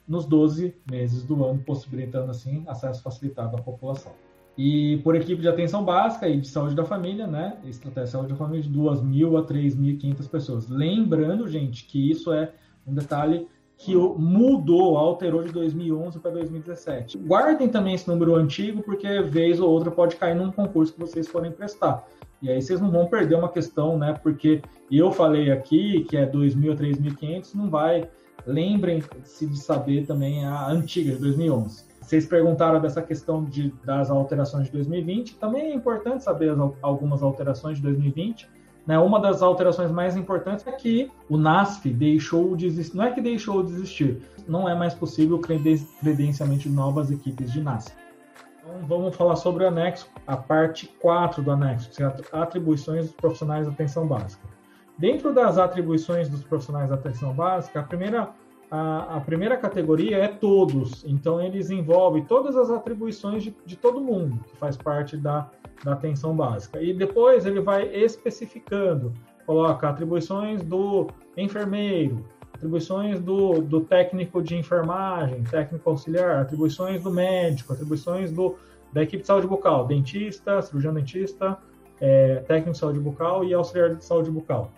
nos 0.06 0.26
12 0.26 0.74
meses 0.90 1.24
do 1.24 1.44
ano, 1.44 1.60
possibilitando 1.60 2.30
assim 2.30 2.62
acesso 2.66 3.02
facilitado 3.02 3.56
à 3.56 3.60
população. 3.60 4.12
E 4.56 4.98
por 5.02 5.16
equipe 5.16 5.42
de 5.42 5.48
atenção 5.48 5.84
básica 5.84 6.28
e 6.28 6.40
de 6.40 6.46
saúde 6.46 6.76
da 6.76 6.84
família, 6.84 7.26
né? 7.26 7.58
Estratégia 7.64 8.04
de 8.04 8.10
saúde 8.10 8.28
da 8.28 8.36
família 8.36 8.62
de 8.62 8.70
2.000 8.70 9.38
a 9.38 9.42
3.500 9.42 10.28
pessoas. 10.28 10.68
Lembrando, 10.68 11.48
gente, 11.48 11.84
que 11.86 12.10
isso 12.10 12.32
é 12.32 12.52
um 12.86 12.94
detalhe 12.94 13.48
que 13.76 13.96
mudou, 13.96 14.96
alterou 14.96 15.42
de 15.42 15.52
2011 15.52 16.20
para 16.20 16.30
2017. 16.30 17.18
Guardem 17.18 17.68
também 17.68 17.94
esse 17.94 18.06
número 18.06 18.36
antigo, 18.36 18.82
porque 18.82 19.20
vez 19.22 19.58
ou 19.58 19.68
outra 19.68 19.90
pode 19.90 20.14
cair 20.14 20.36
num 20.36 20.52
concurso 20.52 20.92
que 20.92 21.00
vocês 21.00 21.26
forem 21.26 21.50
prestar. 21.50 22.06
E 22.40 22.48
aí 22.48 22.62
vocês 22.62 22.80
não 22.80 22.90
vão 22.90 23.06
perder 23.06 23.34
uma 23.34 23.48
questão, 23.48 23.98
né? 23.98 24.12
Porque 24.22 24.62
eu 24.90 25.10
falei 25.10 25.50
aqui 25.50 26.04
que 26.04 26.16
é 26.16 26.30
2.000 26.30 26.72
a 26.72 26.76
3.500, 26.76 27.54
não 27.54 27.68
vai. 27.68 28.08
Lembrem-se 28.46 29.46
de 29.46 29.56
saber 29.56 30.06
também 30.06 30.44
a 30.44 30.68
antiga, 30.68 31.12
de 31.12 31.18
2011. 31.18 31.84
Vocês 32.00 32.26
perguntaram 32.26 32.80
dessa 32.80 33.00
questão 33.00 33.44
de, 33.44 33.72
das 33.84 34.10
alterações 34.10 34.66
de 34.66 34.72
2020. 34.72 35.36
Também 35.36 35.72
é 35.72 35.74
importante 35.74 36.22
saber 36.22 36.50
as, 36.50 36.58
algumas 36.82 37.22
alterações 37.22 37.78
de 37.78 37.82
2020. 37.82 38.46
Né? 38.86 38.98
Uma 38.98 39.18
das 39.18 39.40
alterações 39.40 39.90
mais 39.90 40.14
importantes 40.14 40.66
é 40.66 40.72
que 40.72 41.10
o 41.28 41.38
NASF 41.38 41.88
deixou 41.88 42.54
de 42.54 42.66
existir. 42.66 42.96
Não 42.96 43.04
é 43.04 43.10
que 43.10 43.20
deixou 43.22 43.62
de 43.62 43.72
existir, 43.72 44.22
não 44.46 44.68
é 44.68 44.74
mais 44.74 44.92
possível 44.92 45.36
o 45.36 45.40
credenciamento 45.40 46.64
de 46.64 46.68
novas 46.68 47.10
equipes 47.10 47.50
de 47.50 47.62
NASF. 47.62 47.94
Então, 48.62 48.86
vamos 48.86 49.16
falar 49.16 49.36
sobre 49.36 49.64
o 49.64 49.68
anexo, 49.68 50.08
a 50.26 50.36
parte 50.36 50.86
4 51.00 51.42
do 51.42 51.50
anexo, 51.50 51.88
que 51.88 51.96
são 51.96 52.12
atribuições 52.32 53.06
dos 53.06 53.14
profissionais 53.14 53.66
de 53.66 53.72
atenção 53.72 54.06
básica. 54.06 54.53
Dentro 54.96 55.34
das 55.34 55.58
atribuições 55.58 56.28
dos 56.28 56.44
profissionais 56.44 56.88
de 56.88 56.94
atenção 56.94 57.32
básica, 57.32 57.80
a 57.80 57.82
primeira, 57.82 58.30
a, 58.70 59.16
a 59.16 59.20
primeira 59.20 59.56
categoria 59.56 60.18
é 60.18 60.28
todos. 60.28 61.04
Então, 61.04 61.40
eles 61.40 61.68
envolvem 61.70 62.24
todas 62.24 62.56
as 62.56 62.70
atribuições 62.70 63.42
de, 63.42 63.56
de 63.66 63.76
todo 63.76 64.00
mundo 64.00 64.38
que 64.44 64.56
faz 64.56 64.76
parte 64.76 65.16
da, 65.16 65.50
da 65.82 65.94
atenção 65.94 66.36
básica. 66.36 66.80
E 66.80 66.94
depois 66.94 67.44
ele 67.44 67.60
vai 67.60 67.88
especificando, 67.88 69.12
coloca 69.44 69.88
atribuições 69.88 70.62
do 70.62 71.08
enfermeiro, 71.36 72.24
atribuições 72.54 73.20
do, 73.20 73.60
do 73.60 73.80
técnico 73.80 74.40
de 74.40 74.56
enfermagem, 74.56 75.42
técnico 75.42 75.90
auxiliar, 75.90 76.42
atribuições 76.42 77.02
do 77.02 77.10
médico, 77.10 77.72
atribuições 77.72 78.30
do, 78.30 78.54
da 78.92 79.02
equipe 79.02 79.22
de 79.22 79.26
saúde 79.26 79.48
bucal, 79.48 79.86
dentista, 79.86 80.62
cirurgião 80.62 80.94
dentista, 80.94 81.58
é, 82.00 82.36
técnico 82.46 82.70
de 82.70 82.78
saúde 82.78 83.00
bucal 83.00 83.44
e 83.44 83.52
auxiliar 83.52 83.96
de 83.96 84.04
saúde 84.04 84.30
bucal. 84.30 84.70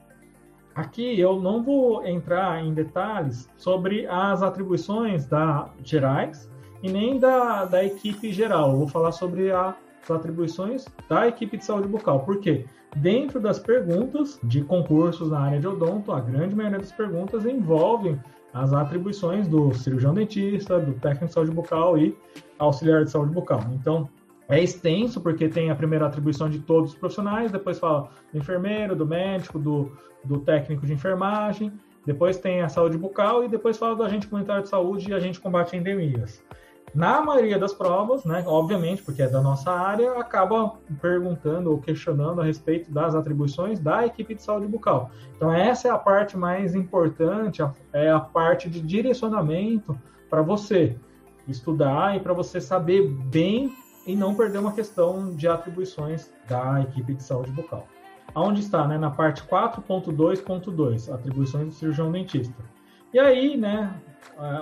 Aqui 0.77 1.19
eu 1.19 1.41
não 1.41 1.63
vou 1.63 2.07
entrar 2.07 2.63
em 2.63 2.75
detalhes 2.75 3.49
sobre 3.57 4.07
as 4.09 4.43
atribuições 4.43 5.25
da 5.25 5.71
gerais 5.83 6.51
e 6.83 6.93
nem 6.93 7.19
da, 7.19 7.65
da 7.65 7.83
equipe 7.83 8.31
geral. 8.31 8.73
Eu 8.73 8.79
vou 8.81 8.87
falar 8.87 9.13
sobre 9.13 9.51
a, 9.51 9.75
as 10.03 10.11
atribuições 10.11 10.85
da 11.09 11.27
equipe 11.27 11.57
de 11.57 11.65
saúde 11.65 11.89
bucal. 11.89 12.21
Por 12.21 12.41
quê? 12.41 12.67
Dentro 12.97 13.41
das 13.41 13.59
perguntas 13.59 14.39
de 14.45 14.63
concursos 14.63 15.31
na 15.31 15.41
área 15.41 15.59
de 15.59 15.67
odonto, 15.67 16.13
a 16.13 16.21
grande 16.21 16.55
maioria 16.55 16.79
das 16.79 16.93
perguntas 16.93 17.47
envolvem 17.47 18.21
as 18.53 18.75
atribuições 18.75 19.49
do 19.49 19.73
cirurgião 19.73 20.13
dentista, 20.13 20.79
do 20.79 20.93
técnico 20.93 21.27
de 21.27 21.33
saúde 21.33 21.53
bucal 21.53 21.97
e 21.97 22.15
auxiliar 22.59 23.03
de 23.03 23.11
saúde 23.11 23.33
bucal. 23.33 23.61
Então, 23.73 24.11
é 24.49 24.63
extenso 24.63 25.21
porque 25.21 25.49
tem 25.49 25.71
a 25.71 25.75
primeira 25.75 26.07
atribuição 26.07 26.49
de 26.49 26.61
todos 26.61 26.93
os 26.93 26.99
profissionais, 26.99 27.51
depois 27.51 27.79
fala 27.79 28.09
do 28.33 28.39
enfermeiro, 28.39 28.95
do 28.95 29.07
médico, 29.07 29.59
do, 29.59 29.93
do 30.25 30.41
técnico 30.41 30.87
de 30.87 30.93
enfermagem, 30.93 31.73
depois 32.05 32.39
tem 32.39 32.63
a 32.63 32.69
saúde 32.69 32.97
bucal 32.97 33.45
e 33.45 33.49
depois 33.49 33.77
fala 33.77 33.97
do 33.97 34.05
agente 34.05 34.29
comunitário 34.29 34.63
de 34.63 34.69
saúde 34.69 35.11
e 35.11 35.15
agente 35.15 35.41
combate 35.41 35.77
endemias. 35.77 36.43
Na 36.95 37.21
maioria 37.21 37.59
das 37.59 37.75
provas, 37.75 38.25
né, 38.25 38.43
obviamente, 38.47 39.03
porque 39.03 39.21
é 39.21 39.29
da 39.29 39.43
nossa 39.43 39.71
área, 39.71 40.13
acaba 40.13 40.73
perguntando 41.03 41.71
ou 41.71 41.79
questionando 41.79 42.41
a 42.41 42.45
respeito 42.45 42.91
das 42.91 43.15
atribuições 43.15 43.81
da 43.81 44.07
equipe 44.07 44.35
de 44.35 44.43
saúde 44.43 44.67
bucal. 44.67 45.11
Então, 45.37 45.53
essa 45.53 45.89
é 45.89 45.91
a 45.91 45.99
parte 45.99 46.39
mais 46.39 46.75
importante, 46.75 47.61
é 47.93 48.09
a 48.09 48.21
parte 48.21 48.71
de 48.71 48.81
direcionamento 48.81 49.99
para 50.31 50.41
você 50.41 50.97
estudar 51.47 52.17
e 52.17 52.21
para 52.21 52.33
você 52.33 52.61
saber 52.61 53.07
bem 53.09 53.75
e 54.07 54.15
não 54.15 54.35
perder 54.35 54.59
uma 54.59 54.73
questão 54.73 55.35
de 55.35 55.49
atribuições 55.49 56.31
da 56.49 56.81
equipe 56.83 57.15
de 57.15 57.23
saúde 57.23 57.51
bucal. 57.51 57.87
Aonde 58.35 58.61
está, 58.61 58.87
né? 58.87 58.97
Na 58.99 59.11
parte 59.11 59.43
4.2.2, 59.43 61.13
atribuições 61.13 61.67
do 61.67 61.73
cirurgião 61.73 62.13
dentista. 62.13 62.63
E 63.13 63.19
aí, 63.19 63.57
né, 63.57 63.95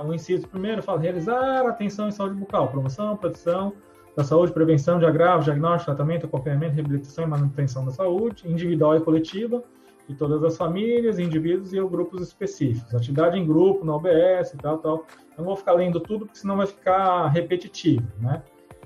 o 0.04 0.14
inciso 0.14 0.46
primeiro 0.46 0.82
fala 0.82 1.00
realizar 1.00 1.66
atenção 1.66 2.08
em 2.08 2.12
saúde 2.12 2.36
bucal, 2.36 2.68
promoção, 2.68 3.16
proteção 3.16 3.72
da 4.16 4.22
saúde, 4.22 4.52
prevenção 4.52 4.98
de 4.98 5.06
agravos, 5.06 5.44
diagnóstico, 5.44 5.86
tratamento, 5.86 6.26
acompanhamento, 6.26 6.74
reabilitação 6.74 7.24
e 7.24 7.26
manutenção 7.26 7.84
da 7.84 7.90
saúde, 7.90 8.48
individual 8.48 8.96
e 8.96 9.00
coletiva, 9.00 9.62
de 10.08 10.14
todas 10.14 10.44
as 10.44 10.56
famílias, 10.56 11.18
indivíduos 11.18 11.72
e 11.72 11.80
grupos 11.80 12.22
específicos. 12.22 12.94
Atividade 12.94 13.38
em 13.38 13.46
grupo, 13.46 13.84
na 13.84 13.96
OBS 13.96 14.52
e 14.52 14.58
tal, 14.58 14.78
tal. 14.78 15.04
Não 15.36 15.44
vou 15.44 15.56
ficar 15.56 15.72
lendo 15.72 15.98
tudo, 15.98 16.26
porque 16.26 16.38
senão 16.38 16.58
vai 16.58 16.66
ficar 16.66 17.26
repetitivo, 17.28 18.06
né? 18.20 18.42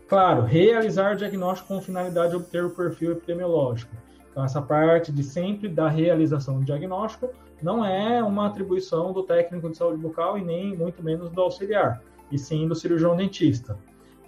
Claro, 0.08 0.42
realizar 0.42 1.16
diagnóstico 1.16 1.68
com 1.68 1.82
finalidade 1.82 2.30
de 2.30 2.36
obter 2.36 2.64
o 2.64 2.70
perfil 2.70 3.12
epidemiológico. 3.12 3.94
Então, 4.30 4.42
essa 4.42 4.62
parte 4.62 5.12
de 5.12 5.22
sempre 5.22 5.68
da 5.68 5.88
realização 5.88 6.58
do 6.58 6.64
diagnóstico 6.64 7.28
não 7.62 7.84
é 7.84 8.22
uma 8.22 8.46
atribuição 8.46 9.12
do 9.12 9.22
técnico 9.22 9.68
de 9.68 9.76
saúde 9.76 9.98
bucal 9.98 10.38
e 10.38 10.44
nem 10.44 10.74
muito 10.74 11.02
menos 11.02 11.28
do 11.30 11.40
auxiliar, 11.42 12.00
e 12.32 12.38
sim 12.38 12.66
do 12.66 12.74
cirurgião 12.74 13.16
dentista. 13.16 13.76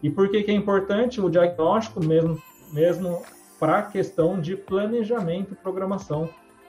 E 0.03 0.11
por 0.11 0.29
que, 0.29 0.43
que 0.43 0.51
é 0.51 0.55
importante 0.55 1.21
o 1.21 1.31
diagnóstico, 1.31 2.05
mesmo, 2.05 2.43
mesmo 2.73 3.23
para 3.59 3.79
a 3.79 3.83
questão 3.83 4.39
de 4.39 4.57
planejamento 4.57 5.53
e 5.53 5.57
programação 5.57 6.29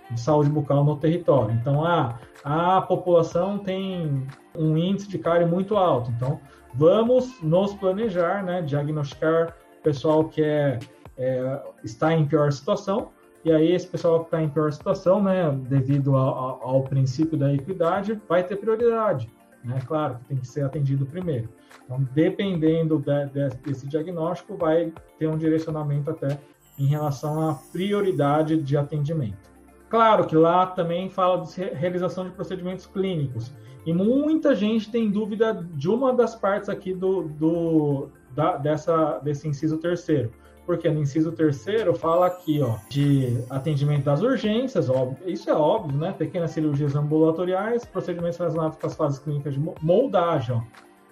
de 0.10 0.22
saúde 0.22 0.50
bucal 0.50 0.86
no 0.86 0.96
território? 0.96 1.54
Então, 1.56 1.84
a, 1.84 2.18
a 2.46 2.82
população 2.82 3.58
tem 3.58 4.26
um 4.56 4.78
índice 4.78 5.10
de 5.10 5.18
cárie 5.18 5.48
muito 5.48 5.76
alto, 5.76 6.12
então 6.12 6.40
vamos 6.74 7.42
nos 7.42 7.74
planejar, 7.74 8.44
né, 8.44 8.62
diagnosticar 8.62 9.56
o 9.80 9.84
pessoal 9.84 10.26
que 10.26 10.44
é, 10.44 10.80
é, 11.18 11.62
está 11.84 12.14
em 12.14 12.26
pior 12.26 12.52
situação 12.52 13.12
e 13.44 13.52
aí 13.52 13.72
esse 13.72 13.88
pessoal 13.88 14.20
que 14.20 14.26
está 14.26 14.42
em 14.42 14.50
pior 14.50 14.72
situação, 14.72 15.22
né, 15.22 15.52
devido 15.68 16.16
ao, 16.16 16.62
ao, 16.62 16.84
princípio 16.84 17.38
da 17.38 17.52
equidade, 17.52 18.20
vai 18.30 18.44
ter 18.44 18.56
prioridade. 18.56 19.30
Né? 19.64 19.80
Claro 19.88 20.16
que 20.16 20.26
tem 20.26 20.38
que 20.38 20.48
ser 20.48 20.64
atendido 20.64 21.08
primeiro. 21.08 21.50
Então, 21.84 22.08
dependendo 22.14 23.00
de, 23.00 23.26
de, 23.28 23.50
desse 23.58 23.88
diagnóstico, 23.88 24.56
vai 24.56 24.94
ter 25.18 25.28
um 25.28 25.38
direcionamento 25.38 26.12
até 26.12 26.40
em 26.78 26.86
relação 26.86 27.50
à 27.50 27.56
prioridade 27.56 28.62
de 28.62 28.78
atendimento. 28.78 29.51
Claro 29.92 30.26
que 30.26 30.36
lá 30.36 30.66
também 30.66 31.10
fala 31.10 31.44
de 31.44 31.62
realização 31.62 32.24
de 32.24 32.32
procedimentos 32.32 32.86
clínicos. 32.88 33.54
E 33.86 33.94
muita 33.94 34.56
gente 34.56 34.90
tem 34.90 35.12
dúvida 35.12 35.54
de 35.54 35.90
uma 35.90 36.14
das 36.14 36.34
partes 36.34 36.70
aqui 36.70 36.94
do, 36.94 37.24
do 37.24 38.10
da, 38.34 38.56
dessa, 38.56 39.20
desse 39.20 39.48
inciso 39.48 39.78
terceiro 39.78 40.32
porque 40.66 40.90
no 40.90 41.02
inciso 41.02 41.32
terceiro 41.32 41.94
fala 41.94 42.28
aqui, 42.28 42.62
ó, 42.62 42.78
de 42.88 43.44
atendimento 43.50 44.06
das 44.06 44.22
urgências, 44.22 44.90
óbvio, 44.90 45.18
isso 45.30 45.50
é 45.50 45.54
óbvio, 45.54 45.98
né? 45.98 46.14
Pequenas 46.18 46.52
cirurgias 46.52 46.96
ambulatoriais, 46.96 47.84
procedimentos 47.84 48.38
relacionados 48.38 48.78
com 48.78 48.88
as 48.88 48.96
fases 48.96 49.20
clínicas 49.20 49.56
de 49.56 49.60
moldagem, 49.82 50.56
ó. 50.56 50.62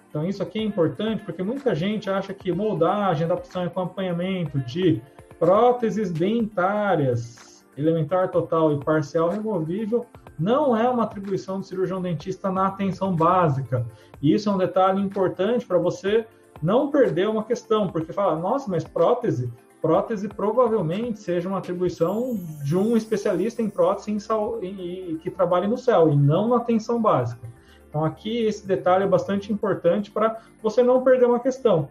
Então 0.08 0.24
isso 0.24 0.42
aqui 0.42 0.60
é 0.60 0.62
importante 0.62 1.22
porque 1.24 1.42
muita 1.42 1.74
gente 1.74 2.08
acha 2.08 2.32
que 2.32 2.50
moldagem, 2.52 3.24
adaptação 3.24 3.64
e 3.64 3.66
acompanhamento 3.66 4.58
de 4.60 5.02
próteses 5.38 6.10
dentárias, 6.10 7.49
elementar 7.80 8.30
total 8.30 8.72
e 8.72 8.84
parcial 8.84 9.30
removível 9.30 10.06
não 10.38 10.76
é 10.76 10.88
uma 10.88 11.04
atribuição 11.04 11.60
do 11.60 11.66
cirurgião 11.66 12.00
dentista 12.00 12.50
na 12.50 12.66
atenção 12.66 13.14
básica. 13.14 13.86
E 14.22 14.32
isso 14.32 14.48
é 14.48 14.52
um 14.52 14.58
detalhe 14.58 15.00
importante 15.00 15.66
para 15.66 15.78
você 15.78 16.26
não 16.62 16.90
perder 16.90 17.28
uma 17.28 17.44
questão, 17.44 17.88
porque 17.88 18.12
fala, 18.12 18.36
nossa, 18.36 18.70
mas 18.70 18.84
prótese, 18.84 19.52
prótese 19.80 20.28
provavelmente 20.28 21.18
seja 21.20 21.48
uma 21.48 21.58
atribuição 21.58 22.38
de 22.62 22.76
um 22.76 22.96
especialista 22.96 23.62
em 23.62 23.70
prótese 23.70 24.10
em 24.10 25.16
que 25.18 25.30
trabalhe 25.30 25.66
no 25.66 25.78
céu 25.78 26.10
e 26.10 26.16
não 26.16 26.48
na 26.48 26.56
atenção 26.56 27.00
básica. 27.00 27.48
Então 27.88 28.04
aqui 28.04 28.44
esse 28.44 28.66
detalhe 28.66 29.04
é 29.04 29.08
bastante 29.08 29.52
importante 29.52 30.10
para 30.10 30.40
você 30.62 30.82
não 30.82 31.02
perder 31.02 31.26
uma 31.26 31.40
questão. 31.40 31.88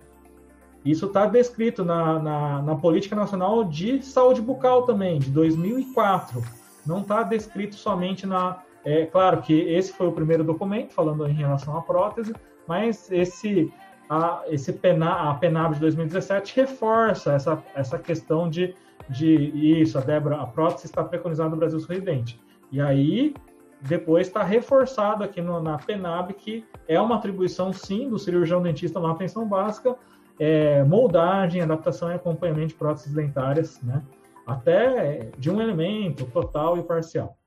Isso 0.84 1.08
está 1.08 1.26
descrito 1.26 1.84
na, 1.84 2.20
na, 2.20 2.62
na, 2.62 2.76
Política 2.76 3.16
Nacional 3.16 3.64
de 3.64 4.02
Saúde 4.02 4.42
Bucal 4.42 4.84
também, 4.84 5.20
de 5.20 5.30
2004. 5.30 6.42
Não 6.86 7.02
está 7.02 7.24
descrito 7.24 7.76
somente 7.76 8.26
na. 8.26 8.64
É 8.86 9.06
claro 9.06 9.42
que 9.42 9.54
esse 9.54 9.92
foi 9.92 10.08
o 10.08 10.12
primeiro 10.12 10.44
documento 10.44 10.94
falando 10.94 11.28
em 11.28 11.34
relação 11.34 11.78
à 11.78 11.82
prótese, 11.82 12.34
mas 12.66 13.12
esse 13.12 13.72
a, 14.10 14.44
esse 14.48 14.74
pena, 14.74 15.30
a 15.30 15.36
PENAB 15.36 15.76
de 15.76 15.82
2017 15.82 16.56
reforça 16.56 17.34
essa, 17.34 17.64
essa 17.76 18.00
questão 18.00 18.50
de, 18.50 18.74
de 19.08 19.82
isso, 19.82 19.98
a 19.98 20.02
Débora, 20.02 20.38
a 20.38 20.48
prótese 20.48 20.88
está 20.88 21.04
preconizada 21.04 21.52
no 21.52 21.58
Brasil 21.58 21.80
sorridente. 21.80 22.40
E 22.72 22.82
aí, 22.82 23.36
depois 23.82 24.28
está 24.28 24.44
reforçado 24.44 25.24
aqui 25.24 25.42
no, 25.42 25.62
na 25.62 25.78
PENAB 25.78 26.34
que 26.34 26.66
é 26.88 27.00
uma 27.00 27.16
atribuição, 27.16 27.72
sim, 27.72 28.10
do 28.10 28.18
cirurgião 28.18 28.62
dentista 28.62 29.00
na 29.00 29.12
atenção 29.12 29.48
básica, 29.48 29.96
é, 30.40 30.84
moldagem, 30.84 31.62
adaptação 31.62 32.12
e 32.12 32.16
acompanhamento 32.16 32.70
de 32.70 32.76
próteses 32.76 33.14
dentárias, 33.14 33.82
né? 33.82 34.02
até 34.48 35.30
de 35.38 35.52
um 35.52 35.62
elemento 35.62 36.26
total 36.26 36.78
e 36.78 36.84
parcial. 36.84 37.38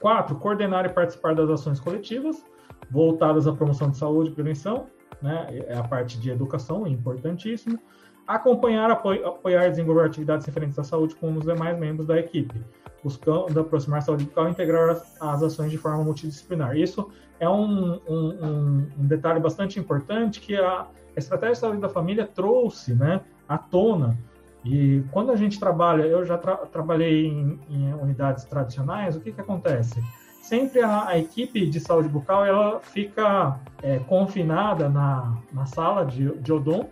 Quatro, 0.00 0.36
coordenar 0.36 0.86
e 0.86 0.88
participar 0.88 1.34
das 1.34 1.50
ações 1.50 1.78
coletivas 1.78 2.44
voltadas 2.90 3.46
à 3.46 3.52
promoção 3.52 3.90
de 3.90 3.98
saúde 3.98 4.30
e 4.30 4.32
prevenção, 4.32 4.86
né? 5.20 5.46
é 5.66 5.76
a 5.76 5.82
parte 5.82 6.18
de 6.18 6.30
educação, 6.30 6.86
é 6.86 6.88
importantíssimo. 6.88 7.78
Acompanhar, 8.26 8.90
apoiar 8.90 9.66
e 9.66 9.70
desenvolver 9.70 10.06
atividades 10.06 10.46
referentes 10.46 10.78
à 10.78 10.84
saúde 10.84 11.14
com 11.16 11.32
os 11.34 11.44
demais 11.44 11.78
membros 11.78 12.06
da 12.06 12.18
equipe, 12.18 12.62
buscando 13.02 13.58
aproximar 13.60 14.02
saúde 14.02 14.24
bucal 14.24 14.48
e 14.48 14.50
integrar 14.50 14.90
as, 14.90 15.22
as 15.22 15.42
ações 15.42 15.70
de 15.70 15.78
forma 15.78 16.02
multidisciplinar. 16.04 16.76
Isso 16.76 17.10
é 17.40 17.48
um, 17.48 18.00
um, 18.08 18.86
um 18.98 19.06
detalhe 19.06 19.40
bastante 19.40 19.78
importante 19.78 20.40
que 20.40 20.56
a 20.56 20.86
Estratégia 21.16 21.54
de 21.54 21.58
Saúde 21.60 21.80
da 21.80 21.88
Família 21.88 22.26
trouxe 22.26 22.94
né, 22.94 23.20
à 23.48 23.58
tona 23.58 24.16
e 24.64 25.02
quando 25.12 25.30
a 25.30 25.36
gente 25.36 25.58
trabalha, 25.58 26.02
eu 26.02 26.24
já 26.24 26.36
tra 26.36 26.56
trabalhei 26.56 27.26
em, 27.26 27.58
em, 27.70 27.94
unidades 27.94 28.44
tradicionais, 28.44 29.16
o 29.16 29.20
que, 29.20 29.32
que 29.32 29.40
acontece? 29.40 30.02
Sempre 30.42 30.82
a, 30.82 31.08
a 31.08 31.18
equipe 31.18 31.66
de 31.66 31.80
saúde 31.80 32.08
bucal 32.08 32.44
ela 32.44 32.80
fica 32.80 33.58
é, 33.82 33.98
confinada 34.00 34.88
na, 34.88 35.36
na 35.52 35.66
sala 35.66 36.04
de, 36.04 36.34
de 36.36 36.52
odonto 36.52 36.90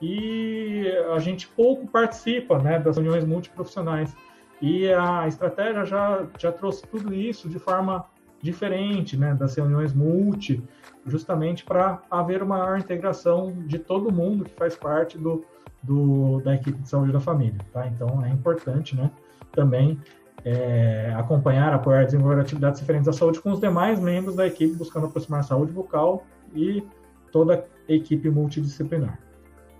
e 0.00 0.86
a 1.14 1.18
gente 1.18 1.46
pouco 1.48 1.86
participa 1.86 2.58
né, 2.58 2.78
das 2.78 2.96
reuniões 2.96 3.24
multiprofissionais. 3.24 4.14
E 4.60 4.92
a 4.92 5.26
estratégia 5.26 5.84
já, 5.84 6.26
já 6.38 6.52
trouxe 6.52 6.86
tudo 6.86 7.14
isso 7.14 7.48
de 7.48 7.58
forma 7.58 8.04
diferente, 8.42 9.16
né, 9.16 9.34
das 9.34 9.54
reuniões 9.54 9.92
multi, 9.92 10.62
justamente 11.06 11.64
para 11.64 12.00
haver 12.10 12.42
uma 12.42 12.58
maior 12.58 12.78
integração 12.78 13.52
de 13.66 13.78
todo 13.78 14.12
mundo 14.12 14.44
que 14.44 14.54
faz 14.54 14.76
parte 14.76 15.18
do, 15.18 15.44
do, 15.82 16.40
da 16.40 16.54
equipe 16.54 16.78
de 16.78 16.88
saúde 16.88 17.12
da 17.12 17.20
família, 17.20 17.58
tá? 17.72 17.86
Então 17.86 18.24
é 18.24 18.30
importante, 18.30 18.96
né, 18.96 19.10
também 19.52 20.00
é, 20.44 21.12
acompanhar, 21.16 21.72
apoiar 21.72 22.02
e 22.02 22.06
desenvolver 22.06 22.40
atividades 22.40 22.80
referentes 22.80 23.08
à 23.08 23.12
saúde 23.12 23.40
com 23.40 23.50
os 23.52 23.60
demais 23.60 24.00
membros 24.00 24.34
da 24.36 24.46
equipe, 24.46 24.74
buscando 24.74 25.06
aproximar 25.06 25.44
saúde 25.44 25.72
bucal 25.72 26.24
e 26.54 26.82
toda 27.30 27.66
a 27.88 27.92
equipe 27.92 28.30
multidisciplinar. 28.30 29.18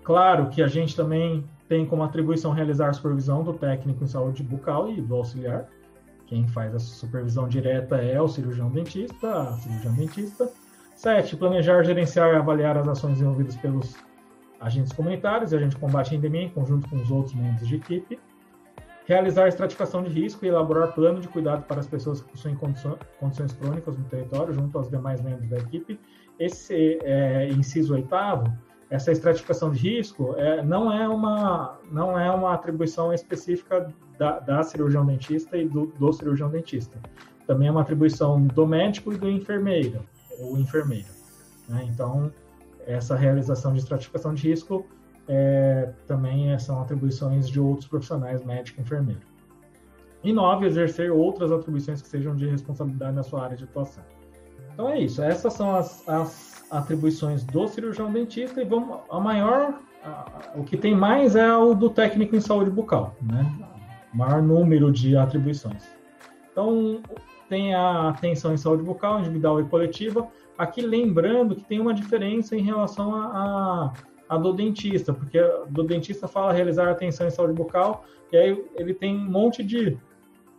Claro 0.03 0.49
que 0.49 0.61
a 0.61 0.67
gente 0.67 0.95
também 0.95 1.43
tem 1.71 1.85
como 1.85 2.03
atribuição 2.03 2.51
realizar 2.51 2.89
a 2.89 2.93
supervisão 2.93 3.45
do 3.45 3.53
técnico 3.53 4.03
em 4.03 4.07
saúde 4.07 4.43
bucal 4.43 4.89
e 4.89 5.01
do 5.01 5.15
auxiliar. 5.15 5.69
Quem 6.25 6.45
faz 6.45 6.75
a 6.75 6.79
supervisão 6.79 7.47
direta 7.47 7.95
é 7.95 8.21
o 8.21 8.27
cirurgião 8.27 8.69
dentista, 8.69 9.43
a 9.43 9.53
cirurgião 9.53 9.93
dentista. 9.93 10.51
Sete, 10.93 11.37
planejar, 11.37 11.81
gerenciar 11.83 12.33
e 12.33 12.35
avaliar 12.35 12.77
as 12.77 12.89
ações 12.89 13.13
desenvolvidas 13.13 13.55
pelos 13.55 13.95
agentes 14.59 14.91
comunitários 14.91 15.53
e 15.53 15.55
agente 15.55 15.75
de 15.75 15.77
combate 15.77 16.13
à 16.13 16.17
endemia 16.17 16.41
em 16.41 16.49
conjunto 16.49 16.89
com 16.89 16.97
os 16.97 17.09
outros 17.09 17.33
membros 17.35 17.65
de 17.65 17.77
equipe, 17.77 18.19
realizar 19.05 19.47
estratificação 19.47 20.03
de 20.03 20.09
risco 20.09 20.43
e 20.43 20.49
elaborar 20.49 20.91
plano 20.91 21.21
de 21.21 21.29
cuidado 21.29 21.63
para 21.63 21.79
as 21.79 21.87
pessoas 21.87 22.21
que 22.21 22.31
possuem 22.31 22.53
condições 22.53 23.53
crônicas 23.53 23.97
no 23.97 24.03
território, 24.03 24.53
junto 24.53 24.77
aos 24.77 24.89
demais 24.89 25.21
membros 25.21 25.47
da 25.47 25.57
equipe. 25.57 25.97
Esse 26.37 26.99
é, 27.01 27.47
inciso 27.47 27.93
oitavo, 27.93 28.51
essa 28.91 29.09
estratificação 29.09 29.71
de 29.71 29.79
risco 29.79 30.35
é, 30.37 30.61
não, 30.61 30.91
é 30.91 31.07
uma, 31.07 31.79
não 31.89 32.19
é 32.19 32.29
uma 32.29 32.53
atribuição 32.53 33.13
específica 33.13 33.91
da, 34.19 34.39
da 34.39 34.61
cirurgião 34.63 35.05
dentista 35.05 35.57
e 35.57 35.67
do, 35.67 35.87
do 35.97 36.11
cirurgião 36.11 36.49
dentista. 36.49 36.99
Também 37.47 37.69
é 37.69 37.71
uma 37.71 37.81
atribuição 37.81 38.45
do 38.47 38.67
médico 38.67 39.13
e 39.13 39.17
do 39.17 39.29
enfermeiro, 39.29 40.01
ou 40.41 40.57
enfermeira. 40.57 41.07
Né? 41.69 41.87
Então, 41.89 42.31
essa 42.85 43.15
realização 43.15 43.71
de 43.71 43.79
estratificação 43.79 44.33
de 44.33 44.49
risco 44.49 44.85
é, 45.25 45.93
também 46.05 46.57
são 46.59 46.81
atribuições 46.81 47.47
de 47.47 47.61
outros 47.61 47.87
profissionais, 47.87 48.43
médico 48.43 48.81
e 48.81 48.83
enfermeiro. 48.83 49.21
E 50.21 50.33
nove, 50.33 50.65
exercer 50.65 51.11
outras 51.13 51.49
atribuições 51.49 52.01
que 52.01 52.09
sejam 52.09 52.35
de 52.35 52.45
responsabilidade 52.45 53.15
na 53.15 53.23
sua 53.23 53.45
área 53.45 53.55
de 53.55 53.63
atuação. 53.63 54.03
Então 54.73 54.89
é 54.89 54.99
isso, 54.99 55.23
essas 55.23 55.53
são 55.53 55.73
as, 55.73 56.07
as 56.09 56.50
atribuições 56.71 57.43
do 57.43 57.67
cirurgião 57.67 58.11
dentista 58.11 58.61
e 58.61 58.65
vamos, 58.65 58.99
a 59.09 59.19
maior, 59.19 59.79
a, 60.03 60.53
o 60.55 60.63
que 60.63 60.77
tem 60.77 60.95
mais 60.95 61.35
é 61.35 61.55
o 61.55 61.73
do 61.73 61.89
técnico 61.89 62.35
em 62.35 62.41
saúde 62.41 62.71
bucal, 62.71 63.15
né? 63.21 63.45
O 64.13 64.17
maior 64.17 64.41
número 64.41 64.91
de 64.91 65.15
atribuições. 65.15 65.83
Então, 66.51 67.01
tem 67.47 67.75
a 67.75 68.09
atenção 68.09 68.53
em 68.53 68.57
saúde 68.57 68.83
bucal, 68.83 69.19
individual 69.19 69.59
e 69.59 69.65
coletiva, 69.65 70.27
Aqui 70.61 70.81
lembrando 70.81 71.55
que 71.55 71.63
tem 71.63 71.79
uma 71.79 71.91
diferença 71.91 72.55
em 72.55 72.61
relação 72.61 73.15
a, 73.15 73.25
a, 74.29 74.35
a 74.35 74.37
do 74.37 74.53
dentista, 74.53 75.11
porque 75.11 75.39
do 75.69 75.83
dentista 75.83 76.27
fala 76.27 76.53
realizar 76.53 76.87
atenção 76.87 77.25
em 77.25 77.31
saúde 77.31 77.53
bucal, 77.53 78.05
e 78.31 78.37
aí 78.37 78.65
ele 78.75 78.93
tem 78.93 79.17
um 79.17 79.27
monte 79.27 79.63
de, 79.63 79.97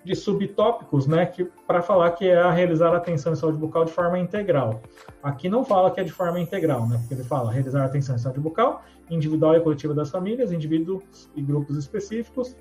de 0.05 0.15
subtópicos, 0.17 1.07
né, 1.07 1.27
que 1.27 1.45
para 1.67 1.81
falar 1.81 2.11
que 2.13 2.29
é 2.29 2.37
a 2.37 2.51
realizar 2.51 2.95
atenção 2.95 3.33
em 3.33 3.37
saúde 3.37 3.59
bucal 3.59 3.85
de 3.85 3.93
forma 3.93 4.19
integral. 4.19 4.83
Aqui 5.23 5.49
não 5.49 5.65
fala 5.65 5.91
que 5.91 6.01
é 6.01 6.05
de 6.05 6.13
forma 6.13 6.41
integral, 6.41 6.89
né, 6.89 6.99
porque 6.99 7.15
ele 7.15 7.25
fala 7.25 7.53
realizar 7.53 7.85
atenção 7.85 8.17
em 8.17 8.19
saúde 8.19 8.41
bucal, 8.41 8.83
individual 9.11 9.57
e 9.57 9.61
coletiva 9.61 9.95
das 9.95 10.11
famílias, 10.11 10.53
indivíduos 10.53 11.31
e 11.37 11.43
grupos 11.43 11.77
específicos, 11.77 12.57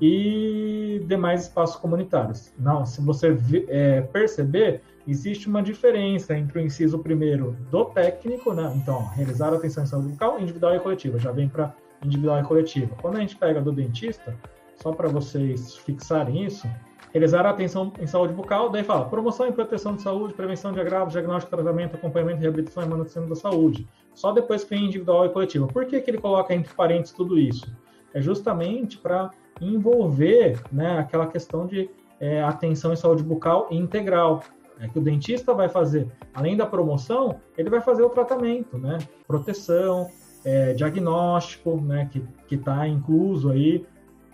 e 0.00 1.04
demais 1.06 1.42
espaços 1.42 1.76
comunitários. 1.76 2.52
Não, 2.58 2.86
se 2.86 3.00
você 3.00 3.36
é, 3.68 4.00
perceber, 4.00 4.80
existe 5.06 5.48
uma 5.48 5.62
diferença 5.62 6.36
entre 6.36 6.58
o 6.58 6.62
inciso 6.62 6.98
primeiro 7.00 7.56
do 7.70 7.84
técnico, 7.86 8.52
né? 8.52 8.72
Então, 8.76 9.06
realizar 9.08 9.52
a 9.52 9.56
atenção 9.56 9.82
em 9.82 9.86
saúde 9.86 10.08
bucal, 10.08 10.40
individual 10.40 10.76
e 10.76 10.80
coletiva, 10.80 11.18
já 11.18 11.32
vem 11.32 11.48
para 11.48 11.74
individual 12.02 12.40
e 12.40 12.44
coletiva. 12.44 12.94
Quando 13.00 13.16
a 13.16 13.20
gente 13.20 13.36
pega 13.36 13.60
do 13.60 13.72
dentista, 13.72 14.36
só 14.78 14.92
para 14.92 15.08
vocês 15.08 15.76
fixarem 15.76 16.44
isso, 16.44 16.68
realizar 17.12 17.46
a 17.46 17.50
atenção 17.50 17.92
em 17.98 18.06
saúde 18.06 18.32
bucal, 18.32 18.70
daí 18.70 18.84
fala 18.84 19.06
promoção 19.06 19.46
e 19.46 19.52
proteção 19.52 19.94
de 19.94 20.02
saúde, 20.02 20.34
prevenção 20.34 20.72
de 20.72 20.80
agravos, 20.80 21.12
diagnóstico, 21.12 21.54
tratamento, 21.54 21.96
acompanhamento, 21.96 22.40
reabilitação 22.40 22.82
e 22.82 22.88
manutenção 22.88 23.28
da 23.28 23.34
saúde. 23.34 23.86
Só 24.14 24.32
depois 24.32 24.64
que 24.64 24.70
vem 24.70 24.86
individual 24.86 25.26
e 25.26 25.28
coletiva. 25.28 25.66
Por 25.66 25.86
que, 25.86 26.00
que 26.00 26.10
ele 26.10 26.18
coloca 26.18 26.54
entre 26.54 26.72
parênteses 26.74 27.14
tudo 27.14 27.38
isso? 27.38 27.70
É 28.12 28.20
justamente 28.20 28.98
para 28.98 29.30
envolver 29.60 30.60
né, 30.72 30.98
aquela 30.98 31.26
questão 31.26 31.66
de 31.66 31.90
é, 32.20 32.42
atenção 32.42 32.92
em 32.92 32.96
saúde 32.96 33.22
bucal 33.22 33.68
integral 33.70 34.42
é 34.80 34.88
que 34.88 34.98
o 34.98 35.02
dentista 35.02 35.52
vai 35.52 35.68
fazer, 35.68 36.06
além 36.32 36.56
da 36.56 36.64
promoção, 36.64 37.40
ele 37.56 37.68
vai 37.68 37.80
fazer 37.80 38.02
o 38.02 38.10
tratamento, 38.10 38.78
né? 38.78 38.98
Proteção, 39.26 40.08
é, 40.44 40.72
diagnóstico, 40.72 41.80
né? 41.80 42.08
Que 42.46 42.54
está 42.54 42.86
incluso 42.86 43.50
aí, 43.50 43.84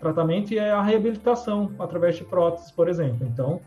tratamento 0.05 0.53
e 0.53 0.59
a 0.59 0.81
reabilitação 0.81 1.71
através 1.79 2.15
de 2.15 2.23
próteses, 2.23 2.71
por 2.71 2.87
exemplo. 2.87 3.27
Então, 3.27 3.59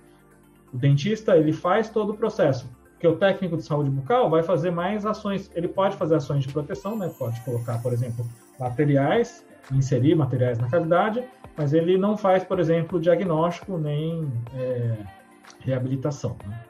o 0.73 0.77
dentista 0.77 1.37
ele 1.37 1.53
faz 1.53 1.91
todo 1.91 2.13
o 2.13 2.17
processo. 2.17 2.71
Que 3.01 3.07
o 3.07 3.17
técnico 3.17 3.57
de 3.57 3.63
saúde 3.63 3.91
bucal 3.91 4.29
vai 4.29 4.43
fazer 4.43 4.71
mais 4.71 5.07
ações. 5.07 5.51
Ele 5.55 5.69
pode 5.69 5.97
fazer 5.97 6.17
ações 6.17 6.45
de 6.45 6.53
proteção, 6.53 6.97
né? 6.97 7.11
Pode 7.17 7.41
colocar, 7.43 7.81
por 7.81 7.93
exemplo, 7.93 8.27
materiais, 8.59 9.45
inserir 9.73 10.15
materiais 10.15 10.59
na 10.59 10.69
cavidade, 10.69 11.25
mas 11.57 11.73
ele 11.73 11.97
não 11.97 12.17
faz, 12.17 12.43
por 12.43 12.59
exemplo, 12.59 13.01
diagnóstico 13.01 13.79
nem 13.79 14.31
é, 14.55 14.97
reabilitação. 15.61 16.37
Né? 16.47 16.61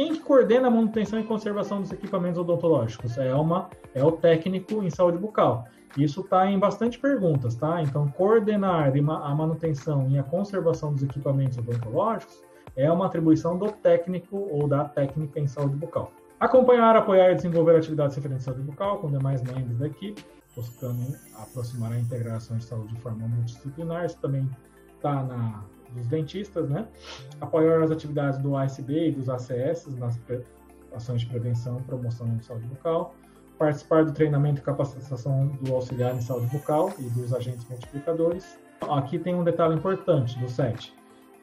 Quem 0.00 0.14
que 0.14 0.20
coordena 0.20 0.68
a 0.68 0.70
manutenção 0.70 1.20
e 1.20 1.24
conservação 1.24 1.82
dos 1.82 1.92
equipamentos 1.92 2.38
odontológicos? 2.38 3.18
É, 3.18 3.34
uma, 3.34 3.68
é 3.94 4.02
o 4.02 4.10
técnico 4.10 4.82
em 4.82 4.88
saúde 4.88 5.18
bucal. 5.18 5.66
Isso 5.94 6.22
está 6.22 6.50
em 6.50 6.58
bastante 6.58 6.98
perguntas, 6.98 7.54
tá? 7.54 7.82
Então, 7.82 8.08
coordenar 8.08 8.90
a 8.96 9.34
manutenção 9.34 10.08
e 10.08 10.18
a 10.18 10.22
conservação 10.22 10.94
dos 10.94 11.02
equipamentos 11.02 11.58
odontológicos 11.58 12.42
é 12.74 12.90
uma 12.90 13.04
atribuição 13.04 13.58
do 13.58 13.70
técnico 13.70 14.38
ou 14.50 14.66
da 14.66 14.86
técnica 14.86 15.38
em 15.38 15.46
saúde 15.46 15.76
bucal. 15.76 16.10
Acompanhar, 16.40 16.96
apoiar 16.96 17.32
e 17.32 17.34
desenvolver 17.34 17.76
atividades 17.76 18.16
referentes 18.16 18.48
à 18.48 18.52
saúde 18.52 18.64
bucal 18.64 19.00
com 19.00 19.10
demais 19.10 19.42
membros 19.42 19.76
da 19.76 19.86
equipe, 19.86 20.24
buscando 20.56 21.14
aproximar 21.34 21.92
a 21.92 22.00
integração 22.00 22.56
de 22.56 22.64
saúde 22.64 22.94
de 22.94 23.00
forma 23.02 23.28
multidisciplinar. 23.28 24.06
Isso 24.06 24.16
também 24.18 24.48
está 24.96 25.22
na 25.24 25.62
dos 25.94 26.06
dentistas, 26.06 26.68
né? 26.68 26.86
Apoiar 27.40 27.82
as 27.82 27.90
atividades 27.90 28.38
do 28.38 28.56
ASB 28.56 29.08
e 29.08 29.12
dos 29.12 29.28
ACS 29.28 29.86
nas 29.98 30.18
ações 30.94 31.20
de 31.20 31.26
prevenção 31.26 31.78
e 31.78 31.82
promoção 31.82 32.26
de 32.36 32.44
saúde 32.44 32.66
bucal, 32.66 33.14
participar 33.58 34.04
do 34.04 34.12
treinamento 34.12 34.60
e 34.60 34.64
capacitação 34.64 35.48
do 35.60 35.74
auxiliar 35.74 36.14
em 36.14 36.20
saúde 36.20 36.46
bucal 36.46 36.92
e 36.98 37.02
dos 37.10 37.32
agentes 37.34 37.66
multiplicadores. 37.68 38.58
Aqui 38.80 39.18
tem 39.18 39.34
um 39.34 39.44
detalhe 39.44 39.74
importante 39.74 40.38
do 40.38 40.48
SET. 40.48 40.92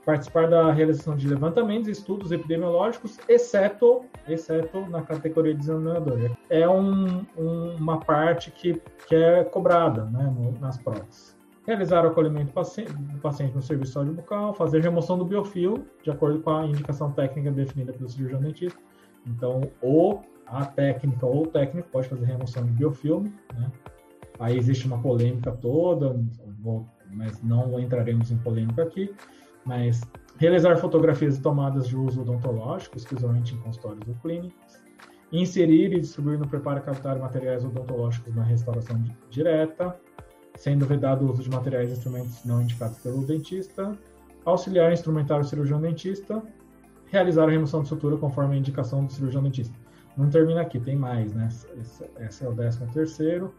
Participar 0.03 0.47
da 0.49 0.71
realização 0.71 1.15
de 1.17 1.27
levantamentos 1.27 1.89
e 1.89 1.91
estudos 1.91 2.31
epidemiológicos, 2.31 3.19
exceto, 3.27 4.05
exceto 4.27 4.81
na 4.89 5.01
categoria 5.01 5.53
de 5.53 5.59
examinador. 5.61 6.31
É 6.49 6.67
um, 6.67 7.25
um, 7.37 7.75
uma 7.75 7.99
parte 7.99 8.49
que, 8.49 8.81
que 9.05 9.15
é 9.15 9.43
cobrada 9.43 10.05
né, 10.05 10.33
no, 10.33 10.57
nas 10.59 10.77
provas 10.77 11.36
realizar 11.67 12.05
o 12.05 12.07
acolhimento 12.07 12.47
do 12.47 13.19
paciente, 13.19 13.53
no 13.53 13.61
serviço 13.61 13.89
de 13.89 13.93
saúde 13.93 14.11
bucal, 14.11 14.53
fazer 14.53 14.81
remoção 14.81 15.17
do 15.17 15.25
biofilm, 15.25 15.83
de 16.01 16.09
acordo 16.09 16.39
com 16.39 16.49
a 16.49 16.65
indicação 16.65 17.11
técnica 17.11 17.51
definida 17.51 17.91
pelo 17.91 18.09
cirurgião 18.09 18.39
dentista. 18.39 18.79
Então, 19.25 19.61
ou 19.81 20.23
a 20.45 20.65
técnica 20.65 21.25
ou 21.25 21.43
o 21.43 21.47
técnico 21.47 21.89
pode 21.89 22.07
fazer 22.07 22.25
remoção 22.25 22.63
de 22.63 22.71
biofilme, 22.71 23.33
né? 23.53 23.69
Aí 24.39 24.57
existe 24.57 24.87
uma 24.87 24.99
polêmica 24.99 25.51
toda, 25.51 26.15
mas 27.11 27.41
não 27.43 27.77
entraremos 27.79 28.31
em 28.31 28.37
polêmica 28.37 28.83
aqui. 28.83 29.13
Mas 29.65 30.01
realizar 30.37 30.77
fotografias 30.77 31.37
e 31.37 31.41
tomadas 31.41 31.89
de 31.89 31.97
uso 31.97 32.21
odontológico, 32.21 32.95
exclusivamente 32.95 33.55
em 33.55 33.57
consultórios 33.57 34.07
ou 34.07 34.15
clínicas. 34.15 34.81
Inserir 35.33 35.91
e 35.91 35.99
distribuir 35.99 36.39
no 36.39 36.47
preparo 36.47 36.81
cavitário 36.81 37.21
materiais 37.21 37.65
odontológicos 37.65 38.33
na 38.33 38.43
restauração 38.43 39.03
direta, 39.29 39.99
sendo 40.57 40.85
vedado 40.85 41.25
o 41.25 41.31
uso 41.31 41.43
de 41.43 41.49
materiais 41.49 41.89
e 41.89 41.93
instrumentos 41.93 42.43
não 42.43 42.61
indicados 42.61 42.97
pelo 42.99 43.23
dentista. 43.25 43.97
Auxiliar 44.43 44.91
instrumentar 44.91 45.39
o 45.39 45.43
cirurgião 45.43 45.79
dentista. 45.79 46.41
Realizar 47.07 47.47
a 47.47 47.51
remoção 47.51 47.83
de 47.83 47.89
sutura 47.89 48.17
conforme 48.17 48.55
a 48.55 48.57
indicação 48.57 49.05
do 49.05 49.11
cirurgião 49.11 49.43
dentista. 49.43 49.73
Não 50.17 50.29
termina 50.29 50.61
aqui, 50.61 50.79
tem 50.79 50.95
mais, 50.95 51.33
né? 51.33 51.47
Esse 52.19 52.43
é 52.43 52.49
o 52.49 52.53
décimo 52.53 52.91
terceiro. 52.91 53.53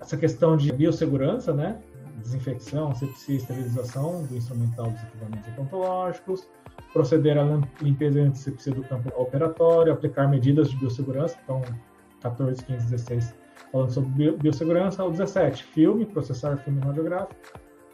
Essa 0.00 0.16
questão 0.16 0.56
de 0.56 0.72
biossegurança, 0.72 1.52
né? 1.52 1.78
Desinfecção, 2.22 2.90
asepsia 2.90 3.34
e 3.34 3.38
esterilização 3.38 4.24
do 4.24 4.36
instrumental 4.36 4.90
dos 4.90 5.02
equipamentos 5.02 5.48
odontológicos, 5.52 6.48
proceder 6.92 7.36
à 7.36 7.44
limpeza 7.82 8.18
e 8.18 8.22
antisepsia 8.22 8.72
do 8.72 8.82
campo 8.84 9.12
operatório, 9.20 9.92
aplicar 9.92 10.28
medidas 10.28 10.70
de 10.70 10.76
biossegurança, 10.76 11.36
então 11.42 11.60
14, 12.20 12.64
15, 12.64 12.90
16 12.90 13.34
falando 13.70 13.90
sobre 13.90 14.32
biossegurança, 14.32 15.04
o 15.04 15.10
17, 15.10 15.64
filme, 15.64 16.06
processar 16.06 16.56
filme 16.58 16.80
radiográfico, 16.80 17.34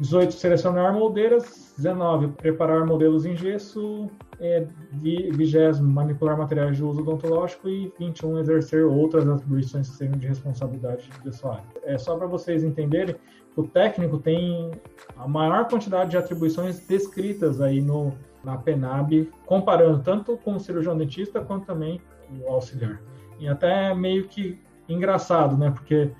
18, 0.00 0.32
selecionar 0.32 0.94
moldeiras. 0.94 1.74
19, 1.76 2.28
preparar 2.28 2.86
modelos 2.86 3.26
em 3.26 3.36
gesso. 3.36 4.08
É, 4.40 4.66
20, 4.92 5.82
manipular 5.82 6.36
materiais 6.38 6.78
de 6.78 6.82
uso 6.82 7.02
odontológico. 7.02 7.68
E 7.68 7.92
21, 7.98 8.38
exercer 8.38 8.84
outras 8.84 9.28
atribuições 9.28 9.90
que 9.90 9.96
sejam 9.96 10.18
de 10.18 10.26
responsabilidade 10.26 11.08
pessoal. 11.22 11.62
É 11.84 11.98
só 11.98 12.16
para 12.16 12.26
vocês 12.26 12.64
entenderem 12.64 13.14
que 13.14 13.60
o 13.60 13.66
técnico 13.66 14.18
tem 14.18 14.70
a 15.16 15.28
maior 15.28 15.68
quantidade 15.68 16.10
de 16.10 16.16
atribuições 16.16 16.80
descritas 16.86 17.60
aí 17.60 17.82
no, 17.82 18.14
na 18.42 18.56
PENAB, 18.56 19.30
comparando 19.44 20.02
tanto 20.02 20.38
com 20.38 20.54
o 20.54 20.60
cirurgião 20.60 20.96
dentista 20.96 21.40
quanto 21.42 21.66
também 21.66 22.00
o 22.42 22.48
auxiliar. 22.48 23.02
E 23.38 23.48
até 23.48 23.94
meio 23.94 24.28
que 24.28 24.58
engraçado, 24.92 25.56
né? 25.56 25.70
Porque 25.70 26.10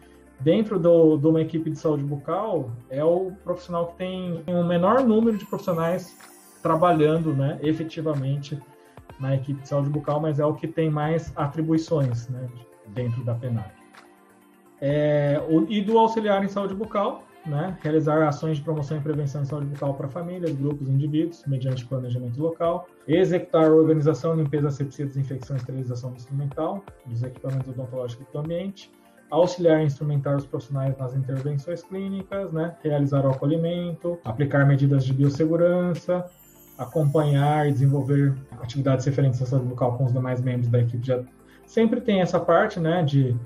dentro 0.41 0.79
do, 0.79 1.17
de 1.17 1.27
uma 1.27 1.41
equipe 1.41 1.71
de 1.71 1.79
saúde 1.79 2.03
bucal, 2.03 2.71
é 2.89 3.05
o 3.05 3.33
profissional 3.45 3.89
que 3.89 3.97
tem 3.97 4.43
o 4.47 4.65
menor 4.65 5.05
número 5.05 5.37
de 5.37 5.45
profissionais 5.45 6.17
trabalhando 6.63 7.33
né, 7.33 7.59
efetivamente 7.63 8.61
na 9.19 9.35
equipe 9.35 9.61
de 9.61 9.69
saúde 9.69 9.91
bucal, 9.91 10.21
mas 10.21 10.39
é 10.39 10.45
o 10.45 10.55
que 10.55 10.67
tem 10.67 10.91
mais 10.91 11.33
atribuições 11.37 12.29
né, 12.29 12.49
dentro 12.89 13.23
da 13.23 13.35
PENAC. 13.35 13.71
É, 14.81 15.41
e 15.69 15.83
do 15.83 15.99
auxiliar 15.99 16.43
em 16.43 16.49
saúde 16.49 16.75
bucal, 16.75 17.25
né, 17.47 17.77
realizar 17.83 18.27
ações 18.27 18.59
de 18.59 18.63
promoção 18.63 18.99
e 18.99 19.01
prevenção 19.01 19.43
em 19.43 19.45
saúde 19.45 19.67
bucal 19.67 19.95
para 19.95 20.09
famílias, 20.09 20.53
grupos 20.53 20.89
e 20.89 20.93
indivíduos, 20.93 21.43
mediante 21.47 21.87
planejamento 21.87 22.41
local, 22.41 22.87
executar 23.09 23.71
organização, 23.71 24.35
limpeza, 24.35 24.69
asepsia, 24.69 25.07
desinfecção 25.07 25.57
e 25.57 25.59
esterilização 25.59 26.13
instrumental 26.15 26.85
dos 27.07 27.23
equipamentos 27.23 27.69
odontológicos 27.69 28.27
do 28.33 28.39
ambiente, 28.39 28.91
auxiliar 29.31 29.81
e 29.81 29.85
instrumentar 29.87 30.37
os 30.37 30.45
profissionais 30.45 30.97
nas 30.99 31.15
intervenções 31.15 31.83
clínicas, 31.83 32.53
né? 32.53 32.77
realizar 32.83 33.25
o 33.25 33.31
acolhimento, 33.31 34.19
aplicar 34.25 34.67
medidas 34.67 35.05
de 35.05 35.13
biossegurança, 35.13 36.27
acompanhar 36.77 37.69
e 37.69 37.73
desenvolver 37.73 38.35
atividades 38.61 39.05
referentes 39.07 39.41
à 39.41 39.47
saúde 39.47 39.69
bucal 39.69 39.97
com 39.97 40.05
os 40.05 40.13
demais 40.13 40.41
membros 40.41 40.69
da 40.69 40.81
equipe. 40.81 41.07
Já 41.07 41.23
sempre 41.67 42.01
tem 42.01 42.21
essa 42.21 42.41
parte, 42.41 42.81
né, 42.81 43.03
de 43.03 43.37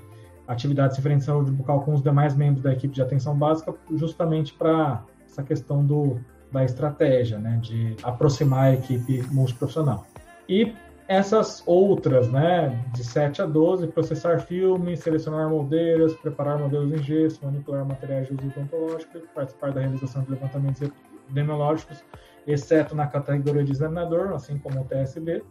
atividades 0.47 0.97
referentes 0.97 1.27
à 1.27 1.33
saúde 1.33 1.51
bucal 1.51 1.81
com 1.81 1.93
os 1.93 2.01
demais 2.01 2.35
membros 2.35 2.63
da 2.63 2.73
equipe 2.73 2.93
de 2.93 3.01
atenção 3.01 3.37
básica, 3.37 3.73
justamente 3.91 4.53
para 4.53 5.03
essa 5.25 5.43
questão 5.43 5.85
do 5.85 6.19
da 6.51 6.63
estratégia, 6.63 7.37
né, 7.37 7.59
de 7.61 7.97
aproximar 8.01 8.65
a 8.65 8.73
equipe 8.73 9.21
multiprofissional. 9.31 10.05
E 10.47 10.73
essas 11.07 11.61
outras, 11.65 12.31
né, 12.31 12.83
de 12.93 13.03
7 13.03 13.41
a 13.41 13.45
12, 13.45 13.87
processar 13.87 14.39
filmes, 14.39 15.01
selecionar 15.01 15.49
moldeiras, 15.49 16.13
preparar 16.13 16.57
modelos 16.57 16.91
em 16.93 17.03
gesso, 17.03 17.43
manipular 17.43 17.85
materiais 17.85 18.27
de 18.27 18.33
uso 18.33 18.47
odontológico 18.47 19.19
participar 19.33 19.71
da 19.73 19.81
realização 19.81 20.23
de 20.23 20.31
levantamentos 20.31 20.81
epidemiológicos, 20.81 22.03
exceto 22.47 22.95
na 22.95 23.05
categoria 23.05 23.63
de 23.63 23.71
examinador, 23.71 24.33
assim 24.33 24.57
como 24.57 24.81
o 24.81 24.85
TSB. 24.85 25.43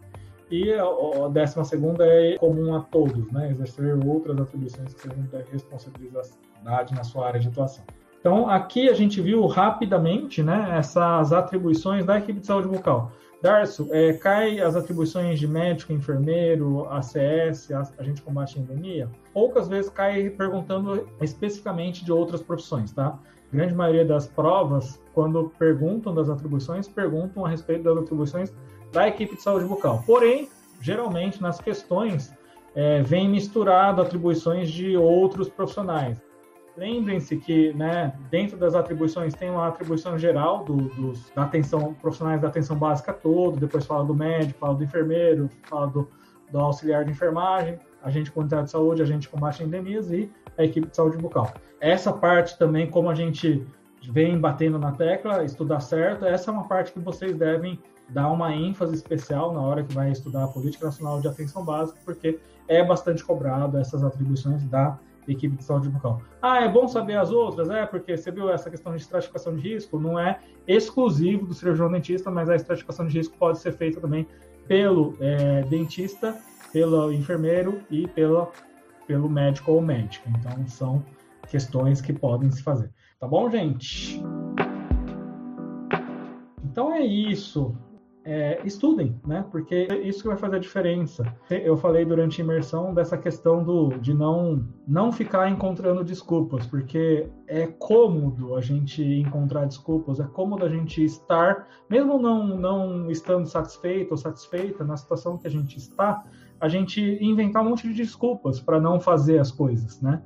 E 0.49 0.73
a, 0.73 0.83
a 0.83 1.29
décima 1.29 1.63
segunda 1.63 2.05
é 2.05 2.37
comum 2.37 2.75
a 2.75 2.81
todos, 2.81 3.31
né, 3.31 3.49
exercer 3.51 3.97
outras 4.05 4.39
atribuições 4.39 4.93
que 4.93 5.01
sejam 5.01 5.23
da 5.31 5.39
responsabilidade 5.51 6.93
na 6.93 7.03
sua 7.03 7.27
área 7.27 7.39
de 7.39 7.47
atuação. 7.47 7.83
Então, 8.19 8.49
aqui 8.49 8.89
a 8.89 8.93
gente 8.93 9.21
viu 9.21 9.45
rapidamente 9.45 10.41
né, 10.41 10.75
essas 10.77 11.31
atribuições 11.31 12.03
da 12.05 12.17
equipe 12.17 12.39
de 12.39 12.47
saúde 12.47 12.67
bucal. 12.67 13.11
Darcio, 13.39 13.87
é, 13.91 14.13
cai 14.13 14.59
as 14.59 14.75
atribuições 14.75 15.39
de 15.39 15.47
médico, 15.47 15.93
enfermeiro, 15.93 16.87
ACS, 16.89 17.71
agente 17.99 18.15
de 18.15 18.21
combate 18.23 18.57
à 18.57 18.61
endemia? 18.61 19.07
Poucas 19.31 19.67
vezes 19.67 19.91
cai 19.91 20.31
perguntando 20.31 21.07
especificamente 21.21 22.03
de 22.03 22.11
outras 22.11 22.41
profissões, 22.41 22.91
tá? 22.91 23.19
A 23.53 23.55
grande 23.55 23.75
maioria 23.75 24.03
das 24.03 24.25
provas, 24.25 24.99
quando 25.13 25.51
perguntam 25.59 26.15
das 26.15 26.27
atribuições, 26.27 26.87
perguntam 26.87 27.45
a 27.45 27.49
respeito 27.49 27.83
das 27.83 27.97
atribuições 27.97 28.51
da 28.91 29.07
equipe 29.07 29.35
de 29.35 29.41
saúde 29.41 29.65
bucal. 29.65 30.03
Porém, 30.05 30.49
geralmente 30.81 31.41
nas 31.41 31.59
questões 31.59 32.33
é, 32.75 33.01
vem 33.01 33.29
misturado 33.29 34.01
atribuições 34.01 34.69
de 34.69 34.97
outros 34.97 35.49
profissionais. 35.49 36.21
Lembrem-se 36.77 37.37
que, 37.37 37.71
né, 37.73 38.13
dentro 38.29 38.57
das 38.57 38.75
atribuições 38.75 39.33
tem 39.33 39.49
uma 39.49 39.67
atribuição 39.67 40.17
geral 40.17 40.65
do, 40.65 40.75
dos 40.75 41.31
da 41.33 41.43
atenção 41.43 41.93
profissionais 41.93 42.41
da 42.41 42.49
atenção 42.49 42.77
básica 42.77 43.13
todo, 43.13 43.57
depois 43.57 43.85
fala 43.85 44.03
do 44.03 44.13
médico, 44.13 44.59
fala 44.59 44.75
do 44.75 44.83
enfermeiro, 44.83 45.49
fala 45.63 45.87
do, 45.87 46.09
do 46.51 46.59
auxiliar 46.59 47.05
de 47.05 47.11
enfermagem, 47.11 47.79
agente 48.03 48.29
comunitário 48.29 48.65
de 48.65 48.71
saúde, 48.71 49.01
agente 49.01 49.21
de 49.21 49.29
combate 49.29 49.63
a 49.63 49.65
endemias 49.65 50.11
e 50.11 50.29
a 50.57 50.65
equipe 50.65 50.87
de 50.87 50.95
saúde 50.95 51.17
bucal. 51.17 51.53
Essa 51.79 52.11
parte 52.11 52.57
também, 52.57 52.89
como 52.89 53.09
a 53.09 53.15
gente 53.15 53.65
vem 54.11 54.37
batendo 54.37 54.77
na 54.77 54.91
tecla, 54.91 55.45
estudar 55.45 55.79
certo, 55.79 56.25
essa 56.25 56.51
é 56.51 56.53
uma 56.53 56.67
parte 56.67 56.91
que 56.91 56.99
vocês 56.99 57.37
devem 57.37 57.79
dar 58.09 58.31
uma 58.31 58.53
ênfase 58.53 58.95
especial 58.95 59.53
na 59.53 59.61
hora 59.61 59.83
que 59.83 59.93
vai 59.93 60.11
estudar 60.11 60.43
a 60.43 60.47
Política 60.47 60.85
Nacional 60.85 61.19
de 61.19 61.27
Atenção 61.27 61.63
Básica, 61.63 61.99
porque 62.05 62.39
é 62.67 62.83
bastante 62.83 63.23
cobrado 63.23 63.77
essas 63.77 64.03
atribuições 64.03 64.63
da 64.65 64.97
equipe 65.27 65.55
de 65.55 65.63
saúde 65.63 65.89
bucal. 65.89 66.21
Ah, 66.41 66.63
é 66.63 66.69
bom 66.69 66.87
saber 66.87 67.17
as 67.17 67.31
outras? 67.31 67.69
É, 67.69 67.85
porque 67.85 68.15
você 68.15 68.31
viu 68.31 68.49
essa 68.49 68.69
questão 68.69 68.95
de 68.95 69.01
estratificação 69.01 69.55
de 69.55 69.61
risco, 69.61 69.99
não 69.99 70.19
é 70.19 70.39
exclusivo 70.67 71.45
do 71.45 71.53
cirurgião 71.53 71.91
dentista, 71.91 72.29
mas 72.29 72.49
a 72.49 72.55
estratificação 72.55 73.07
de 73.07 73.17
risco 73.17 73.35
pode 73.37 73.59
ser 73.59 73.71
feita 73.73 73.99
também 73.99 74.27
pelo 74.67 75.15
é, 75.19 75.63
dentista, 75.63 76.35
pelo 76.71 77.11
enfermeiro 77.11 77.81
e 77.89 78.07
pela, 78.07 78.51
pelo 79.07 79.29
médico 79.29 79.71
ou 79.71 79.81
médica. 79.81 80.29
Então, 80.29 80.67
são 80.67 81.03
questões 81.47 82.01
que 82.01 82.13
podem 82.13 82.51
se 82.51 82.61
fazer. 82.61 82.91
Tá 83.19 83.27
bom, 83.27 83.49
gente? 83.49 84.21
Então 86.63 86.93
é 86.93 87.05
isso 87.05 87.75
é, 88.25 88.59
estudem, 88.65 89.21
né? 89.25 89.45
Porque 89.51 89.87
é 89.89 89.99
isso 89.99 90.23
que 90.23 90.27
vai 90.27 90.37
fazer 90.37 90.55
a 90.55 90.59
diferença. 90.59 91.23
Eu 91.47 91.77
falei 91.77 92.03
durante 92.03 92.41
a 92.41 92.43
imersão 92.43 92.91
dessa 92.91 93.15
questão 93.15 93.63
do, 93.63 93.89
de 93.99 94.15
não, 94.15 94.67
não 94.87 95.11
ficar 95.11 95.47
encontrando 95.47 96.03
desculpas, 96.03 96.65
porque 96.65 97.29
é 97.47 97.67
cômodo 97.67 98.55
a 98.55 98.61
gente 98.61 99.03
encontrar 99.03 99.65
desculpas, 99.65 100.19
é 100.19 100.23
cômodo 100.23 100.65
a 100.65 100.69
gente 100.69 101.05
estar, 101.05 101.67
mesmo 101.87 102.17
não, 102.17 102.47
não 102.47 103.11
estando 103.11 103.45
satisfeito 103.45 104.11
ou 104.11 104.17
satisfeita 104.17 104.83
na 104.83 104.97
situação 104.97 105.37
que 105.37 105.45
a 105.45 105.51
gente 105.51 105.77
está, 105.77 106.23
a 106.59 106.67
gente 106.67 106.99
inventar 107.21 107.61
um 107.61 107.69
monte 107.69 107.87
de 107.87 107.93
desculpas 107.93 108.59
para 108.59 108.81
não 108.81 108.99
fazer 108.99 109.37
as 109.37 109.51
coisas, 109.51 110.01
né? 110.01 110.23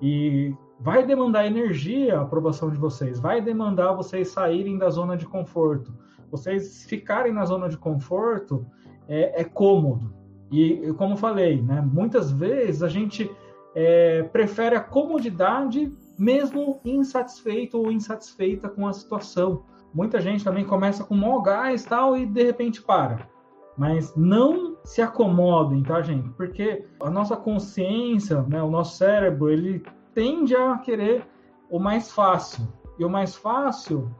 E 0.00 0.54
vai 0.80 1.06
demandar 1.06 1.46
energia 1.46 2.18
a 2.18 2.22
aprovação 2.22 2.70
de 2.70 2.78
vocês, 2.78 3.20
vai 3.20 3.42
demandar 3.42 3.92
vocês 3.92 4.28
saírem 4.28 4.78
da 4.78 4.88
zona 4.88 5.18
de 5.18 5.26
conforto 5.26 5.92
vocês 6.32 6.86
ficarem 6.86 7.32
na 7.32 7.44
zona 7.44 7.68
de 7.68 7.76
conforto 7.76 8.66
é, 9.06 9.42
é 9.42 9.44
cômodo. 9.44 10.14
E, 10.50 10.92
como 10.94 11.16
falei, 11.16 11.60
né, 11.62 11.80
muitas 11.80 12.32
vezes 12.32 12.82
a 12.82 12.88
gente 12.88 13.30
é, 13.74 14.22
prefere 14.22 14.74
a 14.74 14.80
comodidade 14.80 15.92
mesmo 16.18 16.80
insatisfeito 16.84 17.78
ou 17.78 17.92
insatisfeita 17.92 18.68
com 18.68 18.88
a 18.88 18.92
situação. 18.92 19.64
Muita 19.94 20.20
gente 20.20 20.42
também 20.42 20.64
começa 20.64 21.04
com 21.04 21.14
mó 21.14 21.40
gás 21.40 21.84
tal 21.84 22.16
e 22.16 22.24
de 22.24 22.42
repente 22.42 22.82
para. 22.82 23.28
Mas 23.76 24.14
não 24.16 24.76
se 24.84 25.00
acomodem, 25.02 25.82
tá, 25.82 26.00
gente? 26.00 26.28
Porque 26.30 26.86
a 27.00 27.10
nossa 27.10 27.36
consciência, 27.36 28.42
né, 28.42 28.62
o 28.62 28.70
nosso 28.70 28.96
cérebro, 28.96 29.50
ele 29.50 29.82
tende 30.14 30.54
a 30.54 30.78
querer 30.78 31.26
o 31.70 31.78
mais 31.78 32.10
fácil. 32.10 32.66
E 32.98 33.04
o 33.04 33.10
mais 33.10 33.34
fácil 33.34 34.14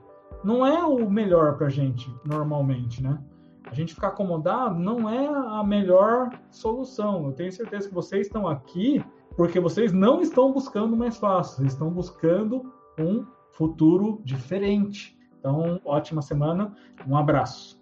não 0.44 0.66
é 0.66 0.84
o 0.84 1.10
melhor 1.10 1.56
para 1.56 1.66
a 1.66 1.70
gente, 1.70 2.12
normalmente, 2.24 3.02
né? 3.02 3.18
A 3.64 3.74
gente 3.74 3.94
ficar 3.94 4.08
acomodado 4.08 4.78
não 4.78 5.08
é 5.08 5.26
a 5.26 5.64
melhor 5.64 6.30
solução. 6.50 7.26
Eu 7.26 7.32
tenho 7.32 7.50
certeza 7.52 7.88
que 7.88 7.94
vocês 7.94 8.26
estão 8.26 8.46
aqui 8.46 9.02
porque 9.36 9.58
vocês 9.58 9.92
não 9.92 10.20
estão 10.20 10.52
buscando 10.52 10.96
mais 10.96 11.16
fácil, 11.16 11.56
vocês 11.56 11.72
estão 11.72 11.90
buscando 11.90 12.72
um 12.98 13.24
futuro 13.52 14.20
diferente. 14.24 15.16
Então, 15.38 15.80
ótima 15.84 16.22
semana, 16.22 16.74
um 17.06 17.16
abraço. 17.16 17.81